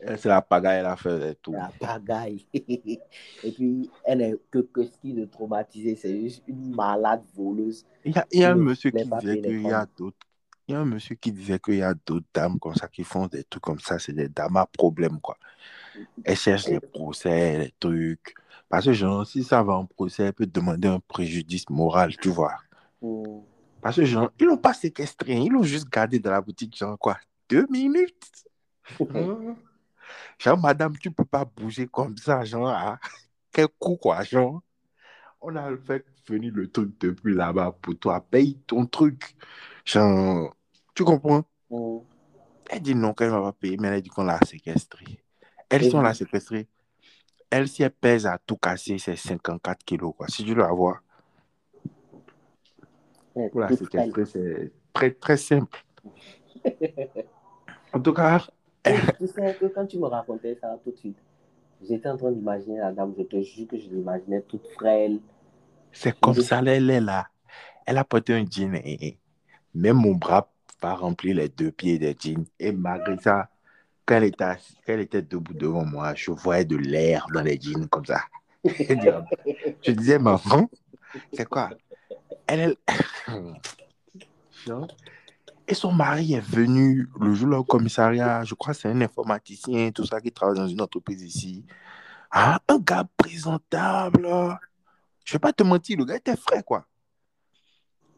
C'est 0.01 0.27
la 0.27 0.41
pagaille, 0.43 0.79
elle 0.79 0.87
a 0.87 0.97
fait 0.97 1.35
tout. 1.43 1.53
La 1.53 1.71
pagaille. 1.79 2.47
Et 2.55 3.53
puis, 3.53 3.91
elle 4.05 4.23
est 4.23 4.37
que, 4.51 4.59
que 4.59 4.85
ce 4.85 4.97
qui 4.99 5.13
le 5.13 5.29
traumatisé, 5.29 5.97
c'est 5.97 6.21
juste 6.21 6.45
une 6.47 6.75
malade 6.75 7.23
voleuse. 7.35 7.85
Il 8.05 8.15
y 8.15 8.19
a, 8.19 8.27
il 8.31 8.41
y 8.41 8.45
a 8.45 8.53
un 8.53 8.55
monsieur 8.55 8.91
qui 8.91 9.05
disait 9.05 9.41
qu'il 9.41 9.63
y 9.63 9.73
a 9.73 9.87
d'autres. 9.97 10.17
Il 10.69 10.73
y 10.73 10.75
a 10.75 10.81
un 10.81 10.85
monsieur 10.85 11.15
qui 11.15 11.33
disait 11.33 11.59
qu'il 11.59 11.77
y 11.77 11.83
a 11.83 11.95
d'autres 11.95 12.27
dames 12.33 12.59
comme 12.59 12.75
ça 12.75 12.89
qui 12.89 13.03
font 13.03 13.27
des 13.27 13.43
trucs 13.43 13.63
comme 13.63 13.81
ça. 13.81 13.99
C'est 13.99 14.13
des 14.13 14.29
dames 14.29 14.57
à 14.57 14.67
problème, 14.67 15.19
quoi. 15.21 15.37
Elles 16.23 16.37
cherchent 16.37 16.69
les 16.69 16.81
procès, 16.81 17.59
les 17.59 17.75
trucs. 17.81 18.35
Parce 18.69 18.85
que, 18.85 18.93
genre, 18.93 19.27
si 19.27 19.43
ça 19.43 19.63
va 19.63 19.75
en 19.75 19.87
procès, 19.87 20.25
elle 20.25 20.33
peut 20.35 20.47
demander 20.47 20.89
un 20.89 21.01
préjudice 21.01 21.69
moral, 21.71 22.15
tu 22.19 22.29
vois. 22.29 22.55
Mm. 23.01 23.39
Parce 23.81 23.97
que, 23.97 24.05
genre, 24.05 24.31
ils 24.39 24.47
l'ont 24.47 24.57
pas 24.57 24.75
séquestré. 24.75 25.35
Ils 25.35 25.53
l'ont 25.53 25.63
juste 25.63 25.89
gardé 25.89 26.19
dans 26.19 26.31
la 26.31 26.41
boutique, 26.41 26.77
genre, 26.77 26.99
quoi, 26.99 27.19
deux 27.49 27.67
minutes? 27.71 28.45
Genre, 30.39 30.59
madame, 30.59 30.97
tu 30.97 31.11
peux 31.11 31.25
pas 31.25 31.45
bouger 31.45 31.87
comme 31.87 32.17
ça, 32.17 32.45
genre, 32.45 32.69
ah, 32.69 32.99
quel 33.53 33.69
coup, 33.79 33.97
quoi, 33.97 34.23
genre? 34.23 34.63
On 35.41 35.55
a 35.57 35.77
fait 35.77 36.05
venir 36.29 36.53
le 36.55 36.71
truc 36.71 36.99
depuis 37.01 37.35
là-bas 37.35 37.77
pour 37.83 37.99
toi, 37.99 38.21
paye 38.21 38.57
ton 38.67 38.87
truc. 38.87 39.37
Genre, 39.85 40.55
tu 40.95 41.05
comprends? 41.05 41.45
Mm. 41.71 41.99
Elle 42.71 42.81
dit 42.81 42.95
non, 42.95 43.15
qu'elle 43.15 43.29
ne 43.29 43.33
va 43.33 43.43
pas 43.43 43.53
payer, 43.53 43.77
mais 43.79 43.89
elle 43.89 44.03
dit 44.03 44.11
qu'on 44.11 44.25
l'a 44.25 44.39
séquestrée. 44.47 45.23
Elles 45.71 45.91
sont 45.91 46.01
là 46.01 46.15
séquestrées. 46.15 46.69
Elle, 47.51 47.69
si 47.69 47.83
elle 47.83 47.91
pèse 47.91 48.27
à 48.27 48.39
tout 48.39 48.57
casser, 48.57 48.99
c'est 48.99 49.17
54 49.17 49.85
kilos, 49.85 50.15
quoi. 50.17 50.29
Si 50.29 50.45
tu 50.45 50.55
la 50.55 50.69
vois. 50.69 51.01
Pour 53.51 53.61
la 53.61 53.69
séquestrer, 53.69 54.25
c'est 54.27 54.73
très, 54.93 55.11
très 55.13 55.37
simple. 55.37 55.85
en 57.93 58.01
tout 58.01 58.13
cas, 58.13 58.47
tu 58.85 59.27
sais 59.27 59.57
que 59.61 59.67
quand 59.67 59.87
tu 59.87 59.99
me 59.99 60.07
racontais 60.07 60.57
ça 60.61 60.79
tout 60.83 60.91
de 60.91 60.97
suite, 60.97 61.19
j'étais 61.87 62.09
en 62.09 62.17
train 62.17 62.33
d'imaginer 62.33 62.79
la 62.79 62.93
dame, 62.93 63.15
je 63.17 63.23
te 63.23 63.41
jure 63.41 63.69
que 63.69 63.79
je 63.79 63.89
l'imaginais 63.89 64.43
toute 64.43 64.67
frêle. 64.75 65.21
C'est 65.93 66.19
comme 66.19 66.35
ça, 66.35 66.61
elle 66.65 66.91
est 66.91 67.01
là. 67.01 67.27
Elle 67.87 67.99
a 67.99 68.05
porté 68.05 68.35
un 68.35 68.45
jean 68.49 68.75
et 68.75 69.19
même 69.75 69.97
mon 69.97 70.15
bras 70.15 70.51
va 70.83 70.95
remplir 70.95 71.37
les 71.37 71.49
deux 71.49 71.73
pieds 71.73 71.99
des 71.99 72.17
jeans. 72.19 72.45
Et 72.59 72.73
malgré 72.73 73.17
ça, 73.19 73.49
quand 74.05 74.17
elle 74.17 74.25
était, 74.25 74.45
elle 74.87 75.01
était 75.01 75.23
debout 75.23 75.55
devant 75.55 75.85
moi, 75.85 76.15
je 76.15 76.31
voyais 76.31 76.65
de 76.65 76.77
l'air 76.77 77.27
dans 77.33 77.43
les 77.43 77.59
jeans 77.61 77.89
comme 77.89 78.05
ça. 78.05 78.21
je 78.65 79.91
disais, 79.93 80.19
maman, 80.19 80.69
c'est 81.33 81.49
quoi? 81.49 81.71
Elle. 82.47 82.77
Et 85.71 85.75
son 85.75 85.93
mari 85.93 86.33
est 86.33 86.41
venu 86.41 87.09
le 87.21 87.35
jour 87.35 87.49
là 87.49 87.59
au 87.59 87.65
commissariat. 87.65 88.43
Je 88.43 88.55
crois 88.55 88.73
que 88.73 88.81
c'est 88.81 88.89
un 88.89 89.01
informaticien, 89.03 89.91
tout 89.91 90.07
ça, 90.07 90.21
qui 90.21 90.33
travaille 90.33 90.57
dans 90.57 90.67
une 90.67 90.81
entreprise 90.81 91.23
ici. 91.23 91.65
Ah, 92.31 92.59
un 92.69 92.79
gars 92.79 93.07
présentable. 93.19 94.27
Je 95.25 95.35
vais 95.35 95.39
pas 95.39 95.53
te 95.53 95.63
mentir, 95.63 95.99
le 95.99 96.07
gars 96.07 96.17
était 96.17 96.37
frais, 96.37 96.63
quoi. 96.63 96.87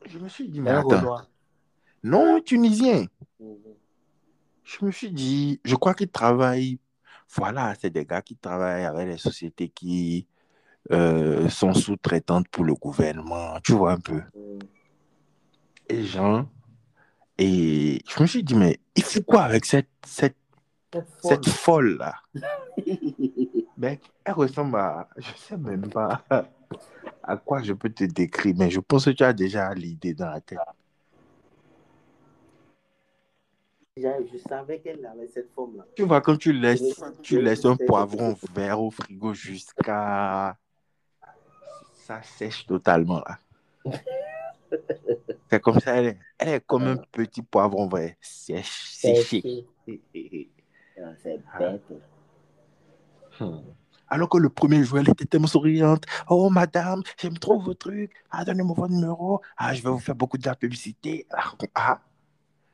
Je 0.06 0.18
me 0.18 0.28
suis 0.28 0.48
dit, 0.48 0.60
mais 0.60 0.70
attends. 0.70 1.22
Non, 2.04 2.40
tunisien. 2.40 3.06
Je 4.62 4.84
me 4.84 4.92
suis 4.92 5.10
dit, 5.10 5.60
je 5.64 5.74
crois 5.74 5.94
qu'il 5.94 6.08
travaille. 6.08 6.78
Voilà, 7.34 7.74
c'est 7.80 7.90
des 7.90 8.04
gars 8.04 8.22
qui 8.22 8.36
travaillent 8.36 8.84
avec 8.84 9.08
les 9.08 9.18
sociétés 9.18 9.68
qui 9.68 10.26
euh, 10.92 11.48
sont 11.48 11.72
sous-traitantes 11.74 12.48
pour 12.48 12.64
le 12.64 12.74
gouvernement. 12.74 13.58
Tu 13.62 13.72
vois 13.72 13.92
un 13.92 14.00
peu. 14.00 14.22
Et 15.88 16.04
Jean. 16.04 16.48
Et 17.38 18.02
je 18.08 18.22
me 18.22 18.26
suis 18.26 18.42
dit, 18.42 18.54
mais 18.54 18.78
il 18.96 19.02
faut 19.02 19.22
quoi 19.22 19.42
avec 19.42 19.64
cette, 19.64 19.88
cette, 20.04 20.36
cette 21.22 21.46
folle. 21.46 21.98
folle-là? 21.98 22.14
Mec, 23.78 24.00
elle 24.24 24.34
ressemble 24.34 24.76
à. 24.76 25.08
Je 25.16 25.30
sais 25.36 25.56
même 25.56 25.88
pas 25.88 26.22
à 27.22 27.36
quoi 27.36 27.62
je 27.62 27.72
peux 27.72 27.90
te 27.90 28.04
décrire, 28.04 28.54
mais 28.58 28.70
je 28.70 28.80
pense 28.80 29.04
que 29.04 29.10
tu 29.10 29.22
as 29.22 29.32
déjà 29.32 29.72
l'idée 29.74 30.14
dans 30.14 30.30
la 30.30 30.40
tête. 30.40 30.58
Je 33.96 34.38
savais 34.48 34.80
qu'elle 34.80 35.04
avait 35.04 35.28
cette 35.28 35.52
forme-là. 35.52 35.84
Tu 35.94 36.04
vois, 36.04 36.20
quand 36.20 36.36
tu 36.36 36.52
laisses, 36.52 37.00
tu 37.22 37.40
laisses 37.40 37.64
un 37.64 37.76
poivron 37.76 38.36
vert 38.54 38.80
au 38.80 38.90
frigo 38.90 39.34
jusqu'à. 39.34 40.56
Ça 42.10 42.22
sèche 42.24 42.66
totalement, 42.66 43.20
là. 43.20 43.38
C'est 45.48 45.60
comme 45.60 45.78
ça, 45.78 45.94
elle 45.94 46.06
est, 46.06 46.18
elle 46.38 46.48
est 46.48 46.66
comme 46.66 46.82
un 46.88 46.96
petit 46.96 47.40
poivron 47.40 47.86
vert, 47.86 48.14
sèche, 48.20 48.88
séché. 48.90 49.64
Ah, 50.98 51.12
C'est 51.22 51.40
bête. 51.56 51.82
Hmm. 53.38 53.60
Alors 54.08 54.28
que 54.28 54.38
le 54.38 54.48
premier 54.48 54.82
jour, 54.82 54.98
elle 54.98 55.08
était 55.08 55.24
tellement 55.24 55.46
souriante. 55.46 56.04
Oh, 56.28 56.50
madame, 56.50 57.04
j'aime 57.16 57.38
trop 57.38 57.60
vos 57.60 57.74
trucs. 57.74 58.10
Ah, 58.28 58.44
donnez-moi 58.44 58.74
votre 58.76 58.92
numéro. 58.92 59.40
Ah, 59.56 59.72
je 59.72 59.80
vais 59.80 59.90
vous 59.90 60.00
faire 60.00 60.16
beaucoup 60.16 60.36
de 60.36 60.46
la 60.46 60.56
publicité. 60.56 61.28
Ah, 61.30 61.52
ah. 61.76 62.00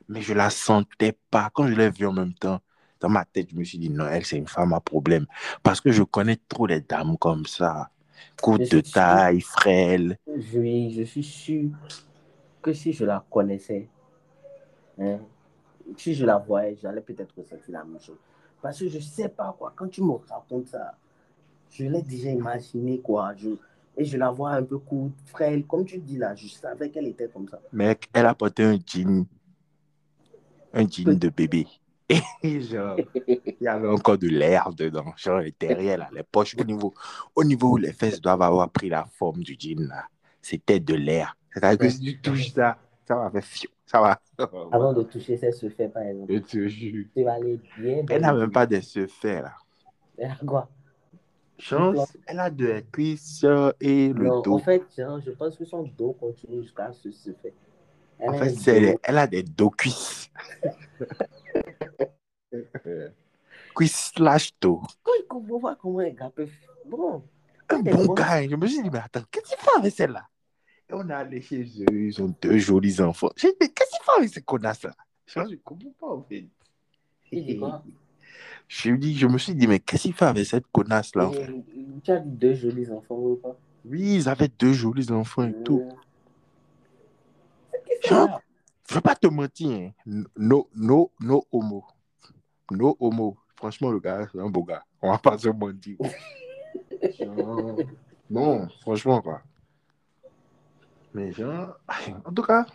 Mais 0.08 0.22
je 0.22 0.32
la 0.32 0.48
sentais 0.48 1.14
pas. 1.30 1.50
Quand 1.52 1.66
je 1.66 1.74
l'ai 1.74 1.90
vue 1.90 2.06
en 2.06 2.12
même 2.14 2.32
temps, 2.32 2.60
dans 3.00 3.10
ma 3.10 3.26
tête, 3.26 3.50
je 3.50 3.54
me 3.54 3.64
suis 3.64 3.76
dit, 3.76 3.90
non, 3.90 4.06
elle, 4.06 4.24
c'est 4.24 4.38
une 4.38 4.48
femme 4.48 4.72
à 4.72 4.80
problème. 4.80 5.26
Parce 5.62 5.82
que 5.82 5.92
je 5.92 6.04
connais 6.04 6.38
trop 6.48 6.66
les 6.66 6.80
dames 6.80 7.18
comme 7.18 7.44
ça. 7.44 7.90
Courte 8.40 8.60
Mais 8.60 8.68
de 8.68 8.80
taille, 8.80 9.40
frêle. 9.40 10.18
Je, 10.26 10.90
je 10.90 11.02
suis 11.02 11.22
sûr 11.22 11.70
que 12.62 12.72
si 12.72 12.92
je 12.92 13.04
la 13.04 13.24
connaissais, 13.30 13.88
hein, 14.98 15.18
si 15.96 16.14
je 16.14 16.24
la 16.24 16.38
voyais, 16.38 16.76
j'allais 16.80 17.00
peut-être 17.00 17.34
ressentir 17.36 17.72
la 17.72 17.84
même 17.84 18.00
chose. 18.00 18.18
Parce 18.60 18.78
que 18.78 18.88
je 18.88 18.98
sais 18.98 19.28
pas 19.28 19.54
quoi, 19.58 19.72
quand 19.76 19.88
tu 19.88 20.02
me 20.02 20.12
racontes 20.28 20.68
ça, 20.68 20.94
je 21.70 21.84
l'ai 21.84 22.02
déjà 22.02 22.30
imaginé 22.30 23.00
quoi. 23.00 23.34
Je, 23.36 23.50
et 23.96 24.04
je 24.04 24.16
la 24.16 24.30
vois 24.30 24.52
un 24.52 24.62
peu 24.62 24.78
courte, 24.78 25.14
frêle, 25.26 25.64
comme 25.66 25.84
tu 25.84 25.98
dis 25.98 26.18
là, 26.18 26.34
je 26.34 26.48
savais 26.48 26.90
qu'elle 26.90 27.06
était 27.06 27.28
comme 27.28 27.48
ça. 27.48 27.60
Mec, 27.72 28.08
elle 28.12 28.26
a 28.26 28.34
porté 28.34 28.64
un 28.64 28.78
jean. 28.84 29.26
Un 30.72 30.86
jean 30.88 31.14
de 31.18 31.28
bébé. 31.28 31.66
Et 32.42 32.60
genre, 32.60 32.96
il 33.26 33.56
y 33.60 33.66
avait 33.66 33.88
encore 33.88 34.18
de 34.18 34.28
l'air 34.28 34.72
dedans. 34.72 35.12
Genre, 35.16 35.40
les 35.40 35.54
derrière, 35.58 35.98
là, 35.98 36.08
les 36.12 36.22
poches, 36.22 36.54
au 36.58 36.64
niveau, 36.64 36.94
au 37.34 37.42
niveau 37.42 37.72
où 37.72 37.76
les 37.76 37.92
fesses 37.92 38.20
doivent 38.20 38.42
avoir 38.42 38.70
pris 38.70 38.88
la 38.88 39.04
forme 39.04 39.42
du 39.42 39.56
jean, 39.58 39.88
là, 39.88 40.04
c'était 40.40 40.78
de 40.78 40.94
l'air. 40.94 41.36
C'est-à-dire 41.52 41.78
que 41.78 41.88
si 41.88 42.00
tu 42.00 42.20
touches 42.20 42.52
ça, 42.52 42.78
ça 43.06 43.16
va 43.16 43.30
faire 43.30 43.44
fiou. 43.44 43.70
Ça 43.86 44.00
va. 44.00 44.20
Avant 44.72 44.92
de 44.92 45.02
toucher 45.02 45.36
ça 45.36 45.50
se 45.52 45.68
fait 45.68 45.88
par 45.88 46.02
exemple. 46.02 46.32
Je 46.32 46.38
te 46.38 46.68
jure. 46.68 47.06
Tu 47.16 47.24
vas 47.24 47.34
aller 47.34 47.60
bien. 47.78 48.04
Elle 48.08 48.22
n'a 48.22 48.32
même 48.32 48.50
pas 48.52 48.66
de 48.66 48.80
se 48.80 49.06
faire, 49.06 49.42
là. 49.44 49.52
Elle 50.18 50.30
a 50.30 50.36
quoi? 50.44 50.68
Chance, 51.58 52.16
elle 52.26 52.38
a 52.40 52.50
de 52.50 52.66
la 52.66 52.82
cuisse 52.82 53.44
et 53.80 54.12
le 54.12 54.24
Non, 54.26 54.42
dos. 54.42 54.54
en 54.54 54.58
fait, 54.58 54.82
genre, 54.96 55.20
je 55.20 55.30
pense 55.30 55.56
que 55.56 55.64
son 55.64 55.84
dos 55.96 56.12
continue 56.12 56.62
jusqu'à 56.62 56.92
ce 56.92 57.10
se 57.10 57.30
fait. 57.32 57.54
Elle 58.18 58.30
En 58.30 58.32
fait, 58.34 58.98
elle 59.02 59.18
a 59.18 59.26
des 59.26 59.42
dos 59.42 59.70
cuisses. 59.70 60.30
cuisse 63.74 64.12
slash 64.14 64.52
dos. 64.60 64.82
Quand 65.02 65.12
il 65.18 65.26
comprend 65.26 65.60
pas 65.60 65.76
comment 65.76 65.98
un 66.00 66.10
gars 66.10 66.30
peut. 66.30 66.48
Bon, 66.86 67.22
Un 67.68 67.78
bon 67.80 68.14
gars. 68.14 68.46
Je 68.48 68.56
me 68.56 68.66
suis 68.66 68.82
dit, 68.82 68.90
mais 68.90 68.98
attends, 69.00 69.22
qu'est-ce 69.30 69.48
qu'il 69.50 69.58
fait 69.58 69.78
avec 69.78 69.92
celle-là? 69.94 70.26
Et 70.88 70.94
on 70.94 71.08
est 71.08 71.12
allé 71.12 71.40
chez 71.42 71.62
eux, 71.62 71.84
ils 71.92 72.22
ont 72.22 72.32
deux 72.40 72.58
jolis 72.58 73.00
enfants. 73.00 73.30
J'ai 73.36 73.48
dit, 73.50 73.56
mais 73.60 73.68
qu'est-ce 73.68 73.90
qu'il 73.90 74.04
fait 74.04 74.18
avec 74.18 74.28
ces 74.32 74.42
connasses-là 74.42 74.94
Je 75.26 75.40
ne 75.40 75.56
comprends 75.56 75.90
pas, 76.00 76.06
en 76.14 76.22
fait. 76.22 76.46
il 77.32 77.44
dit 77.46 77.58
quoi? 77.58 77.82
Je, 78.68 78.90
dis, 78.92 79.16
je 79.16 79.26
me 79.26 79.38
suis 79.38 79.54
dit, 79.54 79.66
mais 79.66 79.80
qu'est-ce 79.80 80.02
qu'il 80.02 80.12
fait 80.14 80.24
avec 80.26 80.46
cette 80.46 80.66
connasse-là 80.72 81.28
en 81.28 81.32
fait? 81.32 81.52
Tu 82.04 82.10
as 82.10 82.18
deux 82.20 82.54
jolis 82.54 82.90
enfants 82.90 83.16
ou 83.16 83.36
pas? 83.36 83.56
Oui, 83.84 84.16
ils 84.16 84.28
avaient 84.28 84.50
deux 84.58 84.72
jolis 84.72 85.10
enfants 85.10 85.44
et 85.44 85.54
tout. 85.64 85.88
Euh, 85.88 85.94
Je 88.08 88.14
ne 88.14 88.94
vais 88.94 89.00
pas 89.00 89.14
te 89.16 89.26
mentir. 89.28 89.70
hein. 90.06 90.22
No, 90.36 90.68
no, 90.74 91.10
no 91.20 91.44
homo. 91.52 91.84
No 92.70 92.96
homo. 92.98 93.36
Franchement, 93.56 93.90
le 93.90 94.00
gars, 94.00 94.26
c'est 94.30 94.40
un 94.40 94.48
beau 94.48 94.64
gars. 94.64 94.82
On 95.00 95.10
va 95.10 95.18
pas 95.18 95.38
se 95.38 95.48
mentir. 95.48 95.96
Genre, 97.18 97.76
non, 98.30 98.68
franchement, 98.80 99.22
quoi. 99.22 99.40
Mais 101.14 101.32
genre, 101.32 101.78
en 102.24 102.32
tout 102.32 102.42
cas, 102.42 102.66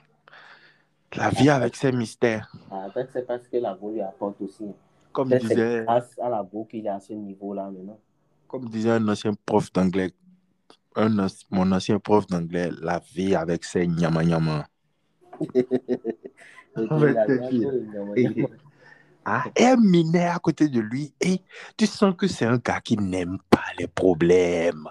la 1.16 1.30
vie 1.30 1.50
avec 1.50 1.76
ses 1.76 1.92
mystères. 1.92 2.52
Ah, 2.72 2.88
Peut-être 2.94 3.12
c'est 3.14 3.28
parce 3.28 3.48
que 3.48 3.58
la 3.58 3.76
go 3.76 3.92
lui 3.92 4.02
apporte 4.02 4.42
aussi. 4.42 4.66
Comme 5.12 5.30
Peut-être 5.30 5.48
c'est 5.48 5.56
disait, 5.56 5.84
grâce 5.84 6.18
à 6.20 6.30
la 6.30 6.42
go 6.42 6.66
qu'il 6.66 6.86
est 6.86 6.90
à 6.90 7.00
ce 7.00 7.14
niveau-là 7.14 7.70
maintenant. 7.70 8.00
comme 8.48 8.68
disait 8.70 8.92
un 8.92 9.08
ancien 9.08 9.34
prof 9.46 9.72
d'anglais, 9.74 10.12
un, 10.96 11.28
mon 11.52 11.72
ancien 11.72 12.00
prof 12.00 12.26
d'anglais, 12.28 12.70
la 12.82 13.00
vie 13.14 13.36
avec 13.36 13.66
ses 13.66 13.86
nyama 13.86 14.24
nyama. 14.24 14.68
Et-. 18.16 18.46
Ah, 19.26 19.44
et 19.56 19.64
elle 19.64 19.80
minait 19.80 20.28
à 20.28 20.40
côté 20.40 20.68
de 20.68 20.80
lui 20.80 21.14
et 21.22 21.42
tu 21.78 21.86
sens 21.86 22.16
que 22.18 22.28
c'est 22.28 22.46
un 22.46 22.58
gars 22.58 22.82
qui 22.82 22.98
n'aime 22.98 23.38
pas 23.50 23.64
les 23.78 23.88
problèmes. 23.88 24.88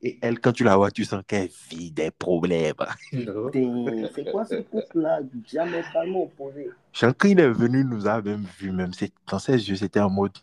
Et 0.00 0.16
elle, 0.22 0.38
quand 0.38 0.52
tu 0.52 0.62
la 0.62 0.76
vois, 0.76 0.92
tu 0.92 1.04
sens 1.04 1.22
qu'elle 1.26 1.48
vit 1.70 1.90
des 1.90 2.12
problèmes. 2.12 2.74
C'est 3.10 4.30
quoi 4.30 4.44
ce 4.44 4.56
couple-là 4.62 5.20
Diamétralement 5.22 6.24
opposé. 6.24 6.70
Il 7.24 7.40
est 7.40 7.50
venu, 7.50 7.84
nous 7.84 8.06
a 8.06 8.22
même 8.22 8.46
vu, 8.58 8.70
même 8.70 8.92
dans 9.28 9.38
ses 9.40 9.68
yeux, 9.68 9.74
c'était 9.74 10.00
en 10.00 10.10
mode 10.10 10.36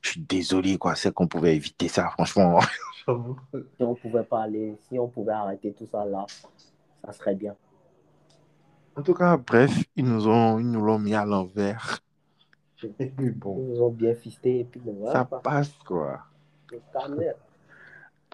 Je 0.00 0.10
suis 0.10 0.20
désolé, 0.20 0.78
quoi, 0.78 0.94
c'est 0.94 1.12
qu'on 1.12 1.26
pouvait 1.26 1.56
éviter 1.56 1.88
ça, 1.88 2.10
franchement. 2.10 2.60
Si 3.04 3.82
on 3.82 3.94
pouvait 3.96 4.22
parler, 4.22 4.76
si 4.88 4.96
on 4.96 5.08
pouvait 5.08 5.32
arrêter 5.32 5.72
tout 5.72 5.88
ça 5.90 6.04
là, 6.04 6.24
ça 7.04 7.12
serait 7.12 7.34
bien. 7.34 7.56
En 8.94 9.02
tout 9.02 9.14
cas, 9.14 9.36
bref, 9.36 9.72
ils 9.96 10.04
nous 10.04 10.28
ont, 10.28 10.60
ils 10.60 10.70
nous 10.70 10.84
l'ont 10.84 11.00
mis 11.00 11.14
à 11.14 11.24
l'envers. 11.24 12.01
Et 12.98 13.06
puis 13.06 13.26
Ils 13.26 13.38
bon, 13.38 13.56
nous 13.56 13.80
ont 13.82 13.90
bien 13.90 14.14
fisté 14.14 14.60
et 14.60 14.64
puis 14.64 14.80
bon, 14.80 15.10
ça 15.10 15.24
passe, 15.24 15.72
quoi. 15.86 16.20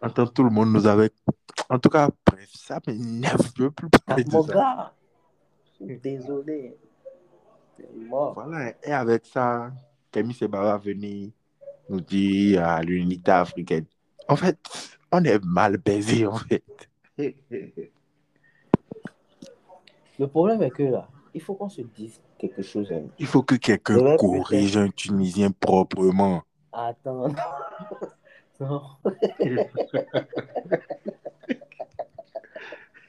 Attends, 0.01 0.27
tout 0.27 0.45
le 0.45 0.51
monde 0.51 0.73
nous 0.73 0.87
avait. 0.87 1.11
En 1.69 1.79
tout 1.79 1.89
cas, 1.89 2.09
bref, 2.27 2.51
ça 2.55 2.79
m'énerve. 2.87 3.41
Je 3.57 3.65
veux 3.65 3.71
plus 3.71 3.89
parler 4.07 4.25
de 4.25 4.31
mon 4.31 4.43
ça. 4.43 4.53
gars, 4.55 4.93
je 5.81 5.85
suis 5.85 5.99
désolé. 5.99 6.77
Mort. 7.95 8.35
Voilà, 8.35 8.73
et 8.83 8.93
avec 8.93 9.27
ça, 9.27 9.71
Camille 10.11 10.35
Seba 10.35 10.61
va 10.63 10.79
venir 10.79 11.31
nous 11.89 12.01
dire 12.01 12.65
à 12.65 12.83
l'unité 12.83 13.31
africaine. 13.31 13.87
En 14.29 14.37
fait, 14.37 14.59
on 15.13 15.23
est 15.25 15.43
mal 15.45 15.77
baisé, 15.79 16.27
en 16.27 16.37
fait. 16.37 16.65
Le 20.19 20.27
problème 20.27 20.63
est 20.63 20.71
que 20.71 20.83
là, 20.83 21.09
il 21.35 21.41
faut 21.41 21.55
qu'on 21.55 21.69
se 21.69 21.83
dise 21.83 22.21
quelque 22.39 22.63
chose. 22.63 22.91
hein. 22.93 23.03
Il 23.19 23.27
faut 23.27 23.43
que 23.43 23.55
Je 23.57 23.61
quelqu'un 23.61 24.17
corrige 24.17 24.77
un 24.77 24.89
Tunisien 24.89 25.51
proprement. 25.51 26.43
Attends. 26.73 27.29
Non. 28.61 28.83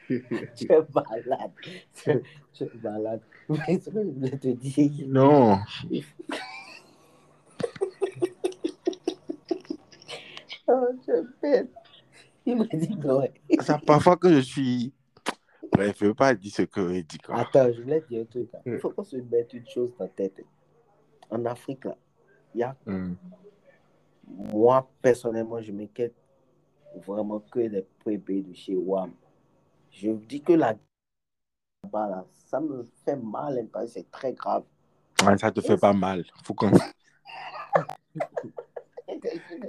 Tu 0.08 0.72
es 0.72 0.80
malade. 0.94 1.52
Tu 1.94 2.12
es- 2.64 2.70
malade. 2.84 3.22
Mais 3.48 3.80
ce 3.80 3.90
que 3.90 4.04
je 4.04 4.10
voulais 4.10 4.38
te 4.38 4.48
dire, 4.50 4.92
Non, 5.08 5.58
oh, 10.68 10.86
es 11.08 11.24
bête. 11.42 11.72
Il 12.46 12.58
m'a 12.58 12.66
dit 12.66 12.96
non. 12.96 13.22
c'est 13.60 13.86
parfois 13.86 14.18
que 14.18 14.34
je 14.34 14.40
suis. 14.40 14.94
Bref, 15.72 15.98
je 16.00 16.06
ne 16.06 16.10
veux 16.10 16.16
pas 16.16 16.34
dire 16.34 16.52
ce 16.52 16.62
que 16.64 16.94
je 16.94 17.02
dis. 17.02 17.18
Quoi. 17.20 17.40
Attends, 17.40 17.72
je 17.72 17.82
voulais 17.82 18.02
te 18.02 18.08
dire 18.08 18.22
un 18.22 18.26
truc. 18.26 18.50
Il 18.66 18.80
faut 18.80 18.90
qu'on 18.92 19.04
se 19.04 19.18
mette 19.18 19.54
une 19.54 19.68
chose 19.68 19.94
dans 19.98 20.06
la 20.06 20.10
tête. 20.10 20.44
En 21.30 21.46
Afrique, 21.46 21.86
là, 21.86 21.96
il 22.54 22.62
y 22.62 22.64
a 22.64 22.76
Hmm. 22.86 23.16
moi, 24.26 24.90
personnellement, 25.02 25.62
je 25.62 25.72
m'inquiète 25.72 26.16
vraiment 26.96 27.40
que 27.40 27.60
des 27.60 27.86
prébés 28.00 28.42
de 28.42 28.54
chez 28.54 28.76
WAM. 28.76 29.12
Je 29.92 30.12
dis 30.12 30.42
que 30.42 30.54
la 30.54 30.76
là-bas, 31.84 32.08
là, 32.10 32.26
ça 32.32 32.60
me 32.60 32.84
fait 33.06 33.16
mal, 33.16 33.68
hein, 33.74 33.88
c'est 33.88 34.10
très 34.12 34.34
grave. 34.34 34.64
Ouais, 35.26 35.38
ça 35.38 35.52
te 35.52 35.62
fait 35.62 35.78
pas 35.78 35.94
mal. 35.94 36.26
Faut 36.44 36.54
qu'on... 36.54 36.72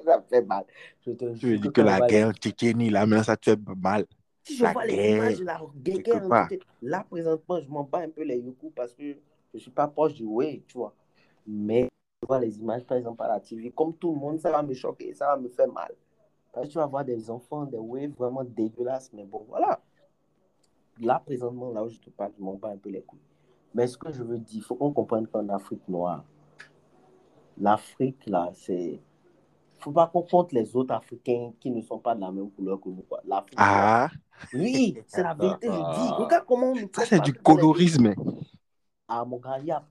ça 0.05 0.19
me 0.19 0.23
fait 0.29 0.43
mal. 0.43 0.65
Je 1.07 1.13
te 1.13 1.35
Tu 1.39 1.47
veux 1.47 1.59
dire 1.59 1.73
que 1.73 1.81
la 1.81 2.01
guerre 2.01 2.29
en 2.29 2.33
Tchétchénie, 2.33 2.91
là, 2.91 3.07
maintenant, 3.07 3.25
ça 3.25 3.37
te 3.37 3.51
fait 3.51 3.59
mal. 3.77 4.07
Si 4.43 4.57
je 4.57 4.63
la 4.63 4.73
vois 4.73 4.87
les 4.87 5.11
images 5.11 5.39
de 5.39 5.45
la 5.45 5.61
guerre, 5.77 6.49
là, 6.83 7.07
présentement, 7.09 7.61
je 7.61 7.69
m'en 7.69 7.85
bats 7.85 8.01
un 8.01 8.09
peu 8.09 8.23
les 8.23 8.43
coups 8.43 8.75
parce 8.75 8.93
que 8.95 9.17
je 9.53 9.59
suis 9.59 9.71
pas 9.71 9.89
proche 9.89 10.15
du 10.15 10.25
way, 10.25 10.63
tu 10.67 10.79
vois. 10.79 10.95
Mais 11.47 11.89
je 12.23 12.27
vois 12.27 12.41
les 12.41 12.59
images, 12.59 12.85
par 12.85 12.97
exemple, 12.97 13.23
à 13.23 13.29
la 13.29 13.41
TV, 13.41 13.71
comme 13.71 13.95
tout 13.95 14.13
le 14.13 14.19
monde, 14.19 14.39
ça 14.41 14.51
va 14.51 14.63
me 14.63 14.75
choquer, 14.75 15.13
ça 15.15 15.27
va 15.27 15.37
me 15.37 15.49
faire 15.49 15.71
mal. 15.73 15.93
Parce 16.53 16.67
que 16.67 16.73
tu 16.73 16.79
vas 16.79 16.87
voir 16.87 17.05
des 17.05 17.31
enfants, 17.31 17.65
des 17.65 17.79
waves 17.79 18.13
vraiment 18.13 18.45
dégueulasses, 18.45 19.13
mais 19.13 19.25
bon, 19.25 19.45
voilà. 19.49 19.81
Là, 21.01 21.23
présentement, 21.25 21.71
là 21.73 21.85
où 21.85 21.89
je 21.89 21.99
te 21.99 22.11
parle, 22.11 22.33
je 22.37 22.43
m'en 22.43 22.55
bats 22.55 22.71
un 22.71 22.77
peu 22.77 22.91
les 22.91 23.03
couilles. 23.03 23.21
Mais 23.75 23.87
ce 23.87 23.97
que 23.97 24.13
je 24.13 24.23
veux 24.23 24.39
dire, 24.39 24.59
il 24.59 24.63
faut 24.63 24.75
qu'on 24.75 24.93
comprenne 24.93 25.27
qu'en 25.27 25.49
Afrique 25.49 25.87
noire, 25.89 26.25
l'Afrique, 27.59 28.27
là, 28.27 28.51
c'est. 28.55 29.01
Il 29.81 29.85
faut 29.85 29.93
pas 29.93 30.09
qu'on 30.09 30.21
compte 30.23 30.53
les 30.53 30.77
autres 30.77 30.93
Africains 30.95 31.53
qui 31.59 31.71
ne 31.71 31.81
sont 31.81 31.99
pas 31.99 32.15
de 32.15 32.21
la 32.21 32.31
même 32.31 32.51
couleur 32.51 32.79
que 32.79 32.91
nous. 32.91 33.03
quoi. 33.09 33.23
Ah, 33.57 34.11
oui, 34.53 34.99
c'est 35.07 35.23
la 35.23 35.33
vérité, 35.33 35.69
je 35.69 35.73
dis. 35.73 36.09
Regarde 36.19 36.45
comment 36.47 36.73
on 36.73 36.77
ça, 36.93 37.07
c'est 37.07 37.21
du 37.21 37.33
colorisme. 37.33 38.13
Ah, 39.09 39.25
mon 39.25 39.39
gars, 39.39 39.57
il 39.59 39.67
y 39.67 39.71
a... 39.71 39.83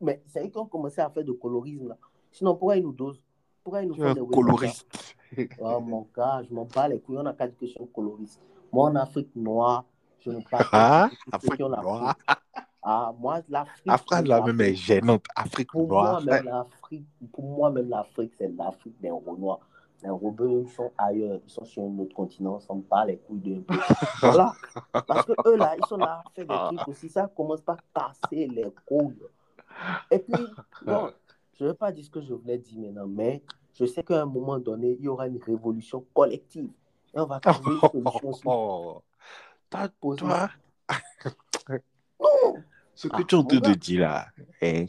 Mais 0.00 0.20
c'est 0.26 0.44
eux 0.44 0.48
qui 0.50 0.58
ont 0.58 0.66
commencé 0.66 1.00
à 1.00 1.08
faire 1.10 1.22
de 1.24 1.30
colorisme, 1.30 1.88
là. 1.90 1.96
Sinon, 2.32 2.56
pourquoi 2.56 2.76
ils 2.76 2.82
nous 2.82 2.92
dosent? 2.92 3.22
Pourquoi 3.62 3.82
ils 3.82 3.88
nous 3.88 3.94
font 3.94 4.12
des 4.12 4.20
coloriste. 4.20 4.86
Oh, 5.60 5.78
mon 5.78 6.08
gars, 6.16 6.42
je 6.42 6.52
m'en 6.52 6.64
bats 6.64 6.88
les 6.88 6.98
couilles. 6.98 7.18
On 7.18 7.22
n'a 7.22 7.32
qu'à 7.32 7.46
dire 7.46 7.56
que 7.56 7.64
je 7.64 7.70
suis 7.70 7.80
un 7.80 7.86
coloriste. 7.86 8.40
Moi, 8.72 8.90
en 8.90 8.96
Afrique 8.96 9.30
noire, 9.36 9.84
je 10.18 10.30
ne 10.30 10.40
parle 10.40 10.64
Ah, 10.72 11.08
de 11.08 11.16
ceux 11.16 11.30
Afrique 11.36 11.60
la 11.60 11.80
noire. 11.80 12.16
Ah, 12.82 13.14
moi, 13.16 13.40
l'Afrique. 13.48 13.86
La 13.86 13.98
phrase 13.98 14.24
là 14.26 14.40
même 14.40 14.60
est 14.60 14.74
gênante. 14.74 15.24
Afrique 15.36 15.72
noire. 15.72 16.20
moi, 16.20 16.40
même 16.40 16.64
l'Afrique, 16.90 17.06
pour 17.32 17.44
moi, 17.44 17.70
même 17.70 17.88
l'Afrique, 17.88 18.32
c'est 18.38 18.48
l'Afrique 18.48 19.00
des 19.00 19.10
Renois. 19.10 19.60
Les 20.02 20.08
Rebeux, 20.08 20.62
ils 20.64 20.68
sont 20.70 20.90
ailleurs, 20.96 21.40
ils 21.46 21.50
sont 21.50 21.64
sur 21.64 21.82
un 21.82 21.98
autre 21.98 22.14
continent, 22.14 22.54
on 22.54 22.60
s'en 22.60 22.76
bat 22.76 23.04
les 23.04 23.18
couilles 23.18 23.38
d'un 23.40 23.60
peu. 23.60 23.74
Voilà. 24.22 24.54
Parce 25.06 25.26
que 25.26 25.32
eux, 25.46 25.56
là, 25.56 25.76
ils 25.76 25.84
sont 25.86 25.98
là 25.98 26.22
à 26.24 26.30
faire 26.34 26.46
des 26.46 26.76
trucs 26.76 26.88
aussi. 26.88 27.08
Ça 27.10 27.28
commence 27.28 27.60
par 27.60 27.76
casser 27.94 28.46
les 28.48 28.72
couilles. 28.86 29.14
Et 30.10 30.18
puis, 30.18 30.42
bon, 30.86 31.10
je 31.58 31.64
ne 31.64 31.68
vais 31.70 31.74
pas 31.74 31.92
dire 31.92 32.04
ce 32.04 32.10
que 32.10 32.20
je 32.22 32.32
voulais 32.32 32.56
dire 32.58 32.80
maintenant, 32.80 33.06
mais 33.06 33.42
je 33.74 33.84
sais 33.84 34.02
qu'à 34.02 34.22
un 34.22 34.26
moment 34.26 34.58
donné, 34.58 34.96
il 34.98 35.04
y 35.04 35.08
aura 35.08 35.26
une 35.28 35.38
révolution 35.42 36.04
collective. 36.14 36.70
Et 37.14 37.20
on 37.20 37.26
va 37.26 37.38
trouver 37.40 37.74
une 37.94 38.04
solution. 38.08 38.32
sur- 38.32 38.50
Oh. 38.52 39.02
Poser- 40.00 40.18
toi, 40.20 40.48
Non, 42.20 42.54
ce 42.94 43.06
que 43.08 43.16
Ah, 43.16 43.24
tu 43.24 43.34
es 43.34 43.38
en 43.38 43.44
train 43.44 43.60
mon 43.62 43.68
de 43.68 43.74
dire 43.74 44.00
là, 44.00 44.26
hein, 44.62 44.84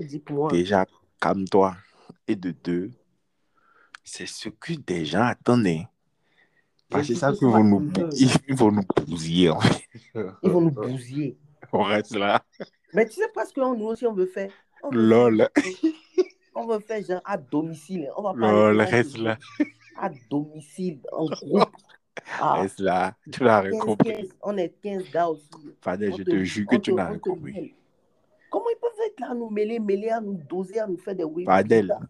dis-moi. 0.00 0.50
déjà, 0.50 0.86
calme-toi. 1.22 1.76
Et 2.28 2.36
de 2.36 2.50
deux, 2.50 2.90
c'est 4.04 4.26
ce 4.26 4.48
que 4.48 4.72
des 4.74 5.04
gens 5.04 5.22
attendent. 5.22 5.66
hein. 5.66 5.84
Parce 6.90 7.08
que 7.08 7.14
ça 7.14 7.30
qu'ils 7.30 7.40
que 7.40 7.44
vont 7.46 7.64
nous, 7.64 7.90
ils, 8.48 8.54
vont 8.54 8.70
nous 8.72 8.82
bousiller. 9.06 9.50
en 9.50 9.60
fait. 9.60 9.82
Ils 10.42 10.50
vont 10.50 10.60
nous 10.60 10.70
bousiller. 10.70 11.38
On 11.72 11.82
reste 11.82 12.14
là. 12.14 12.42
Mais 12.92 13.06
tu 13.06 13.14
sais 13.14 13.28
pas 13.34 13.46
ce 13.46 13.52
que 13.54 13.60
nous 13.60 13.86
aussi 13.86 14.06
on 14.06 14.12
veut 14.12 14.26
faire? 14.26 14.50
On 14.82 14.90
veut 14.90 15.00
Lol. 15.08 15.48
faire- 15.56 15.72
On 16.54 16.66
veut 16.66 16.80
faire 16.80 17.02
genre 17.04 17.22
à 17.24 17.38
domicile. 17.38 18.10
On 18.16 18.22
va 18.22 18.32
pas 18.34 18.52
Lol, 18.52 18.80
reste 18.82 19.16
là. 19.16 19.38
À 19.98 20.10
domicile, 20.30 21.00
en 21.12 21.24
groupe. 21.26 21.70
Ah, 22.38 22.60
Reste 22.60 22.80
là. 22.80 23.14
Tu 23.32 23.42
l'as 23.42 23.62
15, 23.62 23.78
compris. 23.80 24.12
15, 24.12 24.28
on 24.42 24.56
est 24.58 24.74
15 24.82 25.04
gars 25.10 25.28
aussi. 25.28 25.48
Je 25.86 26.22
te- 26.22 26.30
te 26.30 26.44
jure 26.44 26.66
que 26.66 26.76
tu 26.76 26.92
n'as 26.92 27.06
rien 27.08 27.18
te 27.18 27.22
compris. 27.22 27.74
Là, 29.20 29.30
à 29.30 29.34
nous 29.34 29.50
mêler, 29.50 29.78
mêler, 29.78 30.10
à 30.10 30.20
nous 30.20 30.34
doser, 30.34 30.80
à 30.80 30.86
nous 30.86 30.98
faire 30.98 31.14
des 31.14 31.24
Fadel. 31.44 31.82
bizarres 31.82 32.06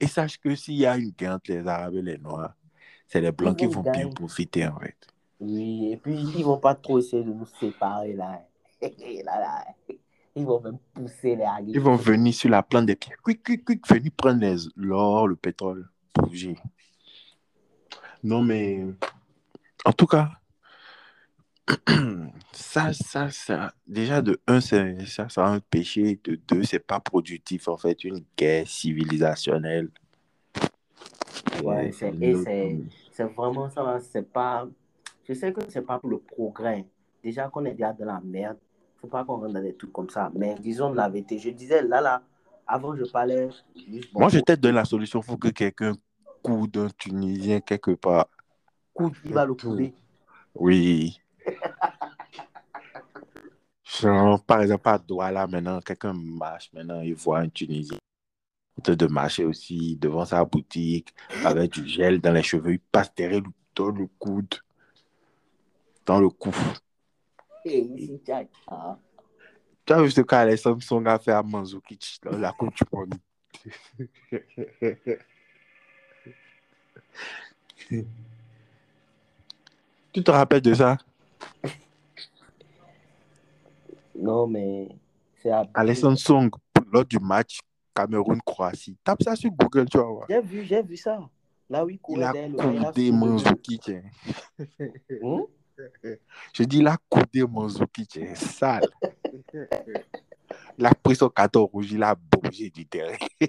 Et 0.00 0.06
sache 0.06 0.38
que 0.38 0.54
s'il 0.54 0.74
y 0.74 0.86
a 0.86 0.96
une 0.96 1.10
guerre 1.10 1.34
entre 1.34 1.52
les 1.52 1.66
Arabes 1.66 1.94
et 1.96 2.02
les 2.02 2.18
Noirs, 2.18 2.54
c'est 3.06 3.20
les 3.20 3.32
Blancs 3.32 3.58
qui 3.58 3.66
vont 3.66 3.82
bien 3.82 4.08
profiter 4.08 4.66
en 4.66 4.78
fait. 4.78 4.96
Oui, 5.38 5.92
et 5.92 5.96
puis 5.96 6.14
ils 6.14 6.44
vont 6.44 6.58
pas 6.58 6.74
trop 6.74 6.98
essayer 6.98 7.22
de 7.22 7.32
nous 7.32 7.46
séparer 7.60 8.14
là. 8.14 8.42
là, 8.82 9.40
là. 9.40 9.64
Ils 10.34 10.44
vont 10.44 10.60
même 10.60 10.78
pousser 10.92 11.34
les 11.34 11.44
alliés. 11.44 11.72
Ils 11.74 11.80
vont 11.80 11.96
venir 11.96 12.34
sur 12.34 12.50
la 12.50 12.62
plante 12.62 12.86
des 12.86 12.96
pieds. 12.96 13.14
Quick, 13.22 13.42
quick, 13.42 13.64
quick, 13.64 13.88
venir 13.88 14.12
prendre 14.14 14.46
l'or, 14.76 15.28
le 15.28 15.36
pétrole. 15.36 15.88
Bouger. 16.14 16.56
Non, 18.22 18.42
mais 18.42 18.84
en 19.84 19.92
tout 19.92 20.06
cas, 20.06 20.30
ça, 22.52 22.92
ça, 22.92 23.30
ça, 23.30 23.72
déjà 23.86 24.22
de 24.22 24.40
un, 24.46 24.60
c'est 24.60 25.04
ça, 25.06 25.28
c'est 25.28 25.40
un 25.40 25.58
péché. 25.60 26.20
De 26.22 26.36
deux, 26.36 26.62
c'est 26.62 26.78
pas 26.78 27.00
productif 27.00 27.68
en 27.68 27.76
fait. 27.76 28.04
Une 28.04 28.24
guerre 28.36 28.66
civilisationnelle. 28.68 29.90
Ouais, 31.62 31.88
Et 31.88 31.92
c'est- 31.92 33.24
vraiment 33.24 33.68
ça, 33.70 33.98
c'est 34.00 34.30
pas. 34.30 34.68
Je 35.28 35.34
sais 35.34 35.52
que 35.52 35.60
c'est 35.68 35.82
pas 35.82 35.98
pour 35.98 36.10
le 36.10 36.18
progrès. 36.18 36.86
Déjà 37.22 37.48
qu'on 37.48 37.64
est 37.64 37.72
déjà 37.72 37.92
dans 37.92 38.04
la 38.06 38.20
merde, 38.22 38.58
faut 39.00 39.08
pas 39.08 39.24
qu'on 39.24 39.36
rentre 39.36 39.54
dans 39.54 39.62
des 39.62 39.74
trucs 39.74 39.92
comme 39.92 40.10
ça. 40.10 40.30
Mais 40.34 40.54
disons 40.60 40.92
la 40.92 41.08
vérité. 41.08 41.38
Je 41.38 41.50
disais 41.50 41.82
là, 41.82 42.00
là, 42.00 42.22
avant 42.66 42.94
je 42.94 43.04
parlais. 43.04 43.48
juste, 43.74 44.12
bon, 44.12 44.20
Moi, 44.20 44.28
je 44.28 44.38
t'ai 44.38 44.56
donné 44.56 44.74
la 44.74 44.84
solution. 44.84 45.20
Il 45.20 45.24
faut 45.24 45.36
que 45.36 45.48
quelqu'un 45.48 45.94
coude 46.42 46.76
un 46.76 46.88
Tunisien 46.96 47.60
quelque 47.60 47.92
part. 47.92 48.28
coup, 48.94 49.10
il 49.24 49.32
va 49.32 49.44
le 49.44 49.54
couper. 49.54 49.94
Oui. 50.54 51.20
Genre, 53.86 54.42
par 54.44 54.62
exemple, 54.62 54.88
à 54.88 54.98
Douala, 54.98 55.46
maintenant, 55.46 55.80
quelqu'un 55.80 56.12
marche, 56.12 56.70
maintenant, 56.72 57.00
il 57.00 57.14
voit 57.14 57.38
un 57.38 57.48
Tunisien 57.48 57.98
en 58.78 58.82
train 58.82 58.96
de 58.96 59.06
marcher 59.06 59.44
aussi 59.44 59.96
devant 59.96 60.24
sa 60.24 60.44
boutique 60.44 61.14
avec 61.44 61.72
du 61.72 61.86
gel 61.86 62.20
dans 62.20 62.32
les 62.32 62.42
cheveux. 62.42 62.72
Il 62.72 62.80
passe 62.80 63.14
derrière 63.14 63.42
donne 63.74 63.98
le 63.98 64.06
coude 64.18 64.54
dans 66.04 66.20
le 66.20 66.28
cou. 66.30 66.54
Et 67.64 68.20
ah, 68.68 68.98
Tu 69.84 69.92
as 69.92 70.02
vu 70.02 70.10
ce 70.10 70.20
qu'Alexandre 70.22 70.82
Samsung 70.82 71.06
a 71.06 71.18
fait 71.18 71.32
à 71.32 71.42
Mandzukic 71.42 72.18
dans 72.22 72.38
la 72.38 72.52
Coupe 72.52 72.74
du 72.74 72.84
Monde? 72.92 73.14
tu 80.12 80.22
te 80.22 80.30
rappelles 80.30 80.62
de 80.62 80.74
ça? 80.74 80.96
Non, 84.18 84.46
mais 84.46 84.88
c'est 85.42 85.50
abusé. 85.50 85.72
Alexandre 85.74 86.18
Song, 86.18 86.50
lors 86.92 87.04
du 87.04 87.18
match 87.18 87.58
Cameroun-Croatie. 87.94 88.96
Tape 89.04 89.22
ça 89.22 89.36
sur 89.36 89.50
Google, 89.50 89.86
tu 89.88 89.98
vas 89.98 90.04
voir. 90.04 90.26
J'ai 90.28 90.40
vu, 90.40 90.64
j'ai 90.64 90.82
vu 90.82 90.96
ça. 90.96 91.20
Là 91.68 91.84
où 91.84 91.88
il 91.90 91.98
a 92.22 92.32
coudé 92.32 93.08
soulevé. 93.08 93.12
Mandzukic. 93.12 93.88
hein. 93.90 94.02
Hum? 95.22 95.46
Je 96.54 96.62
dis, 96.62 96.78
il 96.78 96.86
a 96.86 96.96
coudé 97.08 97.44
Mandzukic. 97.44 98.18
hein. 98.18 98.34
Sale. 98.34 98.88
Il 100.78 100.86
a 100.86 100.94
pris 100.94 101.16
son 101.16 101.28
carton 101.28 101.64
rouge, 101.66 101.90
il 101.92 102.02
a 102.02 102.14
bougé 102.14 102.70
du 102.70 102.86
terrain. 102.86 103.16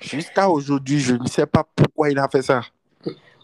Jusqu'à 0.00 0.48
aujourd'hui, 0.48 1.00
je 1.00 1.14
ne 1.14 1.26
sais 1.26 1.46
pas 1.46 1.64
pourquoi 1.74 2.10
il 2.10 2.18
a 2.18 2.28
fait 2.28 2.42
ça. 2.42 2.62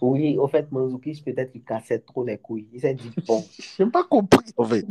Oui, 0.00 0.36
au 0.38 0.48
fait, 0.48 0.70
Manzuki, 0.70 1.20
peut-être 1.24 1.52
qu'il 1.52 1.62
cassait 1.62 1.98
trop 1.98 2.24
les 2.24 2.38
couilles. 2.38 2.66
Il 2.72 2.80
s'est 2.80 2.94
dit 2.94 3.10
bon. 3.26 3.44
Je 3.58 3.82
n'ai 3.82 3.90
pas 3.90 4.04
compris, 4.04 4.52
en 4.56 4.64
fait. 4.64 4.86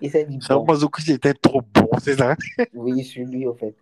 Il 0.00 0.10
s'est 0.10 0.24
dit 0.24 0.38
bon. 0.48 0.64
Mandzukic 0.64 1.08
était 1.10 1.34
trop 1.34 1.62
bon, 1.62 1.88
c'est 2.00 2.16
ça? 2.16 2.36
Oui, 2.74 3.02
sur 3.04 3.26
lui, 3.26 3.46
au 3.46 3.54
fait. 3.54 3.74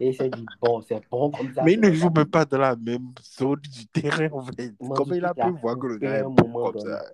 Et 0.00 0.08
il 0.08 0.14
s'est 0.14 0.30
dit 0.30 0.46
bon, 0.60 0.80
c'est 0.82 1.00
bon 1.10 1.30
comme 1.30 1.52
ça. 1.54 1.62
Mais 1.62 1.74
il 1.74 1.80
ne 1.80 1.92
joue 1.92 2.10
même 2.10 2.26
pas 2.26 2.44
dans 2.44 2.58
la 2.58 2.74
même 2.74 3.12
zone 3.38 3.60
du 3.60 3.86
terrain, 3.86 4.28
en 4.32 4.44
fait. 4.44 4.72
Mandzukic 4.80 4.96
Comment 4.96 5.14
il 5.14 5.24
a 5.24 5.34
pu 5.34 5.50
voir 5.60 5.78
que 5.78 5.86
le 5.86 5.98
gars 5.98 6.18
est 6.18 6.22
bon 6.22 6.34
comme 6.34 6.72
donné. 6.72 6.90
ça? 6.90 7.04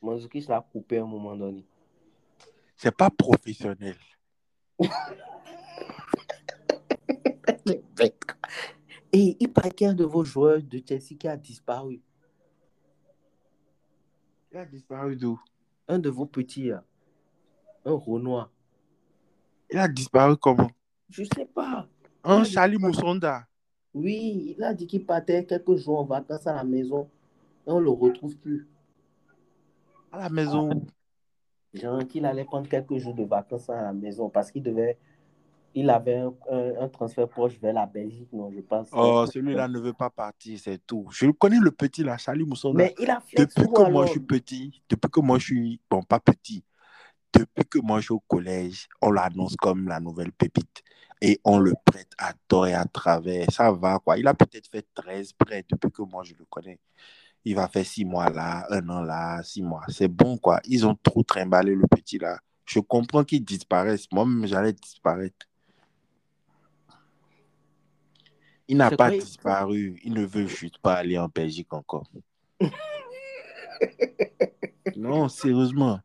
Manzuki 0.00 0.40
l'a 0.48 0.64
coupé 0.72 0.98
à 0.98 1.02
un 1.02 1.06
moment 1.06 1.36
donné. 1.36 1.64
C'est 2.76 2.96
pas 2.96 3.10
professionnel. 3.10 3.96
Et 9.16 9.36
il 9.38 9.52
paraît 9.52 9.70
qu'il 9.70 9.84
y 9.84 9.88
a 9.88 9.92
un 9.92 9.94
de 9.94 10.02
vos 10.02 10.24
joueurs 10.24 10.60
de 10.60 10.82
Chelsea 10.84 11.16
qui 11.16 11.28
a 11.28 11.36
disparu. 11.36 12.02
Il 14.50 14.58
a 14.58 14.64
disparu 14.64 15.14
d'où? 15.14 15.40
Un 15.86 16.00
de 16.00 16.10
vos 16.10 16.26
petits, 16.26 16.64
là. 16.64 16.82
un 17.84 17.92
Renoir. 17.92 18.50
Il 19.70 19.78
a 19.78 19.86
disparu 19.86 20.36
comment? 20.36 20.68
Je 21.08 21.22
sais 21.32 21.44
pas. 21.44 21.86
Un 22.24 22.42
Charlie. 22.42 22.76
Moussonda. 22.76 23.46
Oui, 23.94 24.56
il 24.56 24.64
a 24.64 24.74
dit 24.74 24.88
qu'il 24.88 25.06
partait 25.06 25.44
quelques 25.44 25.76
jours 25.76 26.00
en 26.00 26.04
vacances 26.04 26.48
à 26.48 26.54
la 26.54 26.64
maison. 26.64 27.08
Et 27.68 27.70
on 27.70 27.78
le 27.78 27.90
retrouve 27.90 28.36
plus. 28.36 28.66
À 30.10 30.18
la 30.18 30.28
maison. 30.28 30.70
Genre 31.72 32.04
qu'il 32.08 32.26
allait 32.26 32.44
prendre 32.44 32.68
quelques 32.68 32.96
jours 32.96 33.14
de 33.14 33.22
vacances 33.22 33.70
à 33.70 33.80
la 33.80 33.92
maison 33.92 34.28
parce 34.28 34.50
qu'il 34.50 34.64
devait 34.64 34.98
il 35.74 35.90
avait 35.90 36.24
un, 36.50 36.88
transfert 36.88 37.28
proche 37.28 37.58
vers 37.60 37.74
la 37.74 37.86
Belgique, 37.86 38.32
non, 38.32 38.50
je 38.50 38.60
pense. 38.60 38.88
Oh, 38.92 39.26
celui-là 39.26 39.68
ne 39.68 39.78
veut 39.78 39.92
pas 39.92 40.10
partir, 40.10 40.58
c'est 40.62 40.84
tout. 40.86 41.06
Je 41.10 41.26
le 41.26 41.32
connais, 41.32 41.58
le 41.58 41.70
petit 41.70 42.02
là, 42.02 42.16
Charlie 42.16 42.44
Moussonda. 42.44 42.78
Mais 42.78 42.94
il 42.98 43.10
a 43.10 43.20
fait 43.20 43.36
Depuis 43.38 43.66
que 43.66 43.90
moi 43.90 44.06
je 44.06 44.12
suis 44.12 44.20
petit, 44.20 44.82
depuis 44.88 45.10
que 45.10 45.20
moi 45.20 45.38
je 45.38 45.44
suis, 45.44 45.80
bon, 45.90 46.02
pas 46.02 46.20
petit, 46.20 46.64
depuis 47.32 47.64
que 47.64 47.78
moi 47.78 47.98
je 47.98 48.04
suis 48.04 48.14
au 48.14 48.20
collège, 48.20 48.88
on 49.02 49.10
l'annonce 49.10 49.56
comme 49.56 49.88
la 49.88 50.00
nouvelle 50.00 50.32
pépite 50.32 50.82
et 51.20 51.40
on 51.44 51.58
le 51.58 51.74
prête 51.84 52.12
à 52.18 52.32
tort 52.48 52.66
et 52.66 52.74
à 52.74 52.84
travers. 52.84 53.50
Ça 53.50 53.72
va, 53.72 53.98
quoi. 53.98 54.18
Il 54.18 54.26
a 54.26 54.34
peut-être 54.34 54.68
fait 54.70 54.86
13 54.94 55.32
prêts 55.32 55.64
depuis 55.68 55.90
que 55.90 56.02
moi 56.02 56.22
je 56.22 56.34
le 56.34 56.44
connais. 56.48 56.78
Il 57.44 57.56
va 57.56 57.68
faire 57.68 57.84
6 57.84 58.04
mois 58.04 58.30
là, 58.30 58.66
un 58.70 58.88
an 58.88 59.02
là, 59.02 59.42
6 59.42 59.62
mois. 59.62 59.82
C'est 59.88 60.08
bon, 60.08 60.38
quoi. 60.38 60.60
Ils 60.64 60.86
ont 60.86 60.96
trop 61.02 61.22
trimballé 61.22 61.74
le 61.74 61.86
petit 61.88 62.18
là. 62.18 62.38
Je 62.64 62.80
comprends 62.80 63.24
qu'il 63.24 63.44
disparaisse. 63.44 64.06
Moi-même, 64.12 64.46
j'allais 64.46 64.72
disparaître. 64.72 65.46
Il 68.68 68.78
n'a 68.78 68.90
pas 68.90 69.10
quoi, 69.10 69.18
disparu. 69.18 70.00
Il 70.04 70.14
ne 70.14 70.24
veut 70.24 70.46
juste 70.46 70.78
pas 70.78 70.94
aller 70.94 71.18
en 71.18 71.28
Belgique 71.28 71.72
encore. 71.72 72.06
non, 74.96 75.28
sérieusement. 75.28 76.00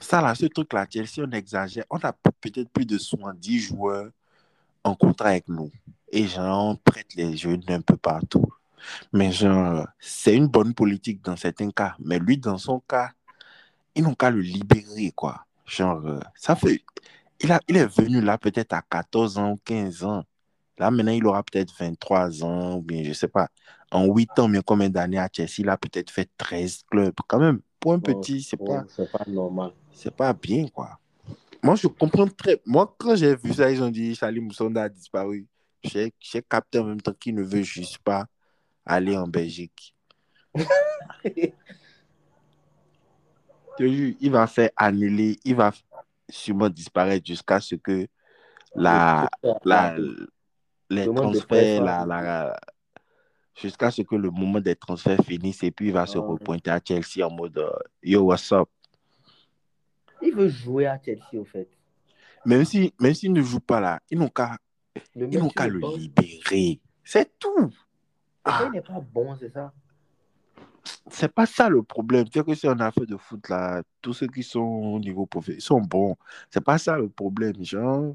Ça, 0.00 0.20
là, 0.20 0.34
ce 0.34 0.46
truc-là, 0.46 0.86
Chelsea, 0.90 1.26
on 1.26 1.30
exagère. 1.30 1.84
On 1.88 1.98
a 1.98 2.12
peut-être 2.12 2.68
plus 2.70 2.84
de 2.84 2.98
70 2.98 3.60
joueurs 3.60 4.10
en 4.82 4.94
contrat 4.94 5.30
avec 5.30 5.48
nous. 5.48 5.70
Et 6.10 6.26
genre, 6.26 6.70
on 6.70 6.76
prête 6.76 7.14
les 7.14 7.36
jeunes 7.36 7.62
un 7.68 7.80
peu 7.80 7.96
partout. 7.96 8.52
Mais 9.12 9.32
genre, 9.32 9.86
c'est 9.98 10.36
une 10.36 10.46
bonne 10.46 10.74
politique 10.74 11.22
dans 11.22 11.36
certains 11.36 11.70
cas. 11.70 11.94
Mais 11.98 12.18
lui, 12.18 12.36
dans 12.36 12.58
son 12.58 12.80
cas, 12.80 13.10
ils 13.94 14.02
n'ont 14.02 14.14
qu'à 14.14 14.30
le 14.30 14.40
libérer, 14.40 15.12
quoi. 15.14 15.46
Genre, 15.66 16.04
euh, 16.06 16.20
ça 16.34 16.56
fait... 16.56 16.82
Il, 17.40 17.50
a, 17.50 17.60
il 17.68 17.76
est 17.76 17.86
venu 17.86 18.20
là 18.20 18.38
peut-être 18.38 18.74
à 18.74 18.82
14 18.82 19.38
ans 19.38 19.52
ou 19.52 19.60
15 19.64 20.04
ans. 20.04 20.24
Là, 20.78 20.90
maintenant, 20.90 21.12
il 21.12 21.24
aura 21.26 21.42
peut-être 21.42 21.72
23 21.78 22.42
ans, 22.44 22.76
ou 22.76 22.82
bien, 22.82 23.02
je 23.04 23.12
sais 23.12 23.28
pas. 23.28 23.48
En 23.90 24.06
8 24.06 24.38
ans, 24.40 24.48
mais 24.48 24.60
combien 24.64 24.88
d'années 24.88 25.18
à 25.18 25.28
Chelsea, 25.32 25.54
il 25.58 25.68
a 25.68 25.76
peut-être 25.76 26.10
fait 26.10 26.28
13 26.36 26.82
clubs. 26.90 27.14
Quand 27.28 27.38
même, 27.38 27.60
pour 27.78 27.92
un 27.92 28.00
petit, 28.00 28.42
c'est 28.42 28.56
Oh, 28.58 28.66
pas, 28.66 28.84
pas 29.06 29.24
normal. 29.30 29.70
c'est 29.92 30.14
pas 30.14 30.32
bien, 30.32 30.66
quoi. 30.68 30.98
Moi, 31.62 31.76
je 31.76 31.86
comprends 31.86 32.26
très... 32.26 32.60
Moi, 32.66 32.92
quand 32.98 33.14
j'ai 33.16 33.36
vu 33.36 33.54
ça, 33.54 33.70
ils 33.70 33.82
ont 33.82 33.90
dit 33.90 34.14
Charlie 34.14 34.40
Moussonda 34.40 34.82
a 34.82 34.88
disparu. 34.88 35.46
J'ai 35.82 36.12
capté 36.48 36.78
en 36.78 36.84
même 36.84 37.00
temps 37.00 37.12
qu'il 37.18 37.34
ne 37.34 37.42
veut 37.42 37.62
juste 37.62 37.98
pas 37.98 38.26
aller 38.84 39.16
en 39.16 39.28
Belgique. 39.28 39.94
Il 43.80 44.30
va 44.30 44.46
faire 44.46 44.70
annuler, 44.76 45.36
il 45.44 45.56
va 45.56 45.72
sûrement 46.28 46.68
disparaître 46.68 47.26
jusqu'à 47.26 47.60
ce 47.60 47.74
que 47.74 48.06
la, 48.76 49.28
la, 49.64 49.96
les 50.94 51.14
transferts, 51.14 51.82
la, 51.82 52.56
jusqu'à 53.60 53.90
ce 53.90 54.02
que 54.02 54.16
le 54.16 54.30
moment 54.30 54.60
des 54.60 54.76
transferts 54.76 55.24
finisse 55.24 55.62
et 55.62 55.70
puis 55.70 55.86
il 55.88 55.92
va 55.92 56.06
se 56.06 56.18
Ah. 56.18 56.22
repointer 56.22 56.70
à 56.70 56.80
Chelsea 56.86 57.26
en 57.26 57.30
mode 57.30 57.58
euh, 57.58 57.70
Yo, 58.02 58.22
what's 58.22 58.50
up? 58.52 58.68
Il 60.22 60.34
veut 60.34 60.48
jouer 60.48 60.86
à 60.86 60.98
Chelsea, 61.02 61.34
au 61.34 61.44
fait. 61.44 61.68
Même 62.46 62.64
si, 62.64 62.92
même 63.00 63.14
s'il 63.14 63.32
ne 63.32 63.42
joue 63.42 63.60
pas 63.60 63.80
là, 63.80 64.00
ils 64.10 64.18
n'ont 64.18 64.28
qu'à 64.28 64.56
Le 65.14 65.28
ils 65.32 65.52
qu'à 65.52 65.66
le 65.66 65.80
libérer. 65.96 66.80
C'est 67.02 67.38
tout. 67.38 67.70
c'est 67.70 67.76
Ah. 68.44 68.60
qu'il 68.62 68.72
n'est 68.72 68.80
pas 68.80 69.00
bon, 69.12 69.34
c'est 69.36 69.52
ça? 69.52 69.72
C'est 71.08 71.32
pas 71.32 71.46
ça 71.46 71.68
le 71.70 71.82
problème. 71.82 72.26
C'est 72.32 72.44
que 72.44 72.54
si 72.54 72.66
on 72.68 72.78
a 72.78 72.90
fait 72.92 73.06
de 73.06 73.16
foot 73.16 73.48
là, 73.48 73.82
tous 74.02 74.12
ceux 74.12 74.26
qui 74.26 74.42
sont 74.42 74.60
au 74.60 74.98
niveau 74.98 75.24
professionnel 75.26 75.62
sont 75.62 75.80
bons. 75.80 76.16
C'est 76.50 76.62
pas 76.62 76.76
ça 76.78 76.96
le 76.98 77.08
problème. 77.08 77.54
Genre, 77.64 78.14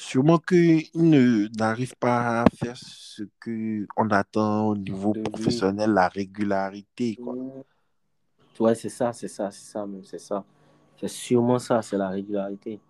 sûrement 0.00 0.38
qu'ils 0.38 0.88
n'arrivent 0.94 1.96
pas 1.96 2.42
à 2.42 2.44
faire 2.54 2.76
ce 2.76 3.22
qu'on 3.42 4.10
attend 4.10 4.68
au 4.68 4.76
niveau 4.76 5.12
De 5.12 5.20
professionnel, 5.20 5.90
la 5.90 6.08
régularité. 6.08 7.16
Quoi. 7.16 7.34
Ouais, 8.58 8.74
c'est 8.74 8.88
ça, 8.88 9.12
c'est 9.12 9.28
ça, 9.28 9.50
c'est 9.50 9.70
ça, 9.72 9.86
même, 9.86 10.04
c'est 10.04 10.20
ça. 10.20 10.44
C'est 10.98 11.08
sûrement 11.08 11.58
ça, 11.58 11.80
c'est 11.82 11.96
la 11.96 12.08
régularité. 12.08 12.80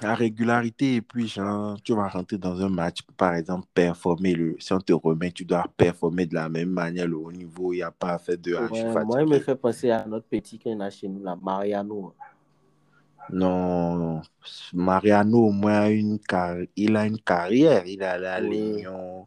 La 0.00 0.14
régularité, 0.14 0.94
et 0.96 1.02
puis, 1.02 1.28
genre, 1.28 1.78
tu 1.82 1.94
vas 1.94 2.08
rentrer 2.08 2.38
dans 2.38 2.58
un 2.62 2.70
match, 2.70 3.00
par 3.18 3.34
exemple, 3.34 3.66
performer. 3.74 4.34
Le, 4.34 4.56
si 4.58 4.72
on 4.72 4.78
te 4.78 4.94
remet, 4.94 5.30
tu 5.30 5.44
dois 5.44 5.66
performer 5.76 6.24
de 6.24 6.34
la 6.34 6.48
même 6.48 6.70
manière, 6.70 7.06
le 7.06 7.16
haut 7.16 7.32
niveau. 7.32 7.74
Il 7.74 7.76
n'y 7.76 7.82
a 7.82 7.90
pas 7.90 8.14
à 8.14 8.18
faire 8.18 8.38
de 8.38 8.54
Ouais, 8.54 9.04
moi, 9.04 9.20
il 9.20 9.28
me 9.28 9.38
fait 9.40 9.56
penser 9.56 9.90
à 9.90 10.06
notre 10.06 10.26
petit 10.26 10.58
qu'on 10.58 10.80
a 10.80 10.88
chez 10.88 11.08
nous, 11.08 11.22
là, 11.22 11.36
Mariano. 11.42 12.14
Non, 13.32 14.22
Mariano, 14.72 15.46
au 15.48 15.52
moins, 15.52 15.80
a 15.82 15.88
une 15.90 16.18
car... 16.18 16.56
il 16.76 16.96
a 16.96 17.06
une 17.06 17.18
carrière. 17.20 17.86
Il 17.86 18.02
allé 18.02 18.26
à 18.26 18.40
Oui. 18.40 18.76
Lyon. 18.78 19.26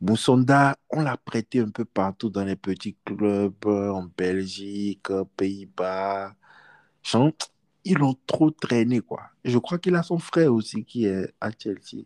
Moussonda, 0.00 0.76
on 0.90 1.02
l'a 1.02 1.16
prêté 1.16 1.60
un 1.60 1.70
peu 1.70 1.84
partout 1.84 2.30
dans 2.30 2.44
les 2.44 2.56
petits 2.56 2.96
clubs, 3.04 3.54
euh, 3.66 3.90
en 3.90 4.04
Belgique, 4.16 5.08
Pays-Bas. 5.36 6.34
Ils 7.84 7.98
l'ont 7.98 8.16
trop 8.26 8.50
traîné, 8.50 9.00
quoi. 9.00 9.22
Je 9.44 9.58
crois 9.58 9.78
qu'il 9.78 9.94
a 9.96 10.02
son 10.02 10.18
frère 10.18 10.52
aussi 10.52 10.84
qui 10.84 11.06
est 11.06 11.32
à 11.40 11.50
Chelsea. 11.50 12.04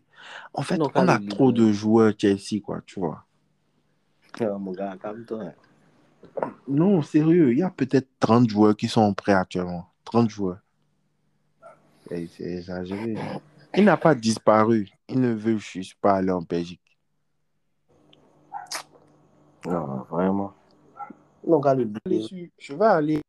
En 0.53 0.61
fait, 0.63 0.79
on 0.81 1.07
a 1.07 1.19
trop 1.19 1.51
de 1.51 1.71
joueurs 1.71 2.13
Chelsea, 2.17 2.61
quoi, 2.63 2.81
tu 2.85 2.99
vois. 2.99 3.25
Mon 4.39 4.71
gars, 4.71 4.97
calme-toi. 4.99 5.51
Non, 6.67 7.01
sérieux, 7.01 7.51
il 7.51 7.59
y 7.59 7.63
a 7.63 7.69
peut-être 7.69 8.07
30 8.19 8.49
joueurs 8.49 8.75
qui 8.75 8.87
sont 8.87 9.13
prêts 9.13 9.33
actuellement. 9.33 9.87
30 10.05 10.29
joueurs. 10.29 10.62
C'est 12.07 12.29
exagéré. 12.41 13.15
Il 13.75 13.85
n'a 13.85 13.97
pas 13.97 14.13
disparu. 14.13 14.89
Il 15.07 15.19
ne 15.19 15.33
veut 15.33 15.57
juste 15.57 15.95
pas 16.01 16.13
aller 16.15 16.31
en 16.31 16.41
Belgique. 16.41 16.79
Non, 19.65 20.05
vraiment. 20.09 20.53
Je 21.45 22.73
vais 22.73 22.85
aller, 22.85 23.21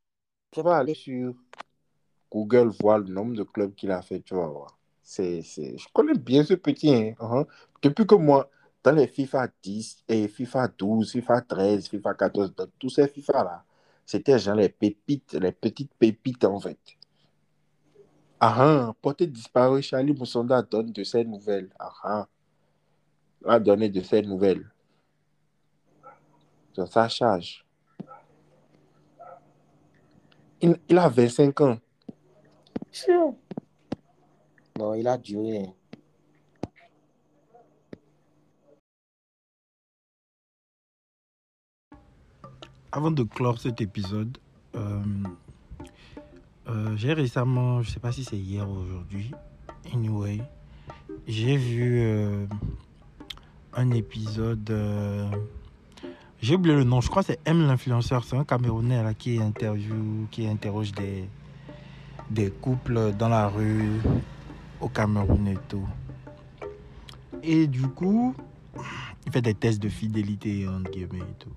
je 0.55 0.61
vais 0.61 0.71
aller 0.71 0.95
sur 0.95 1.35
Google 2.31 2.71
voir 2.81 2.99
le 2.99 3.13
nombre 3.13 3.35
de 3.37 3.43
clubs 3.45 3.75
qu'il 3.75 3.91
a 3.91 4.03
fait, 4.03 4.21
tu 4.21 4.35
vas 4.35 4.47
voir. 4.47 4.77
C'est, 5.03 5.43
c'est, 5.43 5.77
je 5.79 5.87
connais 5.93 6.15
bien 6.15 6.45
ce 6.45 6.55
petit. 6.55 6.95
hein, 6.95 7.15
hein. 7.21 7.47
Depuis 7.83 8.07
que 8.07 8.15
moi, 8.15 8.51
dans 8.83 8.93
les 8.93 9.07
FIFA 9.07 9.49
10 9.63 10.05
et 10.09 10.29
FIFA 10.29 10.69
12, 10.69 11.13
FIFA 11.13 11.41
13, 11.43 11.89
FIFA 11.89 12.15
14, 12.15 12.55
dans 12.55 12.67
tous 12.79 12.91
ces 12.91 13.09
FIFA-là, 13.09 13.65
c'était 14.05 14.39
genre 14.39 14.57
les 14.57 14.69
pépites, 14.69 15.35
les 15.35 15.53
petites 15.53 15.95
pépites 15.95 16.45
en 16.45 16.61
fait. 16.61 16.79
Ah 18.41 18.55
ah, 18.59 18.95
porté 19.01 19.27
disparu, 19.27 19.83
Charlie 19.83 20.13
Moussonda 20.13 20.63
donne 20.63 20.93
de 20.93 21.05
ses 21.05 21.25
nouvelles. 21.25 21.71
Ah 21.79 21.93
ah, 22.03 22.29
a 23.47 23.59
donné 23.59 23.89
de 23.89 24.01
ses 24.01 24.23
nouvelles. 24.23 24.71
Dans 26.75 26.87
sa 26.87 27.09
charge. 27.09 27.65
Il, 30.61 30.77
il 30.89 30.99
a 30.99 31.09
25 31.09 31.61
ans. 31.61 31.79
Tiens. 32.91 33.35
Non, 34.79 34.95
il 34.95 35.07
a 35.07 35.17
duré. 35.17 35.67
Avant 42.91 43.11
de 43.11 43.25
clore 43.25 43.59
cet 43.59 43.81
épisode, 43.81 44.39
euh, 44.77 45.03
euh, 46.69 46.97
j'ai 46.97 47.13
récemment, 47.13 47.83
je 47.83 47.91
sais 47.91 48.01
pas 48.01 48.13
si 48.13 48.25
c'est 48.25 48.39
hier 48.39 48.69
ou 48.69 48.77
aujourd'hui, 48.77 49.31
anyway, 49.93 50.41
j'ai 51.27 51.57
vu 51.57 52.01
euh, 52.01 52.47
un 53.75 53.91
épisode. 53.91 54.71
euh, 54.71 55.31
j'ai 56.41 56.55
oublié 56.55 56.75
le 56.75 56.85
nom, 56.85 57.01
je 57.01 57.09
crois 57.09 57.23
que 57.23 57.29
c'est 57.29 57.41
M 57.45 57.67
l'influenceur, 57.67 58.25
c'est 58.25 58.37
un 58.37 58.45
Camerounais 58.45 59.03
qui 59.19 59.39
interview, 59.39 60.27
qui 60.31 60.47
interroge 60.47 60.93
des, 60.93 61.29
des 62.31 62.51
couples 62.51 63.13
dans 63.19 63.29
la 63.29 63.49
rue 63.49 64.01
au 64.81 64.89
Cameroun 64.89 65.47
et 65.49 65.59
tout. 65.69 65.87
Et 67.43 67.67
du 67.67 67.87
coup, 67.89 68.35
il 69.27 69.33
fait 69.33 69.43
des 69.43 69.55
tests 69.55 69.83
de 69.83 69.89
fidélité 69.89 70.67
entre 70.67 70.91
guillemets 70.91 71.19
et 71.19 71.35
tout. 71.39 71.53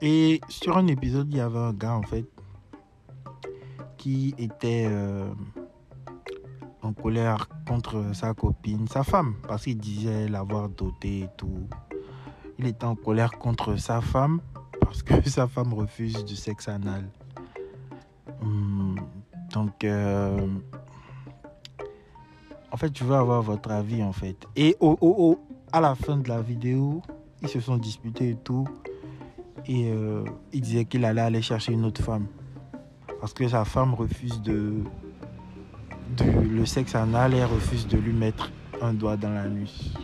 Et 0.00 0.40
sur 0.48 0.76
un 0.76 0.86
épisode, 0.86 1.28
il 1.30 1.38
y 1.38 1.40
avait 1.40 1.58
un 1.58 1.72
gars 1.72 1.94
en 1.94 2.02
fait 2.02 2.24
qui 3.98 4.34
était 4.38 4.86
euh, 4.88 5.28
en 6.82 6.92
colère 6.92 7.48
contre 7.66 8.14
sa 8.14 8.32
copine, 8.32 8.86
sa 8.88 9.02
femme, 9.02 9.34
parce 9.46 9.64
qu'il 9.64 9.76
disait 9.78 10.28
l'avoir 10.28 10.68
dotée 10.68 11.20
et 11.24 11.28
tout. 11.36 11.66
Il 12.58 12.66
était 12.66 12.84
en 12.86 12.94
colère 12.94 13.32
contre 13.32 13.76
sa 13.76 14.00
femme 14.00 14.40
parce 14.80 15.02
que 15.02 15.20
sa 15.28 15.46
femme 15.48 15.74
refuse 15.74 16.24
du 16.24 16.36
sexe 16.36 16.68
anal. 16.68 17.08
Hum, 18.40 18.96
donc, 19.52 19.84
euh, 19.84 20.46
en 22.70 22.76
fait, 22.76 22.96
je 22.96 23.04
veux 23.04 23.14
avoir 23.16 23.42
votre 23.42 23.70
avis 23.70 24.02
en 24.02 24.12
fait. 24.12 24.46
Et 24.56 24.76
au, 24.80 24.96
au- 25.00 25.30
au- 25.32 25.38
à 25.72 25.80
la 25.80 25.94
fin 25.94 26.16
de 26.16 26.28
la 26.28 26.40
vidéo, 26.40 27.02
ils 27.42 27.48
se 27.48 27.60
sont 27.60 27.76
disputés 27.76 28.30
et 28.30 28.36
tout. 28.36 28.66
Et 29.66 29.90
euh, 29.90 30.24
il 30.52 30.60
disait 30.62 30.84
qu'il 30.84 31.04
allait 31.04 31.20
aller 31.20 31.42
chercher 31.42 31.72
une 31.72 31.84
autre 31.84 32.02
femme. 32.02 32.26
Parce 33.20 33.32
que 33.32 33.48
sa 33.48 33.64
femme 33.64 33.94
refuse 33.94 34.40
de, 34.42 34.74
de 36.16 36.24
le 36.24 36.64
sexe 36.64 36.94
anal 36.94 37.34
et 37.34 37.38
elle 37.38 37.46
refuse 37.46 37.86
de 37.86 37.98
lui 37.98 38.12
mettre 38.12 38.50
un 38.80 38.94
doigt 38.94 39.16
dans 39.16 39.30
l'anus. 39.30 39.94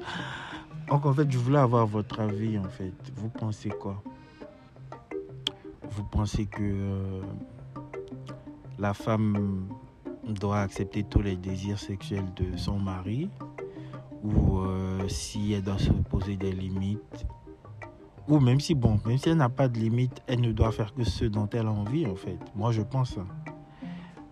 Donc 0.88 1.06
en 1.06 1.12
fait, 1.12 1.30
je 1.30 1.38
voulais 1.38 1.58
avoir 1.58 1.86
votre 1.86 2.20
avis 2.20 2.58
en 2.58 2.68
fait. 2.68 2.92
Vous 3.14 3.28
pensez 3.28 3.68
quoi? 3.68 4.02
Vous 5.90 6.04
pensez 6.04 6.46
que 6.46 6.62
euh, 6.62 7.20
la 8.78 8.94
femme 8.94 9.68
doit 10.26 10.60
accepter 10.60 11.04
tous 11.04 11.22
les 11.22 11.36
désirs 11.36 11.78
sexuels 11.78 12.32
de 12.34 12.56
son 12.56 12.78
mari? 12.78 13.30
Ou 14.24 14.58
euh, 14.58 15.08
si 15.08 15.52
elle 15.52 15.62
doit 15.62 15.78
se 15.78 15.92
poser 15.92 16.36
des 16.36 16.52
limites 16.52 17.26
ou 18.28 18.38
même 18.38 18.60
si 18.60 18.74
bon 18.74 19.00
même 19.04 19.18
si 19.18 19.28
elle 19.28 19.36
n'a 19.36 19.48
pas 19.48 19.68
de 19.68 19.78
limites 19.78 20.22
elle 20.26 20.40
ne 20.40 20.52
doit 20.52 20.72
faire 20.72 20.94
que 20.94 21.04
ce 21.04 21.24
dont 21.24 21.48
elle 21.52 21.66
a 21.66 21.72
envie 21.72 22.06
en 22.06 22.14
fait. 22.14 22.38
Moi 22.54 22.72
je 22.72 22.82
pense. 22.82 23.18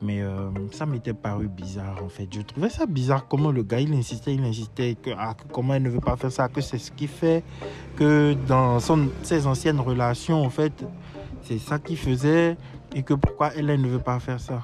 Mais 0.01 0.22
euh, 0.22 0.51
ça 0.70 0.86
m'était 0.86 1.12
paru 1.12 1.49
bizarre 1.49 2.03
en 2.05 2.09
fait. 2.09 2.28
Je 2.32 2.41
trouvais 2.43 2.68
ça 2.68 2.86
bizarre 2.86 3.26
comment 3.26 3.51
le 3.51 3.64
gars 3.64 3.80
il 3.80 3.93
insistait 3.95 4.34
il 4.34 4.45
insistait 4.45 4.95
que, 4.95 5.11
ah, 5.18 5.34
comment 5.53 5.74
elle 5.74 5.82
ne 5.82 5.91
veut 5.91 6.01
pas 6.01 6.16
faire 6.16 6.30
ça 6.30 6.49
que 6.49 6.61
c'est 6.61 6.78
ce 6.78 6.93
qui 6.93 7.09
fait 7.09 7.43
que 7.97 8.34
dans 8.47 8.78
ses 9.22 9.47
anciennes 9.47 9.80
relations 9.80 10.45
en 10.45 10.51
fait 10.51 10.84
c'est 11.43 11.59
ça 11.59 11.78
qu'il 11.78 11.97
faisait 11.97 12.57
et 12.95 13.03
que 13.03 13.14
pourquoi 13.14 13.53
elle, 13.55 13.70
elle 13.70 13.80
ne 13.80 13.89
veut 13.89 13.99
pas 13.99 14.20
faire 14.20 14.41
ça. 14.41 14.61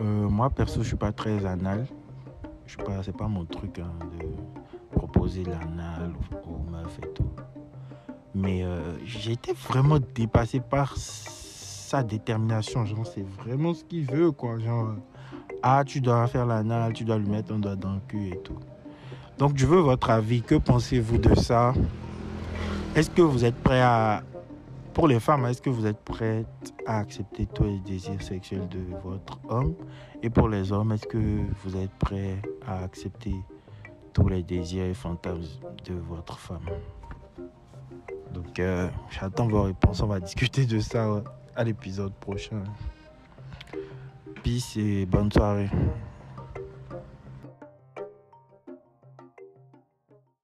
Euh, 0.00 0.28
moi 0.28 0.50
perso 0.50 0.82
je 0.82 0.88
suis 0.88 0.96
pas 0.96 1.12
très 1.12 1.44
anal. 1.46 1.86
Je 2.66 2.72
suis 2.72 2.82
pas 2.82 3.00
pas 3.16 3.28
mon 3.28 3.44
truc 3.44 3.78
hein, 3.78 3.92
de 4.18 4.96
proposer 4.96 5.44
l'anal 5.44 6.12
aux 6.44 6.70
meufs 6.70 6.98
et 6.98 7.12
tout 7.14 7.35
mais 8.36 8.62
euh, 8.62 8.98
j'étais 9.04 9.54
vraiment 9.54 9.98
dépassé 10.14 10.60
par 10.60 10.96
sa 10.96 12.02
détermination. 12.02 12.84
Genre 12.84 13.06
c'est 13.06 13.26
vraiment 13.42 13.72
ce 13.72 13.82
qu'il 13.84 14.04
veut 14.04 14.30
quoi. 14.30 14.58
Genre 14.58 14.94
ah 15.62 15.82
tu 15.84 16.00
dois 16.00 16.26
faire 16.26 16.44
l'anal 16.46 16.92
tu 16.92 17.04
dois 17.04 17.18
lui 17.18 17.28
mettre 17.28 17.52
un 17.54 17.58
doigt 17.58 17.76
dans 17.76 17.94
le 17.94 18.00
cul 18.06 18.28
et 18.28 18.38
tout. 18.38 18.58
Donc 19.38 19.56
je 19.56 19.66
veux 19.66 19.80
votre 19.80 20.10
avis. 20.10 20.42
Que 20.42 20.56
pensez-vous 20.56 21.18
de 21.18 21.34
ça? 21.34 21.72
Est-ce 22.94 23.10
que 23.10 23.22
vous 23.22 23.44
êtes 23.44 23.56
prêt 23.56 23.80
à 23.80 24.22
pour 24.92 25.08
les 25.08 25.20
femmes, 25.20 25.44
est-ce 25.44 25.60
que 25.60 25.68
vous 25.68 25.84
êtes 25.84 26.02
prête 26.02 26.72
à 26.86 27.00
accepter 27.00 27.44
tous 27.44 27.64
les 27.64 27.78
désirs 27.80 28.22
sexuels 28.22 28.66
de 28.68 28.80
votre 29.04 29.38
homme? 29.50 29.74
Et 30.22 30.30
pour 30.30 30.48
les 30.48 30.72
hommes, 30.72 30.92
est-ce 30.92 31.06
que 31.06 31.18
vous 31.18 31.76
êtes 31.76 31.92
prêt 31.98 32.40
à 32.66 32.82
accepter 32.82 33.34
tous 34.14 34.28
les 34.28 34.42
désirs 34.42 34.86
et 34.86 34.94
fantasmes 34.94 35.60
de 35.84 35.92
votre 35.92 36.38
femme? 36.38 36.64
Donc, 38.32 38.58
euh, 38.58 38.88
j'attends 39.10 39.48
vos 39.48 39.62
réponses. 39.62 40.02
On 40.02 40.06
va 40.06 40.20
discuter 40.20 40.66
de 40.66 40.78
ça 40.78 41.22
à 41.54 41.64
l'épisode 41.64 42.12
prochain. 42.14 42.62
Peace 44.42 44.76
et 44.76 45.06
bonne 45.06 45.32
soirée. 45.32 45.70